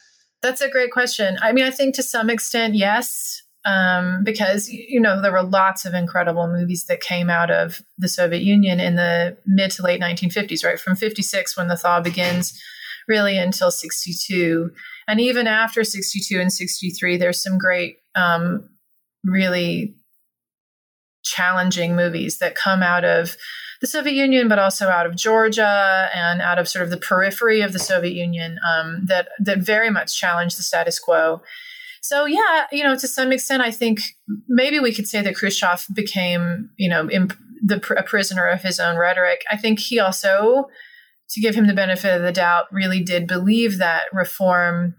that's 0.43 0.61
a 0.61 0.71
great 0.71 0.91
question. 0.91 1.39
I 1.43 1.53
mean, 1.53 1.64
I 1.64 1.71
think 1.71 1.95
to 1.95 2.03
some 2.03 2.31
extent, 2.31 2.75
yes, 2.75 3.43
um, 3.64 4.25
because 4.25 4.68
you 4.68 5.01
know 5.01 5.21
there 5.21 5.33
were 5.33 5.43
lots 5.43 5.85
of 5.85 5.95
incredible 5.95 6.49
movies 6.49 6.87
that 6.87 7.01
came 7.01 7.31
out 7.31 7.51
of 7.51 7.83
the 7.99 8.09
Soviet 8.09 8.43
Union 8.43 8.81
in 8.81 8.97
the 8.97 9.37
mid 9.47 9.71
to 9.73 9.83
late 9.83 10.01
1950s, 10.01 10.64
right 10.64 10.81
from 10.81 10.97
56 10.97 11.57
when 11.57 11.68
the 11.68 11.77
thaw 11.77 12.01
begins, 12.01 12.59
really 13.07 13.37
until 13.37 13.71
62, 13.71 14.71
and 15.07 15.21
even 15.21 15.47
after 15.47 15.85
62 15.85 16.41
and 16.41 16.53
63, 16.53 17.16
there's 17.18 17.43
some 17.43 17.59
great. 17.59 17.99
Um, 18.16 18.71
really 19.25 19.95
challenging 21.23 21.97
movies 21.97 22.39
that 22.39 22.55
come 22.55 22.83
out 22.83 23.05
of 23.05 23.37
the 23.81 23.87
Soviet 23.87 24.14
Union, 24.14 24.49
but 24.49 24.59
also 24.59 24.89
out 24.89 25.07
of 25.07 25.16
Georgia 25.16 26.09
and 26.14 26.43
out 26.43 26.59
of 26.59 26.68
sort 26.68 26.85
of 26.85 26.91
the 26.91 26.99
periphery 26.99 27.62
of 27.62 27.73
the 27.73 27.79
Soviet 27.79 28.14
Union 28.14 28.59
um, 28.68 29.05
that 29.07 29.29
that 29.39 29.59
very 29.59 29.91
much 29.91 30.18
challenge 30.18 30.57
the 30.57 30.62
status 30.62 30.99
quo. 30.99 31.43
So 32.03 32.27
yeah, 32.27 32.66
you 32.73 32.85
know, 32.85 32.97
to 32.97 33.09
some 33.09 33.33
extent, 33.33 33.62
I 33.62 33.71
think 33.71 34.01
maybe 34.49 34.81
we 34.81 34.93
could 34.93 35.07
say 35.07 35.23
that 35.23 35.37
Khrushchev 35.37 35.87
became, 35.95 36.71
you 36.77 36.89
know, 36.89 37.11
imp- 37.11 37.37
the 37.62 37.77
a 37.97 38.03
prisoner 38.03 38.47
of 38.47 38.62
his 38.62 38.81
own 38.81 38.97
rhetoric. 38.97 39.43
I 39.51 39.57
think 39.57 39.79
he 39.79 39.99
also, 39.99 40.68
to 41.31 41.41
give 41.41 41.55
him 41.55 41.66
the 41.66 41.75
benefit 41.75 42.16
of 42.16 42.23
the 42.23 42.33
doubt, 42.33 42.73
really 42.73 43.03
did 43.03 43.27
believe 43.27 43.79
that 43.79 44.05
reform 44.12 44.95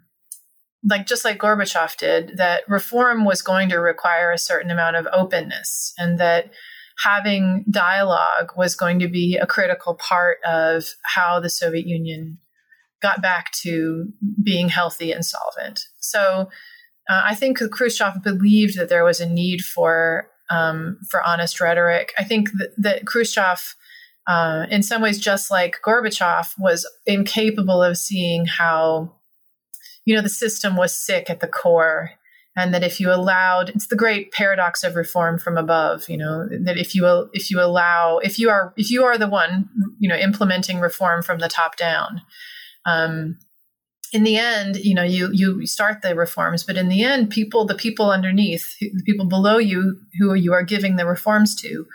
like 0.88 1.06
just 1.06 1.24
like 1.24 1.38
Gorbachev 1.38 1.98
did, 1.98 2.38
that 2.38 2.64
reform 2.68 3.26
was 3.26 3.42
going 3.42 3.70
to 3.70 3.78
require 3.78 4.32
a 4.32 4.38
certain 4.38 4.72
amount 4.72 4.96
of 4.96 5.08
openness 5.14 5.94
and 5.98 6.20
that 6.20 6.52
having 7.04 7.66
dialogue 7.70 8.52
was 8.56 8.76
going 8.76 9.00
to 9.00 9.08
be 9.08 9.38
a 9.38 9.48
critical 9.48 9.96
part 9.96 10.38
of 10.46 10.86
how 11.04 11.40
the 11.40 11.50
Soviet 11.50 11.86
Union 11.86 12.38
got 13.02 13.22
back 13.22 13.52
to 13.52 14.08
being 14.44 14.70
healthy 14.70 15.12
and 15.12 15.26
solvent. 15.26 15.82
So 16.00 16.50
uh, 17.10 17.22
I 17.26 17.36
think 17.36 17.60
Khrushchev 17.60 18.24
believed 18.24 18.78
that 18.78 18.90
there 18.90 19.04
was 19.04 19.20
a 19.20 19.30
need 19.30 19.62
for 19.62 20.30
um, 20.50 21.00
for 21.10 21.24
honest 21.24 21.62
rhetoric. 21.62 22.14
I 22.20 22.26
think 22.26 22.50
that, 22.58 22.74
that 22.78 23.08
Khrushchev, 23.08 23.74
uh, 24.28 24.66
in 24.70 24.84
some 24.84 25.02
ways, 25.02 25.18
just 25.18 25.50
like 25.50 25.78
Gorbachev, 25.84 26.54
was 26.60 26.86
incapable 27.06 27.82
of 27.82 27.98
seeing 27.98 28.46
how 28.46 29.16
you 30.06 30.16
know 30.16 30.22
the 30.22 30.30
system 30.30 30.76
was 30.76 30.96
sick 30.96 31.30
at 31.30 31.40
the 31.40 31.48
core 31.48 32.12
and 32.56 32.74
that 32.74 32.84
if 32.84 33.00
you 33.00 33.12
allowed 33.12 33.70
it's 33.70 33.88
the 33.88 33.96
great 33.96 34.32
paradox 34.32 34.84
of 34.84 34.96
reform 34.96 35.38
from 35.38 35.58
above 35.58 36.10
you 36.10 36.18
know 36.18 36.48
that 36.64 36.78
if 36.78 36.94
you 36.94 37.30
if 37.34 37.50
you 37.50 37.60
allow 37.60 38.18
if 38.20 38.40
you 38.40 38.50
are 38.50 38.74
if 38.78 38.92
you 38.92 39.04
are 39.04 39.18
the 39.18 39.30
one 39.30 39.70
you 40.00 40.10
know 40.10 40.16
implementing 40.16 40.80
reform 40.80 41.22
from 41.22 41.40
the 41.40 41.48
top 41.48 41.78
down 41.78 42.22
um, 42.86 43.38
in 44.12 44.24
the 44.24 44.38
end 44.38 44.78
you 44.78 44.94
know 44.94 45.04
you 45.04 45.30
you 45.32 45.66
start 45.66 46.02
the 46.02 46.16
reforms 46.16 46.64
but 46.64 46.78
in 46.78 46.90
the 46.90 47.04
end 47.04 47.30
people 47.30 47.66
the 47.66 47.76
people 47.76 48.12
underneath 48.12 48.76
the 48.80 49.04
people 49.06 49.26
below 49.26 49.58
you 49.58 49.98
who 50.20 50.34
you 50.34 50.54
are 50.54 50.64
giving 50.64 50.96
the 50.96 51.06
reforms 51.06 51.60
to 51.60 51.86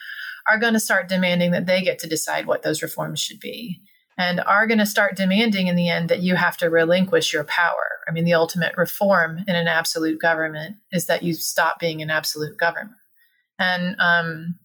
are 0.50 0.59
going 0.59 0.74
to 0.74 0.80
start 0.80 1.09
demanding 1.09 1.50
that 1.50 1.66
they 1.66 1.82
get 1.82 1.98
to 1.98 2.09
decide 2.09 2.46
what 2.46 2.62
those 2.62 2.82
reforms 2.82 3.20
should 3.20 3.40
be 3.40 3.80
and 4.19 4.41
are 4.41 4.67
going 4.67 4.79
to 4.79 4.87
start 4.87 5.17
demanding 5.17 5.67
in 5.67 5.77
the 5.77 5.89
end 5.89 6.09
that 6.09 6.23
you 6.23 6.37
have 6.37 6.57
to 6.59 6.71
relinquish 6.71 7.33
your 7.33 7.45
power. 7.45 8.01
I 8.09 8.12
mean, 8.12 8.25
the 8.25 8.35
ultimate 8.35 8.77
reform 8.77 9.45
in 9.47 9.57
an 9.57 9.69
absolute 9.69 10.21
government 10.21 10.77
is 10.93 11.07
that 11.07 11.23
you 11.23 11.35
stop 11.35 11.79
being 11.79 12.03
an 12.03 12.11
absolute 12.11 12.57
government. 12.57 12.97
And 13.59 13.97
um, 13.99 14.59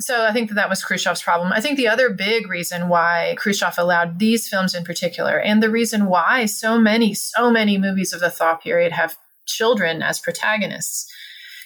so 0.00 0.24
I 0.24 0.32
think 0.32 0.48
that 0.48 0.54
that 0.54 0.68
was 0.68 0.82
Khrushchev's 0.82 1.22
problem. 1.22 1.52
I 1.52 1.60
think 1.60 1.76
the 1.76 1.88
other 1.88 2.10
big 2.10 2.48
reason 2.48 2.88
why 2.88 3.34
Khrushchev 3.38 3.74
allowed 3.78 4.18
these 4.18 4.48
films 4.48 4.74
in 4.74 4.84
particular, 4.84 5.38
and 5.38 5.62
the 5.62 5.70
reason 5.70 6.06
why 6.06 6.46
so 6.46 6.78
many, 6.78 7.14
so 7.14 7.50
many 7.50 7.78
movies 7.78 8.12
of 8.12 8.20
the 8.20 8.30
thaw 8.30 8.56
period 8.56 8.92
have 8.92 9.16
children 9.46 10.02
as 10.02 10.18
protagonists, 10.18 11.12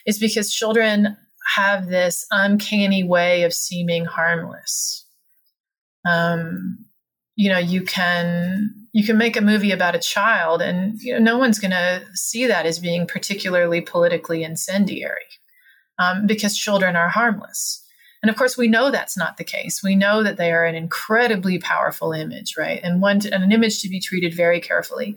is 0.04 0.18
because 0.18 0.52
children 0.52 1.16
have 1.54 1.88
this 1.88 2.26
uncanny 2.30 3.04
way 3.04 3.42
of 3.42 3.54
seeming 3.54 4.04
harmless 4.04 5.03
um, 6.04 6.78
you 7.36 7.50
know 7.50 7.58
you 7.58 7.82
can 7.82 8.74
you 8.92 9.04
can 9.04 9.18
make 9.18 9.36
a 9.36 9.42
movie 9.42 9.72
about 9.72 9.96
a 9.96 10.00
child 10.00 10.62
and 10.62 11.00
you 11.00 11.12
know, 11.12 11.18
no 11.18 11.36
one's 11.36 11.58
going 11.58 11.72
to 11.72 12.02
see 12.14 12.46
that 12.46 12.64
as 12.64 12.78
being 12.78 13.06
particularly 13.06 13.80
politically 13.80 14.44
incendiary 14.44 15.26
um, 15.98 16.26
because 16.26 16.56
children 16.56 16.94
are 16.94 17.08
harmless. 17.08 17.84
And 18.22 18.30
of 18.30 18.36
course 18.36 18.56
we 18.56 18.68
know 18.68 18.90
that's 18.90 19.16
not 19.16 19.36
the 19.36 19.44
case. 19.44 19.82
We 19.82 19.96
know 19.96 20.22
that 20.22 20.36
they 20.36 20.52
are 20.52 20.64
an 20.64 20.76
incredibly 20.76 21.58
powerful 21.58 22.12
image 22.12 22.54
right? 22.56 22.80
And 22.82 23.02
one 23.02 23.18
to, 23.20 23.34
and 23.34 23.42
an 23.42 23.52
image 23.52 23.82
to 23.82 23.88
be 23.88 24.00
treated 24.00 24.34
very 24.34 24.60
carefully. 24.60 25.16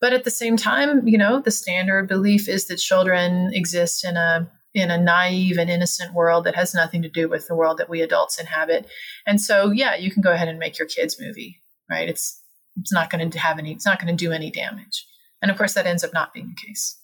But 0.00 0.12
at 0.12 0.24
the 0.24 0.30
same 0.30 0.56
time 0.56 1.06
you 1.06 1.18
know 1.18 1.40
the 1.40 1.50
standard 1.50 2.08
belief 2.08 2.48
is 2.48 2.66
that 2.68 2.76
children 2.76 3.50
exist 3.52 4.06
in 4.06 4.16
a 4.16 4.50
in 4.80 4.90
a 4.90 4.98
naive 4.98 5.58
and 5.58 5.70
innocent 5.70 6.14
world 6.14 6.44
that 6.44 6.54
has 6.54 6.74
nothing 6.74 7.02
to 7.02 7.08
do 7.08 7.28
with 7.28 7.46
the 7.48 7.54
world 7.54 7.78
that 7.78 7.88
we 7.88 8.02
adults 8.02 8.38
inhabit. 8.38 8.86
And 9.26 9.40
so, 9.40 9.70
yeah, 9.70 9.96
you 9.96 10.10
can 10.10 10.22
go 10.22 10.32
ahead 10.32 10.48
and 10.48 10.58
make 10.58 10.78
your 10.78 10.88
kids 10.88 11.20
movie, 11.20 11.60
right? 11.90 12.08
It's 12.08 12.40
it's 12.80 12.92
not 12.92 13.10
going 13.10 13.28
to 13.28 13.38
have 13.38 13.58
any. 13.58 13.72
It's 13.72 13.86
not 13.86 14.00
going 14.00 14.16
to 14.16 14.24
do 14.24 14.32
any 14.32 14.50
damage. 14.50 15.06
And 15.42 15.50
of 15.50 15.56
course, 15.56 15.74
that 15.74 15.86
ends 15.86 16.04
up 16.04 16.12
not 16.12 16.32
being 16.32 16.48
the 16.48 16.66
case. 16.66 16.98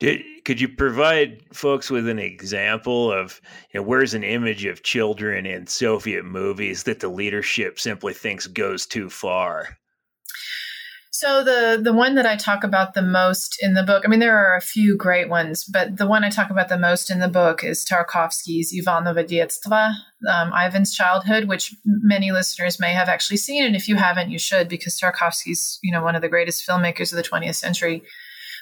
Did, 0.00 0.22
could 0.44 0.60
you 0.60 0.68
provide 0.68 1.42
folks 1.52 1.90
with 1.90 2.08
an 2.08 2.20
example 2.20 3.12
of 3.12 3.40
you 3.72 3.80
know, 3.80 3.86
where's 3.86 4.14
an 4.14 4.22
image 4.22 4.64
of 4.64 4.84
children 4.84 5.44
in 5.44 5.66
Soviet 5.66 6.24
movies 6.24 6.84
that 6.84 7.00
the 7.00 7.08
leadership 7.08 7.80
simply 7.80 8.14
thinks 8.14 8.46
goes 8.46 8.86
too 8.86 9.10
far? 9.10 9.76
So 11.18 11.42
the 11.42 11.80
the 11.82 11.92
one 11.92 12.14
that 12.14 12.26
I 12.26 12.36
talk 12.36 12.62
about 12.62 12.94
the 12.94 13.02
most 13.02 13.58
in 13.60 13.74
the 13.74 13.82
book, 13.82 14.04
I 14.04 14.08
mean, 14.08 14.20
there 14.20 14.38
are 14.38 14.56
a 14.56 14.60
few 14.60 14.96
great 14.96 15.28
ones, 15.28 15.64
but 15.64 15.96
the 15.96 16.06
one 16.06 16.22
I 16.22 16.30
talk 16.30 16.48
about 16.48 16.68
the 16.68 16.78
most 16.78 17.10
in 17.10 17.18
the 17.18 17.26
book 17.26 17.64
is 17.64 17.84
Tarkovsky's 17.84 18.72
Ivanovo 18.72 19.26
Detstvo, 19.26 19.94
um, 20.30 20.52
Ivan's 20.52 20.94
Childhood, 20.94 21.46
which 21.46 21.74
many 21.84 22.30
listeners 22.30 22.78
may 22.78 22.92
have 22.92 23.08
actually 23.08 23.38
seen, 23.38 23.64
and 23.64 23.74
if 23.74 23.88
you 23.88 23.96
haven't, 23.96 24.30
you 24.30 24.38
should, 24.38 24.68
because 24.68 24.96
Tarkovsky's 24.96 25.80
you 25.82 25.90
know 25.90 26.04
one 26.04 26.14
of 26.14 26.22
the 26.22 26.28
greatest 26.28 26.64
filmmakers 26.64 27.10
of 27.12 27.16
the 27.16 27.28
20th 27.28 27.56
century. 27.56 28.04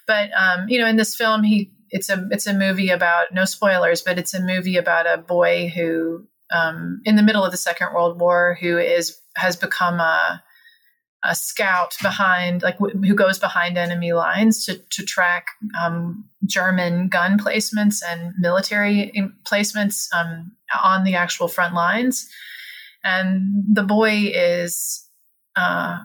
But 0.07 0.31
um, 0.33 0.67
you 0.67 0.81
know, 0.81 0.87
in 0.87 0.97
this 0.97 1.15
film, 1.15 1.43
he 1.43 1.73
it's 1.91 2.09
a 2.09 2.27
it's 2.31 2.47
a 2.47 2.55
movie 2.55 2.89
about 2.89 3.35
no 3.35 3.45
spoilers, 3.45 4.01
but 4.01 4.19
it's 4.19 4.33
a 4.33 4.41
movie 4.41 4.79
about 4.79 5.07
a 5.07 5.19
boy 5.19 5.69
who 5.77 6.27
um, 6.51 7.03
in 7.05 7.17
the 7.17 7.23
middle 7.23 7.45
of 7.45 7.51
the 7.51 7.59
Second 7.59 7.93
World 7.93 8.19
War 8.19 8.57
who 8.59 8.79
is 8.79 9.15
has 9.37 9.57
become 9.57 10.01
a 10.01 10.43
a 11.27 11.35
scout 11.35 11.95
behind, 12.03 12.63
like 12.63 12.79
w- 12.79 12.99
who 13.07 13.15
goes 13.15 13.39
behind 13.39 13.77
enemy 13.77 14.13
lines 14.13 14.65
to, 14.65 14.79
to 14.91 15.05
track 15.05 15.47
um, 15.83 16.25
German 16.47 17.09
gun 17.09 17.39
placements 17.39 18.03
and 18.07 18.33
military 18.39 19.13
placements 19.45 20.09
um, 20.15 20.53
on 20.83 21.05
the 21.05 21.15
actual 21.15 21.49
front 21.49 21.75
lines. 21.75 22.29
And 23.05 23.65
the 23.73 23.83
boy 23.83 24.33
is, 24.35 25.07
uh, 25.55 25.99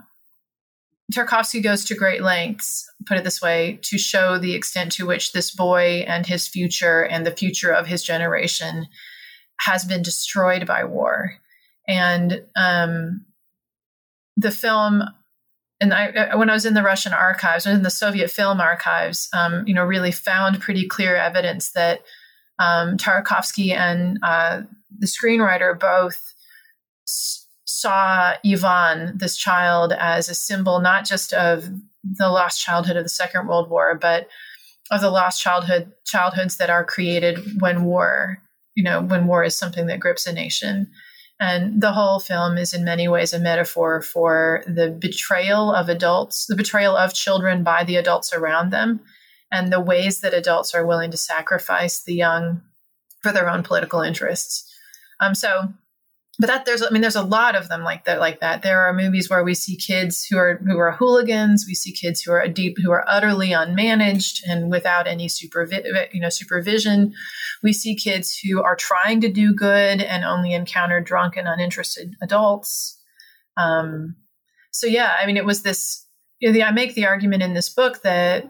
Tarkovsky 1.12 1.62
goes 1.62 1.84
to 1.86 1.96
great 1.96 2.22
lengths, 2.22 2.86
put 3.06 3.18
it 3.18 3.24
this 3.24 3.42
way, 3.42 3.80
to 3.84 3.98
show 3.98 4.38
the 4.38 4.54
extent 4.54 4.92
to 4.94 5.06
which 5.06 5.34
this 5.34 5.52
boy 5.52 6.06
and 6.08 6.26
his 6.26 6.48
future 6.48 7.04
and 7.04 7.26
the 7.26 7.32
future 7.32 7.72
of 7.72 7.88
his 7.88 8.04
generation 8.04 8.88
has 9.60 9.84
been 9.84 10.02
destroyed 10.02 10.66
by 10.66 10.84
war. 10.84 11.34
And 11.88 12.44
um, 12.56 13.26
the 14.38 14.52
film 14.52 15.04
and 15.82 15.96
I, 15.96 16.36
when 16.36 16.50
I 16.50 16.54
was 16.54 16.66
in 16.66 16.76
the 16.76 16.84
Russian 16.84 17.12
archives, 17.12 17.66
in 17.66 17.82
the 17.82 17.90
Soviet 17.90 18.30
film 18.30 18.62
archives, 18.62 19.28
um, 19.34 19.64
you 19.66 19.74
know, 19.74 19.84
really 19.84 20.12
found 20.12 20.62
pretty 20.62 20.88
clear 20.88 21.16
evidence 21.16 21.72
that 21.72 22.04
um, 22.60 22.98
Tarkovsky 22.98 23.72
and 23.72 24.20
uh, 24.22 24.62
the 25.00 25.08
screenwriter 25.08 25.78
both 25.78 26.36
s- 27.08 27.48
saw 27.66 28.36
Ivan, 28.46 29.18
this 29.18 29.36
child, 29.36 29.94
as 29.94 30.30
a 30.30 30.36
symbol 30.36 30.80
not 30.80 31.04
just 31.04 31.34
of 31.34 31.68
the 32.04 32.30
lost 32.30 32.62
childhood 32.62 32.96
of 32.96 33.04
the 33.04 33.10
Second 33.10 33.48
World 33.48 33.68
War, 33.68 33.98
but 34.00 34.28
of 34.92 35.02
the 35.02 35.10
lost 35.10 35.42
childhood 35.42 35.92
childhoods 36.06 36.58
that 36.58 36.70
are 36.70 36.86
created 36.86 37.40
when 37.60 37.86
war, 37.86 38.38
you 38.76 38.84
know, 38.84 39.02
when 39.02 39.26
war 39.26 39.44
is 39.44 39.56
something 39.56 39.88
that 39.88 40.00
grips 40.00 40.28
a 40.28 40.34
nation. 40.34 40.92
And 41.42 41.82
the 41.82 41.92
whole 41.92 42.20
film 42.20 42.60
is 42.60 42.72
in 42.72 42.86
many 42.86 43.08
ways 43.08 43.34
a 43.34 43.40
metaphor 43.40 44.04
for 44.04 44.64
the 44.68 44.92
betrayal 44.92 45.74
of 45.74 45.90
adults, 45.90 46.46
the 46.46 46.56
betrayal 46.56 46.96
of 46.96 47.16
children 47.16 47.64
by 47.64 47.84
the 47.84 47.96
adults 47.96 48.32
around 48.32 48.70
them, 48.70 49.00
and 49.52 49.74
the 49.74 49.82
ways 49.82 50.22
that 50.22 50.36
adults 50.36 50.76
are 50.76 50.86
willing 50.86 51.10
to 51.10 51.18
sacrifice 51.18 52.04
the 52.04 52.14
young 52.14 52.62
for 53.24 53.32
their 53.32 53.50
own 53.50 53.64
political 53.64 54.02
interests. 54.02 54.72
Um, 55.20 55.34
so 55.34 55.74
but 56.42 56.48
that 56.48 56.66
there's 56.66 56.82
I 56.82 56.90
mean 56.90 57.04
there's 57.04 57.16
a 57.16 57.24
lot 57.24 57.56
of 57.56 57.70
them 57.70 57.84
like 57.84 58.06
that 58.06 58.20
like 58.20 58.40
that. 58.40 58.64
There 58.64 58.82
are 58.82 58.94
movies 58.94 59.30
where 59.30 59.44
we 59.44 59.54
see 59.54 59.78
kids 59.78 60.26
who 60.26 60.38
are 60.40 60.60
who 60.66 60.80
are 60.80 60.92
hooligans, 60.92 61.66
we 61.68 61.76
see 61.76 61.92
kids 61.92 62.20
who 62.20 62.32
are 62.32 62.48
deep 62.48 62.78
who 62.84 62.92
are 62.92 63.06
utterly 63.08 63.50
unmanaged 63.50 64.42
and 64.48 64.72
without 64.72 65.06
any 65.06 65.28
supervi- 65.28 66.12
you 66.12 66.20
know 66.20 66.30
supervision. 66.30 67.14
We 67.62 67.74
see 67.74 67.96
kids 67.96 68.36
who 68.36 68.64
are 68.64 68.76
trying 68.76 69.22
to 69.22 69.32
do 69.32 69.54
good 69.54 70.02
and 70.02 70.26
only 70.26 70.54
encounter 70.54 71.00
drunk 71.00 71.38
and 71.38 71.48
uninterested 71.48 72.16
adults. 72.24 73.00
Um, 73.56 74.16
so 74.72 74.88
yeah, 74.88 75.14
I 75.22 75.28
mean 75.28 75.38
it 75.38 75.46
was 75.46 75.62
this 75.62 76.08
you 76.40 76.52
know, 76.52 76.66
I 76.66 76.72
make 76.72 76.96
the 76.96 77.06
argument 77.06 77.44
in 77.44 77.54
this 77.54 77.70
book 77.70 78.02
that 78.02 78.50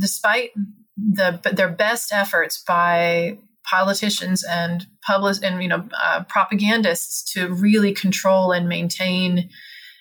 despite 0.00 0.52
the 0.96 1.38
their 1.52 1.68
best 1.68 2.14
efforts 2.14 2.64
by 2.66 3.36
politicians 3.68 4.44
and 4.44 4.86
public 5.06 5.38
and 5.42 5.62
you 5.62 5.68
know 5.68 5.88
uh, 6.02 6.24
propagandists 6.24 7.32
to 7.32 7.52
really 7.54 7.92
control 7.92 8.52
and 8.52 8.68
maintain 8.68 9.48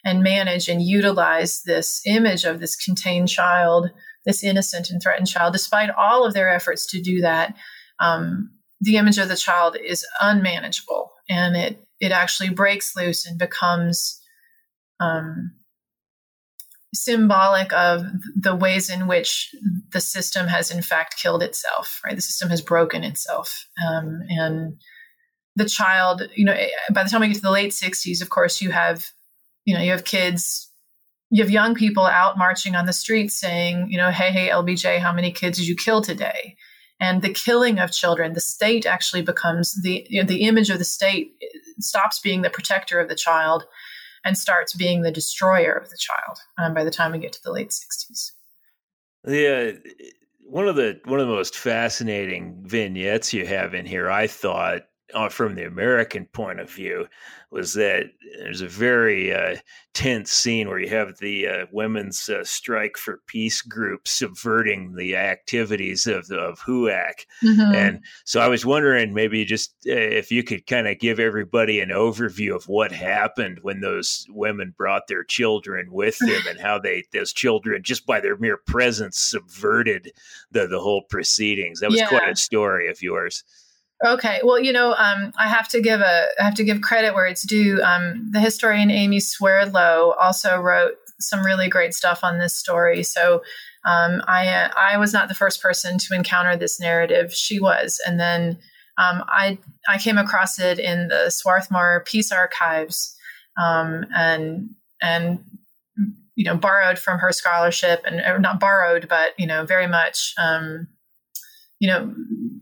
and 0.03 0.22
manage 0.22 0.68
and 0.68 0.84
utilize 0.84 1.63
this 1.63 2.01
image 2.05 2.45
of 2.45 2.59
this 2.59 2.76
contained 2.76 3.28
child, 3.28 3.89
this 4.24 4.43
innocent 4.43 4.91
and 4.91 5.01
threatened 5.01 5.28
child. 5.28 5.51
Despite 5.51 5.89
all 5.89 6.26
of 6.26 6.36
their 6.36 6.47
efforts 6.47 6.86
to 6.91 7.01
do 7.01 7.22
that, 7.22 7.55
um, 7.99 8.51
the 8.80 8.97
image 8.97 9.18
of 9.18 9.30
the 9.30 9.36
child 9.36 9.76
is 9.84 10.05
unmanageable, 10.22 11.11
and 11.30 11.55
it 11.55 11.80
it 11.99 12.11
actually 12.11 12.49
breaks 12.49 12.95
loose 12.95 13.26
and 13.26 13.39
becomes 13.39 14.22
um, 14.99 15.53
symbolic 16.96 17.72
of 17.74 18.04
the 18.36 18.56
ways 18.56 18.89
in 18.89 19.08
which 19.08 19.54
the 19.91 20.02
system 20.02 20.48
has 20.48 20.72
in 20.72 20.82
fact 20.82 21.18
killed 21.22 21.43
itself 21.43 22.02
right? 22.06 22.16
The 22.16 22.22
system 22.22 22.50
has 22.50 22.62
broken 22.62 23.04
itself. 23.04 23.68
Um, 23.88 24.22
and 24.30 24.78
the 25.56 25.66
child 25.66 26.24
you 26.36 26.46
know 26.46 26.56
by 26.93 27.04
the 27.04 27.10
time 27.10 27.22
we 27.22 27.28
get 27.28 27.36
to 27.36 27.41
the 27.41 27.52
late 27.52 27.72
60s 27.72 28.22
of 28.22 28.30
course 28.30 28.62
you 28.62 28.72
have 28.72 29.06
you 29.66 29.74
know 29.74 29.82
you 29.82 29.91
have 29.91 30.04
kids 30.04 30.70
you 31.32 31.43
have 31.43 31.52
young 31.52 31.76
people 31.76 32.06
out 32.06 32.38
marching 32.38 32.76
on 32.76 32.86
the 32.86 32.93
streets 32.93 33.36
saying 33.36 33.88
you 33.89 33.98
know 33.98 34.12
hey 34.12 34.32
hey 34.32 34.50
lbj 34.50 35.00
how 35.00 35.14
many 35.14 35.32
kids 35.32 35.58
did 35.58 35.68
you 35.68 35.76
kill 35.76 36.02
today? 36.02 36.56
And 36.98 37.22
the 37.22 37.34
killing 37.34 37.80
of 37.80 37.91
children 37.91 38.34
the 38.34 38.39
state 38.39 38.86
actually 38.86 39.22
becomes 39.22 39.82
the 39.82 40.06
you 40.10 40.22
know, 40.22 40.28
the 40.28 40.43
image 40.43 40.70
of 40.70 40.80
the 40.80 40.86
state 40.86 41.34
stops 41.80 42.20
being 42.20 42.41
the 42.41 42.50
protector 42.50 43.00
of 43.00 43.10
the 43.10 43.16
child 43.16 43.66
and 44.26 44.38
starts 44.38 44.76
being 44.76 45.03
the 45.03 45.11
destroyer 45.11 45.71
of 45.71 45.89
the 45.89 45.97
child 45.97 46.39
um, 46.57 46.73
by 46.73 46.84
the 46.84 46.91
time 46.91 47.11
we 47.11 47.19
get 47.19 47.32
to 47.34 47.43
the 47.43 47.51
late 47.51 47.69
60s. 47.69 48.32
Yeah. 49.28 49.71
one 50.47 50.67
of 50.67 50.76
the 50.76 50.99
one 51.05 51.19
of 51.19 51.28
the 51.28 51.34
most 51.34 51.55
fascinating 51.55 52.61
vignettes 52.65 53.34
you 53.34 53.45
have 53.45 53.73
in 53.73 53.86
here, 53.86 54.09
I 54.09 54.28
thought, 54.28 54.82
uh, 55.14 55.30
from 55.30 55.56
the 55.56 55.66
American 55.66 56.26
point 56.26 56.60
of 56.60 56.70
view, 56.70 57.08
was 57.51 57.74
that 57.74 58.08
there's 58.39 58.62
a 58.62 58.68
very 58.68 59.34
uh, 59.34 59.56
tense 59.93 60.32
scene 60.32 60.68
where 60.68 60.80
you 60.80 60.89
have 60.89 61.18
the 61.20 61.47
uh, 61.47 61.66
women's 61.72 62.28
uh, 62.28 62.43
strike 62.43 62.97
for 62.97 63.22
peace 63.28 63.62
group 63.62 64.08
subverting 64.08 64.95
the 64.95 65.16
activities 65.16 66.08
of 66.08 66.30
of 66.32 66.60
HUAC, 66.60 67.26
mm-hmm. 67.43 67.76
and 67.76 68.01
so 68.26 68.41
I 68.41 68.47
was 68.47 68.66
wondering 68.66 69.14
maybe 69.14 69.45
just 69.45 69.76
uh, 69.88 69.93
if 69.93 70.32
you 70.32 70.43
could 70.43 70.68
kind 70.68 70.88
of 70.88 70.99
give 70.99 71.20
everybody 71.20 71.80
an 71.80 71.89
overview 71.89 72.56
of 72.56 72.68
what 72.68 72.91
happened 72.91 73.60
when 73.62 73.82
those 73.82 74.26
women 74.30 74.74
brought 74.78 75.08
their 75.08 75.24
children 75.24 75.88
with 75.91 76.18
them 76.20 76.41
and 76.49 76.60
how 76.60 76.80
they 76.80 77.03
those 77.14 77.32
children 77.32 77.84
just 77.84 78.06
by 78.06 78.20
their 78.20 78.38
mere 78.38 78.58
presence 78.58 79.20
subverted 79.20 80.12
the 80.51 80.68
the 80.68 80.80
whole 80.80 81.03
proceedings. 81.10 81.80
That 81.80 81.91
was 81.91 81.99
yeah. 81.99 82.10
quite 82.10 82.30
a 82.30 82.36
story 82.36 82.89
of 82.89 83.01
yours. 83.01 83.43
Okay, 84.04 84.41
well, 84.43 84.60
you 84.60 84.74
know, 84.74 84.93
um, 84.93 85.32
I 85.38 85.48
have 85.48 85.70
to 85.70 85.82
give 85.82 86.02
a 86.02 86.26
I 86.39 86.43
have 86.43 86.56
to 86.56 86.64
give 86.66 86.82
credit 86.82 87.14
where 87.14 87.28
it's 87.28 87.48
due. 87.48 87.82
Um, 87.82 88.28
the 88.32 88.41
historian 88.41 88.91
Amy 88.91 89.20
Swerdlow 89.22 90.16
also 90.22 90.60
wrote 90.60 90.96
some 91.20 91.46
really 91.46 91.70
great 91.70 91.93
stuff 91.93 92.24
on 92.24 92.38
this 92.38 92.54
story. 92.54 93.04
So 93.04 93.41
um, 93.86 94.22
I 94.28 94.48
uh, 94.48 94.70
I 94.78 94.98
was 94.98 95.14
not 95.14 95.30
the 95.30 95.36
first 95.36 95.62
person 95.62 95.98
to 95.98 96.14
encounter 96.14 96.58
this 96.58 96.80
narrative. 96.80 97.34
She 97.34 97.60
was, 97.60 98.02
and 98.06 98.20
then 98.20 98.58
um, 98.98 99.24
I 99.28 99.58
I 99.88 99.98
came 99.98 100.18
across 100.18 100.60
it 100.60 100.78
in 100.78 101.08
the 101.08 101.30
Swarthmore 101.30 102.04
Peace 102.06 102.34
Archives, 102.34 103.16
um, 103.58 104.06
and 104.14 104.72
and 105.02 105.39
you 106.36 106.43
know 106.43 106.58
borrowed 106.58 107.00
from 107.00 107.20
her 107.20 107.32
scholarship, 107.32 108.02
and 108.06 108.41
not 108.41 108.60
borrowed, 108.60 109.08
but 109.08 109.30
you 109.38 109.48
know 109.48 109.66
very 109.66 109.88
much 109.88 110.34
um, 110.38 110.88
you 111.80 111.89
know, 111.89 112.13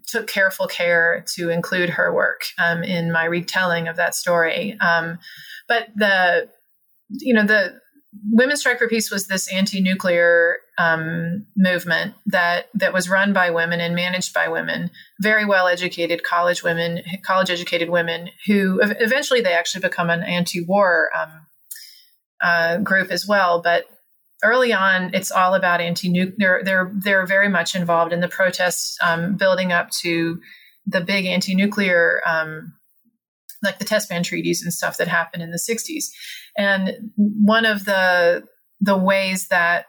took 0.07 0.27
careful 0.27 0.67
care 0.67 1.23
to 1.35 1.49
include 1.49 1.89
her 1.89 2.13
work 2.13 2.41
um, 2.57 2.83
in 2.83 3.11
my 3.11 3.25
retelling 3.25 3.87
of 3.87 3.95
that 3.95 4.15
story. 4.15 4.77
Um, 4.79 5.19
but 5.67 5.87
the, 5.95 6.49
you 7.09 7.33
know, 7.33 7.45
the 7.45 7.79
Women's 8.31 8.59
Strike 8.59 8.77
for 8.77 8.87
Peace 8.87 9.09
was 9.09 9.27
this 9.27 9.51
anti-nuclear 9.51 10.57
um, 10.77 11.47
movement 11.57 12.13
that 12.27 12.69
that 12.75 12.93
was 12.93 13.09
run 13.09 13.33
by 13.33 13.49
women 13.49 13.81
and 13.81 13.95
managed 13.95 14.33
by 14.33 14.49
women, 14.49 14.91
very 15.19 15.45
well-educated 15.45 16.23
college 16.23 16.61
women, 16.61 17.01
college-educated 17.25 17.89
women 17.89 18.29
who 18.45 18.79
eventually 18.81 19.41
they 19.41 19.53
actually 19.53 19.81
become 19.81 20.11
an 20.11 20.21
anti-war 20.21 21.09
um, 21.17 21.47
uh, 22.43 22.77
group 22.77 23.09
as 23.09 23.25
well. 23.27 23.61
But 23.63 23.85
early 24.43 24.73
on, 24.73 25.11
it's 25.13 25.31
all 25.31 25.55
about 25.55 25.81
anti-nuclear. 25.81 26.61
They're 26.63 26.91
they're 26.93 27.25
very 27.25 27.49
much 27.49 27.75
involved 27.75 28.13
in 28.13 28.19
the 28.19 28.27
protests 28.27 28.97
um, 29.03 29.35
building 29.35 29.71
up 29.71 29.89
to 30.01 30.39
the 30.85 31.01
big 31.01 31.25
anti-nuclear, 31.25 32.21
um, 32.27 32.73
like 33.63 33.79
the 33.79 33.85
test 33.85 34.09
ban 34.09 34.23
treaties 34.23 34.61
and 34.61 34.73
stuff 34.73 34.97
that 34.97 35.07
happened 35.07 35.43
in 35.43 35.51
the 35.51 35.57
'60s. 35.57 36.05
And 36.57 37.11
one 37.15 37.65
of 37.65 37.85
the 37.85 38.43
the 38.79 38.97
ways 38.97 39.47
that 39.47 39.85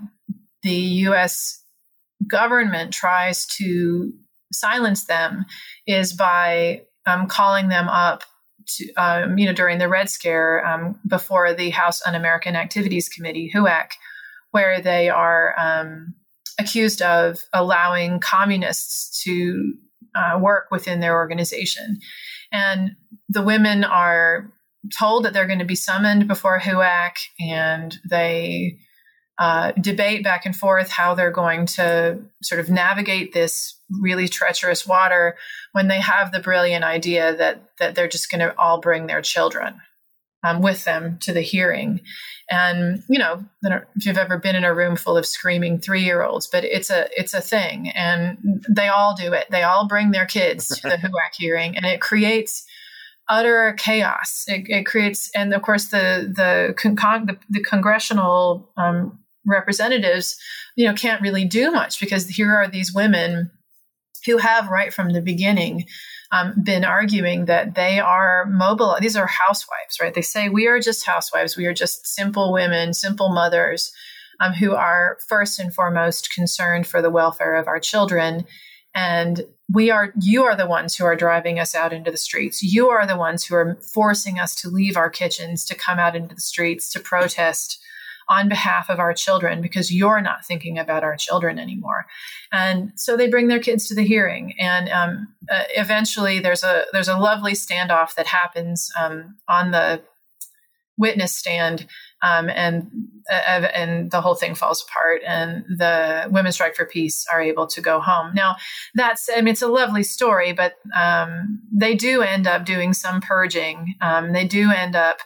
the 0.62 0.74
U.S. 0.74 1.62
government 2.26 2.92
tries 2.92 3.46
to 3.58 4.12
silence 4.52 5.06
them 5.06 5.44
is 5.86 6.12
by 6.12 6.82
um, 7.06 7.26
calling 7.26 7.68
them 7.68 7.88
up 7.88 8.22
to, 8.66 8.92
um, 8.94 9.36
you 9.36 9.46
know, 9.46 9.52
during 9.52 9.78
the 9.78 9.88
Red 9.88 10.08
Scare 10.08 10.66
um, 10.66 10.98
before 11.06 11.52
the 11.52 11.70
House 11.70 12.00
Un-American 12.06 12.56
Activities 12.56 13.08
Committee, 13.08 13.50
HUAC, 13.54 13.90
where 14.54 14.80
they 14.80 15.08
are 15.08 15.52
um, 15.58 16.14
accused 16.60 17.02
of 17.02 17.42
allowing 17.52 18.20
communists 18.20 19.20
to 19.24 19.74
uh, 20.14 20.38
work 20.40 20.68
within 20.70 21.00
their 21.00 21.14
organization. 21.14 21.98
And 22.52 22.92
the 23.28 23.42
women 23.42 23.82
are 23.82 24.52
told 24.96 25.24
that 25.24 25.32
they're 25.32 25.48
going 25.48 25.58
to 25.58 25.64
be 25.64 25.74
summoned 25.74 26.28
before 26.28 26.60
HUAC 26.60 27.14
and 27.40 27.98
they 28.08 28.78
uh, 29.40 29.72
debate 29.72 30.22
back 30.22 30.46
and 30.46 30.54
forth 30.54 30.88
how 30.88 31.16
they're 31.16 31.32
going 31.32 31.66
to 31.66 32.20
sort 32.40 32.60
of 32.60 32.70
navigate 32.70 33.32
this 33.32 33.76
really 34.00 34.28
treacherous 34.28 34.86
water 34.86 35.36
when 35.72 35.88
they 35.88 36.00
have 36.00 36.30
the 36.30 36.38
brilliant 36.38 36.84
idea 36.84 37.34
that 37.34 37.64
that 37.80 37.96
they're 37.96 38.06
just 38.06 38.30
going 38.30 38.38
to 38.38 38.56
all 38.56 38.80
bring 38.80 39.08
their 39.08 39.20
children 39.20 39.80
um, 40.44 40.60
with 40.60 40.84
them 40.84 41.18
to 41.22 41.32
the 41.32 41.40
hearing. 41.40 42.00
And 42.50 43.02
you 43.08 43.18
know, 43.18 43.44
if 43.62 44.06
you've 44.06 44.18
ever 44.18 44.38
been 44.38 44.54
in 44.54 44.64
a 44.64 44.74
room 44.74 44.96
full 44.96 45.16
of 45.16 45.26
screaming 45.26 45.80
three-year-olds, 45.80 46.46
but 46.46 46.62
it's 46.62 46.90
a 46.90 47.08
it's 47.18 47.32
a 47.34 47.40
thing, 47.40 47.88
and 47.88 48.62
they 48.68 48.88
all 48.88 49.16
do 49.16 49.32
it. 49.32 49.46
They 49.50 49.62
all 49.62 49.88
bring 49.88 50.10
their 50.10 50.26
kids 50.26 50.68
to 50.68 50.88
the 50.88 50.96
HUAC 51.02 51.34
hearing, 51.38 51.76
and 51.76 51.86
it 51.86 52.02
creates 52.02 52.64
utter 53.28 53.74
chaos. 53.78 54.44
It, 54.46 54.66
it, 54.68 54.84
creates, 54.84 55.30
and 55.34 55.54
of 55.54 55.62
course, 55.62 55.86
the 55.86 56.30
the 56.36 56.74
con- 56.76 57.26
the, 57.26 57.38
the, 57.48 57.62
congressional 57.62 58.70
um, 58.76 59.18
representatives, 59.46 60.36
you 60.76 60.86
know, 60.86 60.92
can't 60.92 61.22
really 61.22 61.46
do 61.46 61.70
much 61.70 61.98
because 61.98 62.28
here 62.28 62.54
are 62.54 62.68
these 62.68 62.92
women 62.94 63.50
who 64.26 64.36
have 64.36 64.68
right 64.68 64.92
from 64.92 65.14
the 65.14 65.22
beginning 65.22 65.86
um, 66.32 66.54
been 66.62 66.84
arguing 66.84 67.44
that 67.46 67.74
they 67.74 68.00
are 68.00 68.46
mobile. 68.46 68.96
These 69.00 69.16
are 69.16 69.26
housewives, 69.26 69.98
right? 70.00 70.14
They 70.14 70.22
say 70.22 70.48
we 70.48 70.66
are 70.66 70.80
just 70.80 71.06
housewives. 71.06 71.56
We 71.56 71.66
are 71.66 71.74
just 71.74 72.06
simple 72.06 72.52
women, 72.52 72.94
simple 72.94 73.28
mothers 73.28 73.92
um, 74.40 74.52
who 74.52 74.74
are 74.74 75.18
first 75.28 75.58
and 75.58 75.72
foremost 75.72 76.32
concerned 76.32 76.86
for 76.86 77.00
the 77.00 77.10
welfare 77.10 77.56
of 77.56 77.68
our 77.68 77.78
children. 77.78 78.46
And 78.94 79.42
we 79.72 79.90
are, 79.90 80.12
you 80.20 80.44
are 80.44 80.56
the 80.56 80.66
ones 80.66 80.94
who 80.94 81.04
are 81.04 81.16
driving 81.16 81.58
us 81.58 81.74
out 81.74 81.92
into 81.92 82.10
the 82.10 82.16
streets. 82.16 82.62
You 82.62 82.88
are 82.90 83.06
the 83.06 83.16
ones 83.16 83.44
who 83.44 83.54
are 83.54 83.76
forcing 83.92 84.38
us 84.38 84.54
to 84.56 84.68
leave 84.68 84.96
our 84.96 85.10
kitchens, 85.10 85.64
to 85.66 85.74
come 85.74 85.98
out 85.98 86.14
into 86.14 86.34
the 86.34 86.40
streets, 86.40 86.92
to 86.92 87.00
protest 87.00 87.80
on 88.28 88.48
behalf 88.48 88.88
of 88.88 88.98
our 88.98 89.12
children 89.12 89.60
because 89.60 89.92
you're 89.92 90.20
not 90.20 90.44
thinking 90.44 90.78
about 90.78 91.04
our 91.04 91.16
children 91.16 91.58
anymore. 91.58 92.06
And 92.52 92.92
so 92.96 93.16
they 93.16 93.28
bring 93.28 93.48
their 93.48 93.58
kids 93.58 93.88
to 93.88 93.94
the 93.94 94.04
hearing, 94.04 94.54
and 94.58 94.88
um, 94.88 95.28
uh, 95.50 95.64
eventually 95.76 96.40
there's 96.40 96.64
a 96.64 96.84
there's 96.92 97.08
a 97.08 97.18
lovely 97.18 97.52
standoff 97.52 98.14
that 98.14 98.26
happens 98.26 98.90
um, 99.00 99.36
on 99.48 99.70
the 99.70 100.02
witness 100.96 101.32
stand. 101.32 101.86
Um, 102.22 102.48
and 102.48 102.90
uh, 103.30 103.68
and 103.74 104.10
the 104.10 104.22
whole 104.22 104.34
thing 104.34 104.54
falls 104.54 104.82
apart, 104.82 105.20
and 105.26 105.64
the 105.68 106.26
women 106.30 106.52
strike 106.52 106.74
for 106.74 106.86
peace 106.86 107.26
are 107.30 107.42
able 107.42 107.66
to 107.66 107.82
go 107.82 108.00
home. 108.00 108.32
Now, 108.34 108.56
that's 108.94 109.28
I 109.28 109.42
mean 109.42 109.48
it's 109.48 109.60
a 109.60 109.68
lovely 109.68 110.02
story, 110.04 110.54
but 110.54 110.74
um, 110.98 111.60
they 111.70 111.94
do 111.94 112.22
end 112.22 112.46
up 112.46 112.64
doing 112.64 112.94
some 112.94 113.20
purging. 113.20 113.94
Um, 114.00 114.32
they 114.32 114.46
do 114.46 114.70
end 114.70 114.96
up, 114.96 115.18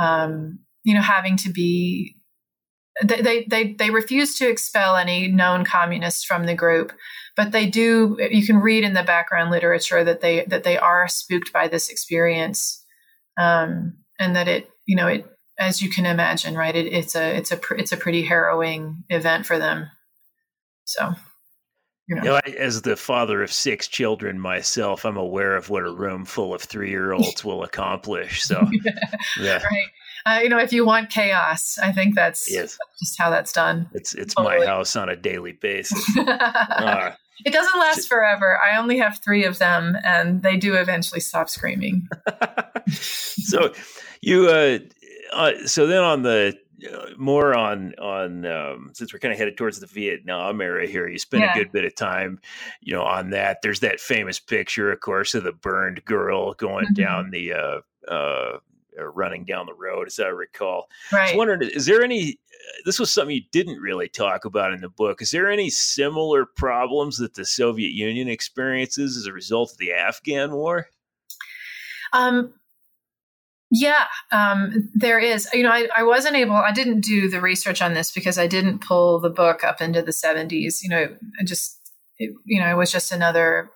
um, 0.00 0.60
you 0.82 0.94
know, 0.94 1.02
having 1.02 1.36
to 1.38 1.50
be 1.50 2.16
they, 3.04 3.46
they, 3.48 3.72
they 3.72 3.90
refuse 3.90 4.36
to 4.38 4.48
expel 4.48 4.96
any 4.96 5.28
known 5.28 5.64
communists 5.64 6.24
from 6.24 6.44
the 6.44 6.54
group, 6.54 6.92
but 7.36 7.52
they 7.52 7.66
do. 7.66 8.16
You 8.30 8.44
can 8.44 8.56
read 8.56 8.84
in 8.84 8.94
the 8.94 9.02
background 9.02 9.50
literature 9.50 10.04
that 10.04 10.20
they 10.20 10.44
that 10.46 10.64
they 10.64 10.78
are 10.78 11.08
spooked 11.08 11.52
by 11.52 11.68
this 11.68 11.88
experience, 11.88 12.84
um, 13.38 13.98
and 14.18 14.36
that 14.36 14.48
it 14.48 14.68
you 14.86 14.96
know 14.96 15.06
it 15.06 15.26
as 15.58 15.80
you 15.80 15.90
can 15.90 16.06
imagine, 16.06 16.54
right? 16.54 16.74
It, 16.74 16.92
it's 16.92 17.14
a 17.14 17.36
it's 17.36 17.52
a 17.52 17.60
it's 17.76 17.92
a 17.92 17.96
pretty 17.96 18.22
harrowing 18.22 19.04
event 19.08 19.46
for 19.46 19.58
them. 19.58 19.88
So. 20.84 21.14
You 22.08 22.16
know. 22.16 22.22
you 22.24 22.28
know, 22.30 22.40
as 22.58 22.82
the 22.82 22.96
father 22.96 23.40
of 23.40 23.52
six 23.52 23.86
children 23.86 24.40
myself, 24.40 25.04
I'm 25.04 25.16
aware 25.16 25.54
of 25.54 25.70
what 25.70 25.84
a 25.84 25.92
room 25.92 26.24
full 26.24 26.52
of 26.52 26.60
three 26.60 26.90
year 26.90 27.12
olds 27.12 27.44
will 27.44 27.62
accomplish. 27.62 28.42
So, 28.42 28.68
yeah, 28.72 29.10
yeah. 29.40 29.62
right 29.62 29.86
uh, 30.26 30.40
you 30.42 30.48
know, 30.48 30.58
if 30.58 30.72
you 30.72 30.84
want 30.84 31.10
chaos, 31.10 31.78
I 31.82 31.92
think 31.92 32.14
that's, 32.14 32.50
yes. 32.50 32.78
just 32.98 33.18
how 33.18 33.30
that's 33.30 33.52
done. 33.52 33.88
It's 33.92 34.14
it's 34.14 34.34
totally. 34.34 34.60
my 34.60 34.66
house 34.66 34.96
on 34.96 35.08
a 35.08 35.16
daily 35.16 35.52
basis. 35.52 36.04
uh, 36.18 37.12
it 37.44 37.52
doesn't 37.52 37.78
last 37.78 38.08
forever. 38.08 38.58
I 38.58 38.78
only 38.78 38.98
have 38.98 39.20
three 39.24 39.44
of 39.44 39.58
them, 39.58 39.96
and 40.04 40.42
they 40.42 40.56
do 40.56 40.74
eventually 40.74 41.20
stop 41.20 41.48
screaming. 41.48 42.08
so, 42.90 43.72
you 44.20 44.48
uh, 44.48 44.78
uh, 45.32 45.52
so 45.66 45.86
then 45.86 46.02
on 46.02 46.22
the 46.22 46.56
uh, 46.88 47.06
more 47.16 47.54
on 47.54 47.94
on 47.98 48.46
um, 48.46 48.90
since 48.94 49.12
we're 49.12 49.18
kind 49.18 49.32
of 49.32 49.38
headed 49.38 49.56
towards 49.56 49.80
the 49.80 49.86
Vietnam 49.86 50.60
era 50.60 50.86
here. 50.86 51.08
You 51.08 51.18
spend 51.18 51.42
yeah. 51.42 51.52
a 51.52 51.58
good 51.58 51.72
bit 51.72 51.84
of 51.84 51.94
time, 51.94 52.40
you 52.80 52.94
know, 52.94 53.02
on 53.02 53.30
that. 53.30 53.58
There's 53.62 53.80
that 53.80 54.00
famous 54.00 54.38
picture, 54.38 54.92
of 54.92 55.00
course, 55.00 55.34
of 55.34 55.44
the 55.44 55.52
burned 55.52 56.04
girl 56.04 56.54
going 56.54 56.86
mm-hmm. 56.86 57.02
down 57.02 57.30
the 57.30 57.52
uh, 57.52 57.80
uh, 58.08 58.58
running 59.08 59.44
down 59.44 59.66
the 59.66 59.74
road, 59.74 60.06
as 60.06 60.18
I 60.18 60.28
recall. 60.28 60.88
Right. 61.12 61.28
I 61.28 61.32
was 61.32 61.38
wondering, 61.38 61.70
is 61.70 61.86
there 61.86 62.02
any? 62.02 62.38
This 62.84 62.98
was 62.98 63.10
something 63.10 63.34
you 63.34 63.42
didn't 63.52 63.80
really 63.80 64.08
talk 64.08 64.44
about 64.44 64.72
in 64.72 64.80
the 64.80 64.88
book. 64.88 65.22
Is 65.22 65.30
there 65.30 65.50
any 65.50 65.70
similar 65.70 66.44
problems 66.44 67.18
that 67.18 67.34
the 67.34 67.44
Soviet 67.44 67.92
Union 67.92 68.28
experiences 68.28 69.16
as 69.16 69.26
a 69.26 69.32
result 69.32 69.72
of 69.72 69.78
the 69.78 69.92
Afghan 69.92 70.52
War? 70.52 70.88
Um, 72.12 72.52
yeah, 73.70 74.04
um, 74.32 74.90
there 74.94 75.18
is. 75.18 75.48
You 75.52 75.62
know, 75.62 75.70
I, 75.70 75.88
I 75.96 76.02
wasn't 76.02 76.36
able, 76.36 76.54
I 76.54 76.72
didn't 76.72 77.00
do 77.00 77.30
the 77.30 77.40
research 77.40 77.80
on 77.80 77.94
this 77.94 78.10
because 78.10 78.36
I 78.36 78.46
didn't 78.46 78.80
pull 78.80 79.20
the 79.20 79.30
book 79.30 79.62
up 79.62 79.80
into 79.80 80.02
the 80.02 80.10
70s. 80.10 80.82
You 80.82 80.88
know, 80.88 81.16
I 81.40 81.44
just 81.44 81.80
it, 82.20 82.34
you 82.44 82.60
know, 82.60 82.70
it 82.70 82.76
was 82.76 82.92
just 82.92 83.10
another 83.10 83.70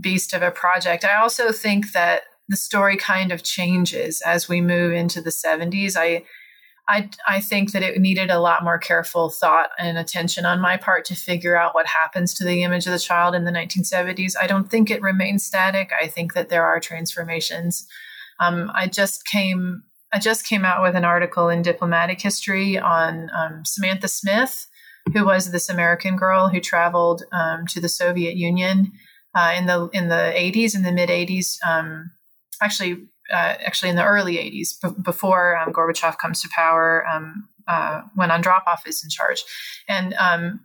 beast 0.00 0.34
of 0.34 0.42
a 0.42 0.50
project. 0.50 1.04
I 1.04 1.16
also 1.20 1.50
think 1.50 1.92
that 1.92 2.22
the 2.48 2.56
story 2.56 2.96
kind 2.96 3.32
of 3.32 3.42
changes 3.42 4.22
as 4.24 4.48
we 4.48 4.60
move 4.60 4.92
into 4.92 5.20
the 5.20 5.30
70s. 5.30 5.96
I 5.96 6.24
I, 6.88 7.10
I 7.26 7.40
think 7.40 7.72
that 7.72 7.82
it 7.82 8.00
needed 8.00 8.30
a 8.30 8.38
lot 8.38 8.62
more 8.62 8.78
careful 8.78 9.28
thought 9.28 9.70
and 9.76 9.98
attention 9.98 10.46
on 10.46 10.60
my 10.60 10.76
part 10.76 11.04
to 11.06 11.16
figure 11.16 11.56
out 11.56 11.74
what 11.74 11.86
happens 11.86 12.32
to 12.34 12.44
the 12.44 12.62
image 12.62 12.86
of 12.86 12.92
the 12.92 12.98
child 12.98 13.34
in 13.34 13.44
the 13.44 13.50
1970s. 13.50 14.34
I 14.40 14.46
don't 14.46 14.70
think 14.70 14.88
it 14.88 15.02
remains 15.02 15.44
static. 15.44 15.90
I 16.00 16.06
think 16.06 16.34
that 16.34 16.48
there 16.48 16.64
are 16.64 16.78
transformations. 16.78 17.88
Um, 18.38 18.70
I 18.74 18.86
just 18.86 19.26
came 19.26 19.82
I 20.12 20.20
just 20.20 20.46
came 20.46 20.64
out 20.64 20.82
with 20.82 20.94
an 20.94 21.04
article 21.04 21.48
in 21.48 21.62
Diplomatic 21.62 22.22
History 22.22 22.78
on 22.78 23.28
um, 23.36 23.64
Samantha 23.64 24.06
Smith, 24.06 24.68
who 25.12 25.26
was 25.26 25.50
this 25.50 25.68
American 25.68 26.16
girl 26.16 26.48
who 26.48 26.60
traveled 26.60 27.24
um, 27.32 27.66
to 27.66 27.80
the 27.80 27.88
Soviet 27.88 28.36
Union 28.36 28.92
uh, 29.34 29.52
in 29.56 29.66
the 29.66 29.88
in 29.92 30.08
the 30.08 30.32
80s, 30.36 30.76
in 30.76 30.82
the 30.82 30.92
mid 30.92 31.08
80s. 31.08 31.58
Actually, 32.62 33.06
uh, 33.30 33.54
actually 33.64 33.90
in 33.90 33.96
the 33.96 34.04
early 34.04 34.36
80s, 34.36 34.80
b- 34.82 35.00
before 35.02 35.56
um, 35.56 35.72
Gorbachev 35.72 36.18
comes 36.18 36.40
to 36.42 36.48
power, 36.54 37.06
um, 37.06 37.48
uh, 37.68 38.02
when 38.14 38.30
Andropov 38.30 38.86
is 38.86 39.02
in 39.02 39.10
charge, 39.10 39.42
and 39.88 40.14
um, 40.14 40.60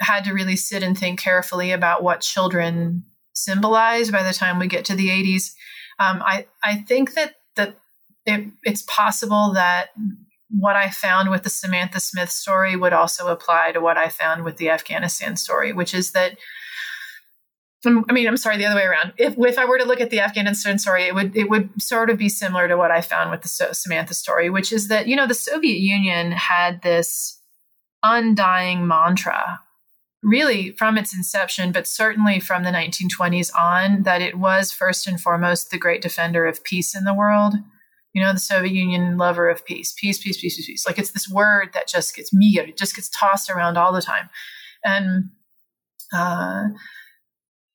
had 0.00 0.24
to 0.24 0.32
really 0.32 0.56
sit 0.56 0.82
and 0.82 0.96
think 0.96 1.20
carefully 1.20 1.72
about 1.72 2.02
what 2.02 2.20
children 2.20 3.04
symbolize 3.34 4.10
by 4.10 4.22
the 4.22 4.32
time 4.32 4.58
we 4.58 4.66
get 4.66 4.84
to 4.86 4.94
the 4.94 5.08
80s. 5.08 5.52
Um, 5.98 6.22
I, 6.24 6.46
I 6.62 6.76
think 6.76 7.14
that, 7.14 7.34
that 7.56 7.76
it, 8.26 8.48
it's 8.62 8.82
possible 8.82 9.52
that 9.54 9.90
what 10.50 10.76
I 10.76 10.90
found 10.90 11.30
with 11.30 11.42
the 11.42 11.50
Samantha 11.50 12.00
Smith 12.00 12.30
story 12.30 12.76
would 12.76 12.92
also 12.92 13.28
apply 13.28 13.72
to 13.72 13.80
what 13.80 13.98
I 13.98 14.08
found 14.08 14.44
with 14.44 14.56
the 14.56 14.70
Afghanistan 14.70 15.36
story, 15.36 15.72
which 15.72 15.92
is 15.92 16.12
that 16.12 16.38
I 17.86 18.12
mean, 18.12 18.26
I'm 18.26 18.36
sorry, 18.36 18.56
the 18.56 18.66
other 18.66 18.76
way 18.76 18.86
around. 18.86 19.12
If 19.18 19.36
if 19.38 19.58
I 19.58 19.64
were 19.64 19.78
to 19.78 19.84
look 19.84 20.00
at 20.00 20.10
the 20.10 20.20
Afghanistan 20.20 20.78
story, 20.78 21.04
it 21.04 21.14
would 21.14 21.36
it 21.36 21.48
would 21.48 21.80
sort 21.80 22.10
of 22.10 22.18
be 22.18 22.28
similar 22.28 22.66
to 22.66 22.76
what 22.76 22.90
I 22.90 23.00
found 23.00 23.30
with 23.30 23.42
the 23.42 23.48
Samantha 23.48 24.14
story, 24.14 24.50
which 24.50 24.72
is 24.72 24.88
that 24.88 25.06
you 25.06 25.14
know 25.14 25.26
the 25.26 25.34
Soviet 25.34 25.78
Union 25.78 26.32
had 26.32 26.82
this 26.82 27.40
undying 28.02 28.86
mantra, 28.86 29.60
really 30.22 30.72
from 30.72 30.98
its 30.98 31.16
inception, 31.16 31.70
but 31.70 31.86
certainly 31.86 32.40
from 32.40 32.64
the 32.64 32.70
1920s 32.70 33.50
on, 33.54 34.02
that 34.02 34.22
it 34.22 34.38
was 34.38 34.72
first 34.72 35.06
and 35.06 35.20
foremost 35.20 35.70
the 35.70 35.78
great 35.78 36.02
defender 36.02 36.46
of 36.46 36.64
peace 36.64 36.96
in 36.96 37.04
the 37.04 37.14
world 37.14 37.54
you 38.18 38.22
know, 38.22 38.32
the 38.32 38.40
Soviet 38.40 38.72
Union 38.72 39.16
lover 39.16 39.48
of 39.48 39.64
peace, 39.64 39.94
peace, 39.96 40.18
peace, 40.18 40.40
peace, 40.40 40.56
peace, 40.56 40.66
peace. 40.66 40.86
Like 40.86 40.98
it's 40.98 41.12
this 41.12 41.28
word 41.28 41.70
that 41.74 41.88
just 41.88 42.16
gets 42.16 42.30
mir, 42.32 42.64
it 42.64 42.76
just 42.76 42.96
gets 42.96 43.08
tossed 43.10 43.50
around 43.50 43.76
all 43.76 43.92
the 43.92 44.02
time. 44.02 44.28
And 44.84 45.30
uh, 46.12 46.64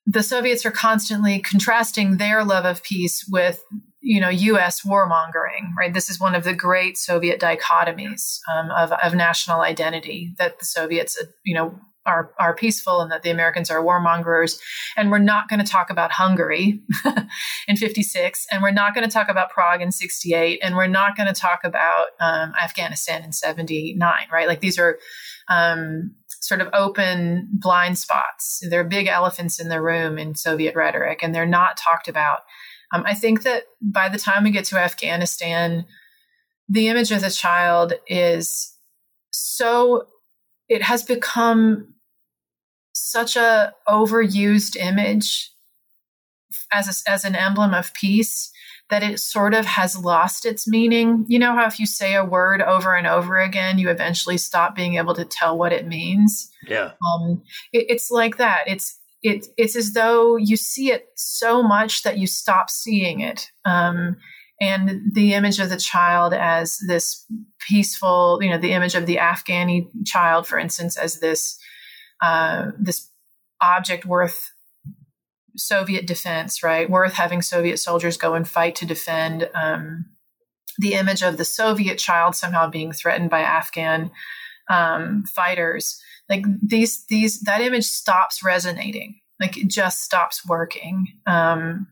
the 0.05 0.23
Soviets 0.23 0.65
are 0.65 0.71
constantly 0.71 1.39
contrasting 1.39 2.17
their 2.17 2.43
love 2.43 2.65
of 2.65 2.83
peace 2.83 3.25
with, 3.29 3.63
you 4.01 4.19
know, 4.19 4.29
U.S. 4.29 4.81
warmongering. 4.81 5.73
Right. 5.77 5.93
This 5.93 6.09
is 6.09 6.19
one 6.19 6.35
of 6.35 6.43
the 6.43 6.53
great 6.53 6.97
Soviet 6.97 7.39
dichotomies 7.39 8.39
um, 8.53 8.69
of, 8.71 8.91
of 8.91 9.15
national 9.15 9.61
identity 9.61 10.33
that 10.37 10.59
the 10.59 10.65
Soviets, 10.65 11.17
uh, 11.21 11.25
you 11.43 11.55
know, 11.55 11.79
are 12.05 12.31
are 12.37 12.53
peaceful 12.53 13.01
and 13.01 13.11
that 13.11 13.23
the 13.23 13.29
Americans 13.29 13.69
are 13.69 13.81
warmongers. 13.83 14.59
And 14.97 15.09
we're 15.09 15.19
not 15.19 15.47
going 15.47 15.63
to 15.63 15.71
talk 15.71 15.89
about 15.89 16.11
Hungary 16.11 16.81
in 17.67 17.77
'56, 17.77 18.45
and 18.51 18.61
we're 18.61 18.71
not 18.71 18.93
going 18.93 19.07
to 19.07 19.13
talk 19.13 19.29
about 19.29 19.51
Prague 19.51 19.81
in 19.81 19.91
'68, 19.91 20.59
and 20.61 20.75
we're 20.75 20.87
not 20.87 21.15
going 21.15 21.33
to 21.33 21.39
talk 21.39 21.61
about 21.63 22.07
um, 22.19 22.53
Afghanistan 22.61 23.23
in 23.23 23.31
'79. 23.31 24.27
Right? 24.31 24.47
Like 24.47 24.59
these 24.59 24.77
are 24.77 24.99
um, 25.49 26.15
sort 26.43 26.61
of 26.61 26.69
open 26.73 27.47
blind 27.51 27.97
spots. 27.97 28.61
They're 28.69 28.83
big 28.83 29.07
elephants 29.07 29.59
in 29.59 29.69
the 29.69 29.81
room 29.81 30.17
in 30.17 30.35
Soviet 30.35 30.75
rhetoric, 30.75 31.21
and 31.23 31.33
they're 31.33 31.45
not 31.45 31.77
talked 31.77 32.07
about. 32.07 32.39
Um, 32.93 33.03
I 33.05 33.13
think 33.13 33.43
that 33.43 33.63
by 33.81 34.09
the 34.09 34.19
time 34.19 34.43
we 34.43 34.51
get 34.51 34.65
to 34.65 34.77
Afghanistan, 34.77 35.85
the 36.67 36.87
image 36.89 37.11
of 37.11 37.21
the 37.21 37.31
child 37.31 37.93
is 38.07 38.73
so 39.31 40.07
it 40.69 40.81
has 40.83 41.03
become 41.03 41.93
such 42.93 43.35
a 43.35 43.73
overused 43.87 44.75
image 44.75 45.51
as 46.71 46.87
a, 46.87 47.11
as 47.11 47.25
an 47.25 47.35
emblem 47.35 47.73
of 47.73 47.93
peace 47.93 48.51
that 48.93 49.01
it 49.01 49.19
sort 49.19 49.55
of 49.55 49.65
has 49.65 49.97
lost 49.97 50.45
its 50.45 50.67
meaning. 50.67 51.25
You 51.27 51.39
know 51.39 51.55
how 51.55 51.65
if 51.65 51.79
you 51.79 51.87
say 51.87 52.13
a 52.13 52.23
word 52.23 52.61
over 52.61 52.95
and 52.95 53.07
over 53.07 53.39
again, 53.39 53.79
you 53.79 53.89
eventually 53.89 54.37
stop 54.37 54.75
being 54.75 54.97
able 54.97 55.15
to 55.15 55.25
tell 55.25 55.57
what 55.57 55.73
it 55.73 55.87
means. 55.87 56.51
Yeah, 56.67 56.91
um, 57.15 57.41
it, 57.71 57.87
it's 57.89 58.11
like 58.11 58.37
that. 58.37 58.65
It's 58.67 58.99
it, 59.23 59.47
it's 59.57 59.75
as 59.75 59.93
though 59.93 60.35
you 60.35 60.55
see 60.55 60.91
it 60.91 61.07
so 61.15 61.63
much 61.63 62.03
that 62.03 62.19
you 62.19 62.27
stop 62.27 62.69
seeing 62.69 63.21
it. 63.21 63.49
Um, 63.65 64.17
and 64.61 65.11
the 65.11 65.33
image 65.33 65.59
of 65.59 65.71
the 65.71 65.77
child 65.77 66.35
as 66.35 66.77
this 66.87 67.25
peaceful, 67.67 68.37
you 68.43 68.49
know, 68.51 68.59
the 68.59 68.73
image 68.73 68.93
of 68.93 69.07
the 69.07 69.15
Afghani 69.15 69.87
child, 70.05 70.45
for 70.45 70.59
instance, 70.59 70.97
as 70.97 71.19
this 71.19 71.57
uh, 72.21 72.67
this 72.79 73.09
object 73.59 74.05
worth 74.05 74.52
Soviet 75.55 76.05
defense, 76.05 76.63
right? 76.63 76.89
Worth 76.89 77.13
having 77.13 77.41
Soviet 77.41 77.77
soldiers 77.77 78.17
go 78.17 78.33
and 78.33 78.47
fight 78.47 78.75
to 78.75 78.85
defend. 78.85 79.49
Um, 79.53 80.05
the 80.79 80.93
image 80.93 81.21
of 81.21 81.37
the 81.37 81.45
Soviet 81.45 81.97
child 81.97 82.35
somehow 82.35 82.67
being 82.67 82.91
threatened 82.91 83.29
by 83.29 83.41
Afghan 83.41 84.11
um, 84.69 85.23
fighters, 85.23 86.01
like 86.29 86.45
these, 86.61 87.05
these, 87.05 87.41
that 87.41 87.61
image 87.61 87.85
stops 87.85 88.43
resonating. 88.43 89.19
Like 89.39 89.57
it 89.57 89.67
just 89.67 90.01
stops 90.01 90.45
working. 90.47 91.07
Um, 91.27 91.87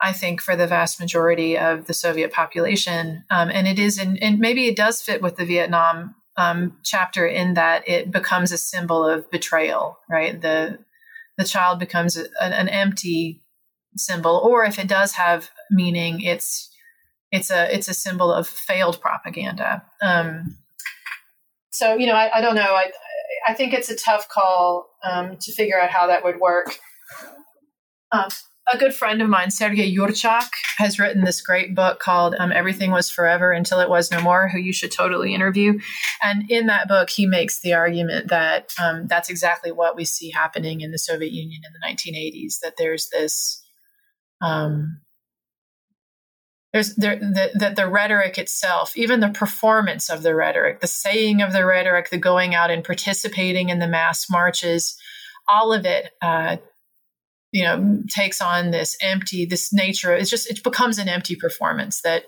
I 0.00 0.12
think 0.12 0.40
for 0.40 0.54
the 0.54 0.66
vast 0.66 1.00
majority 1.00 1.58
of 1.58 1.86
the 1.86 1.94
Soviet 1.94 2.32
population, 2.32 3.24
um, 3.30 3.50
and 3.50 3.66
it 3.66 3.78
is, 3.78 3.98
in, 3.98 4.16
and 4.18 4.38
maybe 4.38 4.66
it 4.66 4.76
does 4.76 5.02
fit 5.02 5.20
with 5.20 5.36
the 5.36 5.44
Vietnam 5.44 6.14
um, 6.36 6.78
chapter 6.84 7.26
in 7.26 7.54
that 7.54 7.86
it 7.88 8.12
becomes 8.12 8.52
a 8.52 8.58
symbol 8.58 9.04
of 9.04 9.28
betrayal, 9.30 9.98
right? 10.08 10.40
The 10.40 10.78
the 11.38 11.44
child 11.44 11.78
becomes 11.78 12.18
a, 12.18 12.26
an 12.42 12.68
empty 12.68 13.40
symbol, 13.96 14.36
or 14.44 14.64
if 14.64 14.78
it 14.78 14.88
does 14.88 15.12
have 15.12 15.50
meaning, 15.70 16.20
it's 16.20 16.68
it's 17.30 17.50
a 17.50 17.74
it's 17.74 17.88
a 17.88 17.94
symbol 17.94 18.30
of 18.32 18.46
failed 18.46 19.00
propaganda. 19.00 19.84
Um, 20.02 20.58
so 21.70 21.94
you 21.94 22.06
know, 22.06 22.14
I, 22.14 22.38
I, 22.38 22.40
don't 22.40 22.56
know. 22.56 22.74
I 22.74 22.90
I 23.46 23.54
think 23.54 23.72
it's 23.72 23.88
a 23.88 23.96
tough 23.96 24.28
call 24.28 24.90
um, 25.08 25.36
to 25.40 25.52
figure 25.52 25.80
out 25.80 25.90
how 25.90 26.08
that 26.08 26.24
would 26.24 26.40
work. 26.40 26.76
Um, 28.10 28.28
a 28.72 28.78
good 28.78 28.94
friend 28.94 29.22
of 29.22 29.28
mine, 29.28 29.50
Sergei 29.50 29.94
Yurchak, 29.94 30.48
has 30.76 30.98
written 30.98 31.24
this 31.24 31.40
great 31.40 31.74
book 31.74 32.00
called 32.00 32.34
um, 32.38 32.52
Everything 32.52 32.90
Was 32.90 33.10
Forever 33.10 33.52
Until 33.52 33.80
It 33.80 33.88
Was 33.88 34.10
No 34.10 34.20
More, 34.20 34.48
who 34.48 34.58
you 34.58 34.72
should 34.72 34.92
totally 34.92 35.34
interview. 35.34 35.78
And 36.22 36.50
in 36.50 36.66
that 36.66 36.88
book, 36.88 37.10
he 37.10 37.26
makes 37.26 37.60
the 37.60 37.74
argument 37.74 38.28
that 38.28 38.72
um, 38.82 39.06
that's 39.06 39.30
exactly 39.30 39.72
what 39.72 39.96
we 39.96 40.04
see 40.04 40.30
happening 40.30 40.80
in 40.82 40.90
the 40.90 40.98
Soviet 40.98 41.32
Union 41.32 41.62
in 41.66 41.72
the 41.72 42.12
1980s, 42.12 42.60
that 42.62 42.74
there's 42.76 43.08
this. 43.10 43.64
Um, 44.40 45.00
there's 46.72 46.94
there, 46.96 47.16
the, 47.16 47.50
that 47.54 47.76
the 47.76 47.88
rhetoric 47.88 48.36
itself, 48.36 48.94
even 48.94 49.20
the 49.20 49.30
performance 49.30 50.10
of 50.10 50.22
the 50.22 50.34
rhetoric, 50.34 50.80
the 50.80 50.86
saying 50.86 51.40
of 51.40 51.54
the 51.54 51.64
rhetoric, 51.64 52.10
the 52.10 52.18
going 52.18 52.54
out 52.54 52.70
and 52.70 52.84
participating 52.84 53.70
in 53.70 53.78
the 53.78 53.88
mass 53.88 54.28
marches, 54.28 54.98
all 55.48 55.72
of 55.72 55.86
it 55.86 56.10
uh, 56.20 56.58
you 57.52 57.64
know 57.64 58.02
takes 58.08 58.40
on 58.40 58.70
this 58.70 58.96
empty 59.00 59.44
this 59.44 59.72
nature 59.72 60.12
it's 60.12 60.30
just 60.30 60.50
it 60.50 60.62
becomes 60.62 60.98
an 60.98 61.08
empty 61.08 61.34
performance 61.34 62.02
that 62.02 62.24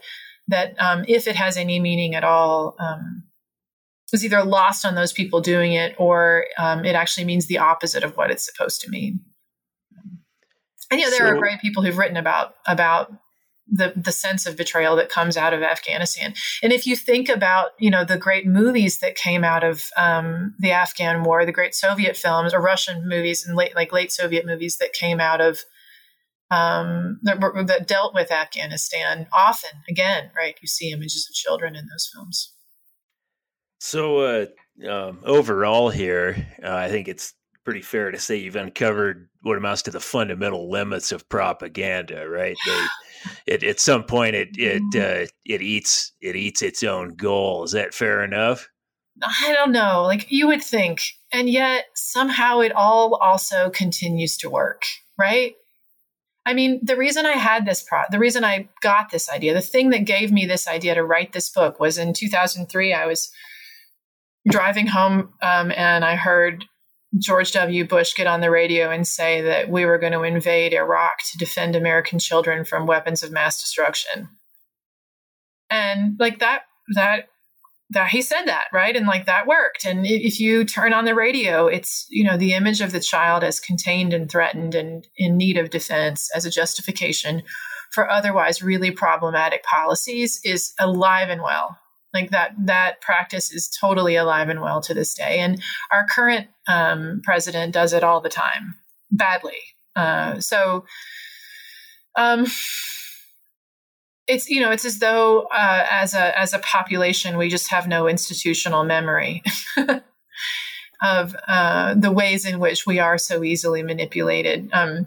that 0.49 0.75
um, 0.81 1.05
if 1.07 1.27
it 1.29 1.37
has 1.37 1.57
any 1.57 1.79
meaning 1.79 2.15
at 2.15 2.25
all 2.25 2.75
um, 2.81 3.23
is 4.13 4.25
either 4.25 4.43
lost 4.43 4.85
on 4.85 4.95
those 4.95 5.13
people 5.13 5.41
doing 5.41 5.73
it 5.73 5.95
or 5.99 6.47
um, 6.59 6.85
it 6.85 6.95
actually 6.95 7.25
means 7.25 7.47
the 7.47 7.59
opposite 7.59 8.03
of 8.03 8.17
what 8.17 8.31
it's 8.31 8.45
supposed 8.45 8.81
to 8.81 8.91
mean. 8.91 9.21
And 10.91 11.01
yeah 11.01 11.09
there 11.11 11.19
so, 11.19 11.27
are 11.27 11.39
great 11.39 11.61
people 11.61 11.83
who've 11.83 11.97
written 11.97 12.17
about 12.17 12.55
about 12.67 13.13
the 13.71 13.93
the 13.97 14.13
sense 14.13 14.47
of 14.47 14.57
betrayal 14.57 14.97
that 14.97 15.09
comes 15.09 15.37
out 15.37 15.53
of 15.55 15.63
Afghanistan. 15.63 16.35
And 16.63 16.73
if 16.73 16.87
you 16.87 16.97
think 16.97 17.29
about 17.29 17.71
you 17.79 17.91
know 17.91 18.05
the 18.05 18.19
great 18.19 18.47
movies 18.47 18.99
that 18.99 19.15
came 19.15 19.45
out 19.45 19.65
of 19.65 19.85
um, 19.97 20.55
the 20.59 20.73
Afghan 20.73 21.23
War, 21.23 21.45
the 21.47 21.53
great 21.53 21.75
Soviet 21.75 22.17
films 22.17 22.53
or 22.53 22.61
Russian 22.61 23.09
movies 23.09 23.47
and 23.47 23.57
late 23.57 23.75
like 23.75 23.93
late 23.93 24.13
Soviet 24.13 24.45
movies 24.47 24.79
that 24.79 24.93
came 24.93 25.21
out 25.21 25.41
of 25.41 25.61
um, 26.51 27.21
that, 27.23 27.41
that 27.67 27.87
dealt 27.87 28.13
with 28.13 28.33
Afghanistan, 28.33 29.29
often 29.33 29.71
again, 29.89 30.31
right, 30.37 30.57
you 30.61 30.67
see 30.67 30.91
images 30.91 31.29
of 31.31 31.35
children 31.35 31.77
in 31.77 31.87
those 31.87 32.11
films. 32.13 32.53
So 33.79 34.19
uh, 34.19 34.47
um, 34.89 35.21
overall, 35.25 35.91
here, 35.91 36.49
uh, 36.63 36.75
I 36.75 36.89
think 36.89 37.09
it's 37.09 37.35
pretty 37.65 37.83
fair 37.83 38.11
to 38.11 38.19
say 38.19 38.37
you've 38.37 38.57
uncovered 38.57 39.30
what 39.43 39.57
amounts 39.57 39.83
to 39.83 39.91
the 39.91 40.01
fundamental 40.01 40.71
limits 40.71 41.13
of 41.13 41.29
propaganda, 41.29 42.29
right? 42.29 42.57
They, 42.67 42.87
it, 43.47 43.65
at 43.65 43.81
some 43.81 44.05
point, 44.05 44.35
it 44.35 44.49
it 44.57 44.83
mm-hmm. 44.95 45.25
uh, 45.25 45.27
it 45.45 45.63
eats 45.63 46.13
it 46.21 46.37
eats 46.37 46.63
its 46.63 46.83
own 46.83 47.15
goal. 47.15 47.65
Is 47.65 47.73
that 47.73 47.95
fair 47.95 48.23
enough? 48.23 48.69
I 49.23 49.53
don't 49.53 49.73
know, 49.73 50.03
like 50.03 50.31
you 50.31 50.47
would 50.47 50.63
think. 50.63 51.03
And 51.33 51.49
yet 51.49 51.87
somehow 51.95 52.61
it 52.61 52.73
all 52.73 53.17
also 53.17 53.71
continues 53.71 54.37
to 54.39 54.51
work, 54.51 54.83
right? 55.19 55.55
I 56.47 56.55
mean, 56.55 56.81
the 56.83 56.97
reason 56.97 57.27
I 57.27 57.33
had 57.33 57.67
this 57.67 57.83
pro, 57.83 58.03
the 58.11 58.19
reason 58.19 58.45
I 58.45 58.69
got 58.81 59.11
this 59.11 59.31
idea, 59.31 59.53
the 59.53 59.61
thing 59.61 59.91
that 59.91 60.07
gave 60.07 60.33
me 60.33 60.47
this 60.47 60.67
idea 60.67 60.95
to 60.95 61.05
write 61.05 61.33
this 61.33 61.51
book 61.51 61.79
was 61.79 61.99
in 61.99 62.15
2003. 62.15 62.95
I 62.95 63.07
was 63.07 63.31
driving 64.49 64.87
home 64.87 65.35
um, 65.43 65.71
and 65.77 66.05
I 66.05 66.17
heard 66.17 66.65
George 67.19 67.53
W. 67.53 67.87
Bush 67.87 68.15
get 68.15 68.27
on 68.27 68.41
the 68.41 68.51
radio 68.51 68.91
and 68.91 69.07
say 69.07 69.41
that 69.43 69.69
we 69.69 69.85
were 69.85 69.99
going 69.99 70.13
to 70.13 70.23
invade 70.23 70.73
Iraq 70.73 71.19
to 71.33 71.39
defend 71.39 71.75
American 71.75 72.19
children 72.19 72.65
from 72.65 72.87
weapons 72.87 73.23
of 73.23 73.33
mass 73.33 73.61
destruction. 73.61 74.29
And 75.71 76.17
like 76.21 76.39
that, 76.39 76.63
that, 76.95 77.29
that 77.91 78.09
he 78.09 78.23
said 78.23 78.45
that, 78.45 78.67
right? 78.73 78.95
And 78.95 79.07
like 79.07 79.27
that 79.27 79.49
worked. 79.49 79.85
And 79.85 80.07
if 80.07 80.39
you 80.39 80.65
turn 80.65 80.93
on 80.93 81.05
the 81.05 81.15
radio, 81.15 81.67
it's, 81.67 82.07
you 82.11 82.23
know, 82.23 82.37
the 82.37 82.55
image 82.55 82.81
of 82.81 82.93
the 82.93 83.01
child 83.01 83.43
as 83.43 83.59
contained 83.59 84.15
and 84.15 84.31
threatened 84.31 84.77
and 84.77 85.07
in 85.17 85.37
need 85.37 85.57
of 85.59 85.71
defense 85.71 86.31
as 86.35 86.47
a 86.47 86.51
justification 86.51 87.43
for 87.91 88.09
otherwise 88.09 88.63
really 88.63 88.93
problematic 88.93 89.65
policies 89.65 90.41
is 90.45 90.73
alive 90.79 91.29
and 91.29 91.43
well 91.43 91.77
like 92.13 92.31
that 92.31 92.55
that 92.59 93.01
practice 93.01 93.53
is 93.53 93.69
totally 93.69 94.17
alive 94.17 94.49
and 94.49 94.61
well 94.61 94.81
to 94.83 94.95
this 94.95 95.15
day. 95.15 95.39
And 95.39 95.63
our 95.93 96.07
current 96.07 96.49
um, 96.69 97.21
president 97.25 97.73
does 97.73 97.93
it 97.93 98.05
all 98.05 98.21
the 98.21 98.29
time 98.29 98.77
badly. 99.11 99.59
Uh, 99.97 100.41
so 100.41 100.85
um, 102.17 102.47
it's 104.27 104.49
you 104.49 104.61
know 104.61 104.71
it's 104.71 104.85
as 104.85 104.99
though 104.99 105.43
uh, 105.53 105.87
as 105.91 106.15
a 106.15 106.39
as 106.39 106.53
a 106.53 106.59
population 106.61 107.37
we 107.37 107.49
just 107.49 107.71
have 107.71 107.89
no 107.89 108.09
institutional 108.09 108.85
memory 108.85 109.43
of 111.03 111.37
uh, 111.49 111.95
the 111.95 112.13
ways 112.13 112.45
in 112.45 112.59
which 112.59 112.87
we 112.87 112.99
are 112.99 113.19
so 113.19 113.43
easily 113.43 113.83
manipulated. 113.83 114.69
Um, 114.73 115.07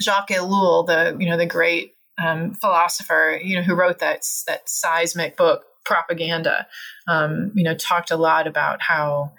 jacques 0.00 0.30
ellul 0.30 0.86
the 0.86 1.16
you 1.18 1.28
know 1.28 1.38
the 1.38 1.46
great 1.46 1.94
um, 2.18 2.52
philosopher 2.54 3.38
you 3.42 3.56
know 3.56 3.62
who 3.62 3.74
wrote 3.74 3.98
that 3.98 4.26
that 4.46 4.68
seismic 4.68 5.36
book 5.36 5.64
propaganda, 5.86 6.66
um, 7.08 7.52
you 7.54 7.64
know, 7.64 7.74
talked 7.74 8.10
a 8.10 8.16
lot 8.16 8.46
about 8.46 8.82
how 8.82 9.32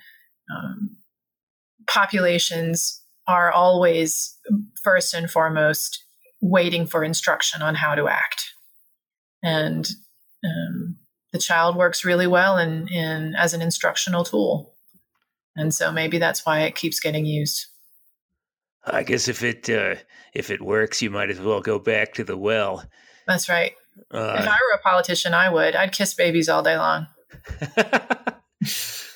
um, 0.55 0.97
populations 1.87 3.01
are 3.27 3.51
always 3.51 4.35
first 4.83 5.13
and 5.13 5.29
foremost 5.29 6.03
waiting 6.41 6.87
for 6.87 7.03
instruction 7.03 7.61
on 7.61 7.75
how 7.75 7.93
to 7.93 8.07
act, 8.07 8.53
and 9.43 9.87
um, 10.43 10.95
the 11.33 11.39
child 11.39 11.75
works 11.75 12.05
really 12.05 12.27
well 12.27 12.57
in, 12.57 12.87
in 12.87 13.35
as 13.35 13.53
an 13.53 13.61
instructional 13.61 14.23
tool, 14.23 14.73
and 15.55 15.73
so 15.73 15.91
maybe 15.91 16.17
that's 16.17 16.45
why 16.45 16.61
it 16.61 16.75
keeps 16.75 16.99
getting 16.99 17.25
used. 17.25 17.67
I 18.85 19.03
guess 19.03 19.27
if 19.27 19.43
it 19.43 19.69
uh, 19.69 19.95
if 20.33 20.49
it 20.49 20.61
works, 20.61 21.01
you 21.01 21.09
might 21.09 21.29
as 21.29 21.39
well 21.39 21.61
go 21.61 21.77
back 21.79 22.13
to 22.13 22.23
the 22.23 22.37
well. 22.37 22.85
That's 23.27 23.49
right. 23.49 23.73
Uh, 24.13 24.37
if 24.39 24.47
I 24.47 24.51
were 24.51 24.77
a 24.77 24.81
politician, 24.81 25.33
I 25.33 25.49
would. 25.49 25.75
I'd 25.75 25.91
kiss 25.91 26.13
babies 26.13 26.49
all 26.49 26.63
day 26.63 26.77
long. 26.77 27.07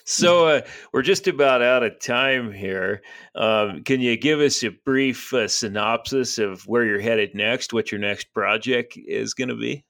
so 0.06 0.48
uh, 0.48 0.62
we're 0.94 1.02
just 1.02 1.28
about 1.28 1.62
out 1.62 1.84
of 1.84 2.00
time 2.00 2.52
here. 2.52 3.02
Um, 3.36 3.84
can 3.84 4.02
you 4.02 4.18
give 4.18 4.40
us 4.40 4.64
a 4.64 4.70
brief 4.70 5.34
uh, 5.34 5.48
synopsis 5.48 6.38
of 6.38 6.64
where 6.68 6.86
you're 6.86 7.00
headed 7.00 7.36
next? 7.36 7.74
What 7.74 7.92
your 7.92 8.02
next 8.02 8.34
project 8.34 8.98
is 8.98 9.34
going 9.34 9.50
to 9.50 9.56
be? 9.56 9.86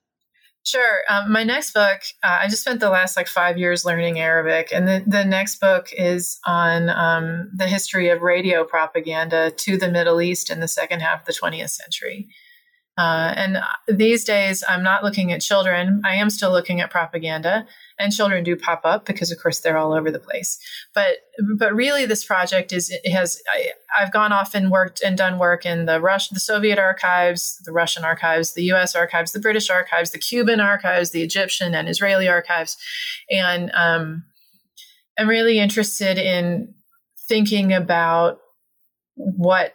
Sure. 0.63 1.01
Um, 1.09 1.31
my 1.31 1.43
next 1.43 1.73
book, 1.73 2.01
uh, 2.23 2.39
I 2.41 2.47
just 2.47 2.61
spent 2.61 2.79
the 2.79 2.91
last 2.91 3.17
like 3.17 3.27
five 3.27 3.57
years 3.57 3.83
learning 3.83 4.19
Arabic, 4.19 4.71
and 4.71 4.87
the, 4.87 5.03
the 5.07 5.25
next 5.25 5.59
book 5.59 5.87
is 5.91 6.39
on 6.45 6.89
um, 6.89 7.49
the 7.55 7.67
history 7.67 8.09
of 8.09 8.21
radio 8.21 8.63
propaganda 8.63 9.51
to 9.57 9.75
the 9.75 9.89
Middle 9.89 10.21
East 10.21 10.51
in 10.51 10.59
the 10.59 10.67
second 10.67 10.99
half 10.99 11.21
of 11.21 11.25
the 11.25 11.33
20th 11.33 11.71
century. 11.71 12.29
Uh, 13.01 13.33
and 13.35 13.57
these 13.87 14.23
days, 14.23 14.63
I'm 14.69 14.83
not 14.83 15.03
looking 15.03 15.31
at 15.31 15.41
children. 15.41 16.03
I 16.05 16.17
am 16.17 16.29
still 16.29 16.51
looking 16.51 16.81
at 16.81 16.91
propaganda, 16.91 17.65
and 17.97 18.13
children 18.13 18.43
do 18.43 18.55
pop 18.55 18.81
up 18.83 19.05
because, 19.05 19.31
of 19.31 19.41
course, 19.41 19.59
they're 19.59 19.77
all 19.77 19.91
over 19.91 20.11
the 20.11 20.19
place. 20.19 20.59
But 20.93 21.17
but 21.57 21.73
really, 21.73 22.05
this 22.05 22.23
project 22.23 22.71
is 22.71 22.95
has 23.11 23.41
I, 23.51 23.71
have 23.97 24.11
gone 24.11 24.31
off 24.31 24.53
and 24.53 24.69
worked 24.69 25.01
and 25.03 25.17
done 25.17 25.39
work 25.39 25.65
in 25.65 25.87
the 25.87 25.99
Rush, 25.99 26.29
the 26.29 26.39
Soviet 26.39 26.77
archives, 26.77 27.59
the 27.65 27.71
Russian 27.71 28.03
archives, 28.03 28.53
the 28.53 28.65
U.S. 28.65 28.95
archives, 28.95 29.31
the 29.31 29.39
British 29.39 29.71
archives, 29.71 30.11
the 30.11 30.19
Cuban 30.19 30.59
archives, 30.59 31.09
the 31.09 31.23
Egyptian 31.23 31.73
and 31.73 31.89
Israeli 31.89 32.27
archives, 32.27 32.77
and 33.31 33.71
um, 33.73 34.25
I'm 35.17 35.27
really 35.27 35.57
interested 35.57 36.19
in 36.19 36.75
thinking 37.27 37.73
about 37.73 38.41
what 39.15 39.73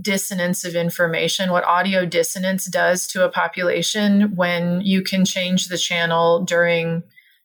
dissonance 0.00 0.64
of 0.64 0.74
information, 0.74 1.52
what 1.52 1.64
audio 1.64 2.04
dissonance 2.04 2.66
does 2.66 3.06
to 3.08 3.24
a 3.24 3.30
population 3.30 4.34
when 4.34 4.80
you 4.80 5.02
can 5.02 5.24
change 5.24 5.68
the 5.68 5.78
channel 5.78 6.44
during, 6.44 7.02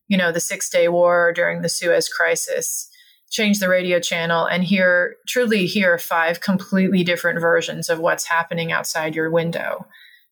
you 0.08 0.18
know, 0.18 0.32
the 0.32 0.39
Six 0.39 0.70
Day 0.70 0.88
War 0.88 1.30
or 1.30 1.34
during 1.34 1.62
the 1.62 1.70
Suez 1.70 2.10
Crisis, 2.10 2.89
change 3.30 3.60
the 3.60 3.70
radio 3.70 4.00
channel 4.00 4.45
and 4.45 4.64
hear 4.64 5.18
truly 5.28 5.68
hear 5.68 5.97
five 5.97 6.41
completely 6.41 7.04
different 7.04 7.39
versions 7.39 7.89
of 7.89 8.00
what's 8.00 8.26
happening 8.26 8.72
outside 8.72 9.16
your 9.16 9.30
window. 9.30 9.86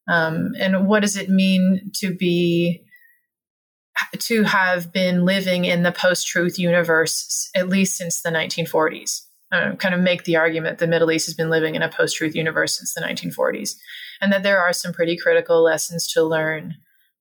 Um, 0.09 0.53
and 0.57 0.87
what 0.87 1.01
does 1.01 1.15
it 1.15 1.29
mean 1.29 1.91
to 1.95 2.15
be 2.15 2.83
to 4.19 4.43
have 4.43 4.93
been 4.93 5.25
living 5.25 5.65
in 5.65 5.83
the 5.83 5.91
post-truth 5.91 6.57
universe 6.59 7.49
at 7.55 7.67
least 7.69 7.97
since 7.97 8.21
the 8.21 8.29
1940s? 8.29 9.26
Uh, 9.51 9.75
kind 9.75 9.95
of 9.95 10.01
make 10.01 10.23
the 10.23 10.35
argument 10.35 10.79
the 10.79 10.87
Middle 10.87 11.11
East 11.11 11.25
has 11.27 11.35
been 11.35 11.49
living 11.49 11.75
in 11.75 11.81
a 11.81 11.89
post 11.89 12.15
truth 12.17 12.35
universe 12.35 12.77
since 12.77 12.93
the 12.93 13.01
1940s, 13.01 13.75
and 14.21 14.31
that 14.31 14.43
there 14.43 14.59
are 14.59 14.73
some 14.73 14.93
pretty 14.93 15.17
critical 15.17 15.63
lessons 15.63 16.11
to 16.13 16.23
learn 16.23 16.75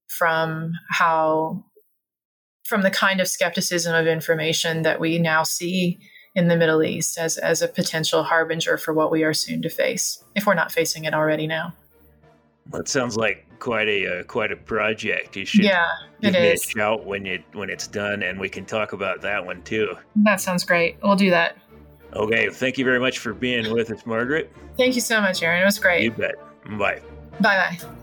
from 0.08 0.72
how, 0.90 1.64
from 2.64 2.82
the 2.82 2.90
kind 2.90 3.20
of 3.20 3.28
skepticism 3.28 3.94
of 3.94 4.06
information 4.06 4.82
that 4.82 5.00
we 5.00 5.18
now 5.18 5.42
see 5.42 5.98
in 6.34 6.48
the 6.48 6.56
Middle 6.56 6.82
East 6.82 7.18
as, 7.18 7.38
as 7.38 7.62
a 7.62 7.68
potential 7.68 8.22
harbinger 8.22 8.76
for 8.76 8.92
what 8.92 9.10
we 9.10 9.24
are 9.24 9.34
soon 9.34 9.62
to 9.62 9.70
face, 9.70 10.22
if 10.34 10.46
we're 10.46 10.54
not 10.54 10.70
facing 10.70 11.04
it 11.04 11.14
already 11.14 11.46
now. 11.46 11.72
That 12.72 12.88
sounds 12.88 13.16
like 13.16 13.46
quite 13.58 13.88
a 13.88 14.20
uh, 14.20 14.22
quite 14.24 14.50
a 14.50 14.56
project. 14.56 15.36
You 15.36 15.44
should 15.44 15.64
yeah, 15.64 15.88
give 16.20 16.34
it 16.34 16.40
me 16.40 16.48
is. 16.48 16.64
a 16.64 16.68
shout 16.68 17.06
when 17.06 17.26
it 17.26 17.44
when 17.52 17.70
it's 17.70 17.86
done, 17.86 18.22
and 18.22 18.40
we 18.40 18.48
can 18.48 18.64
talk 18.64 18.92
about 18.92 19.22
that 19.22 19.46
one 19.46 19.62
too. 19.62 19.94
That 20.24 20.40
sounds 20.40 20.64
great. 20.64 20.96
We'll 21.02 21.16
do 21.16 21.30
that. 21.30 21.56
Okay, 22.14 22.48
thank 22.50 22.78
you 22.78 22.84
very 22.84 23.00
much 23.00 23.18
for 23.18 23.34
being 23.34 23.72
with 23.72 23.90
us, 23.90 24.06
Margaret. 24.06 24.50
Thank 24.76 24.94
you 24.94 25.00
so 25.00 25.20
much, 25.20 25.42
Aaron. 25.42 25.62
It 25.62 25.64
was 25.64 25.78
great. 25.78 26.02
You 26.02 26.12
bet. 26.12 26.34
Bye. 26.78 27.00
Bye 27.40 27.76
bye. 27.80 27.96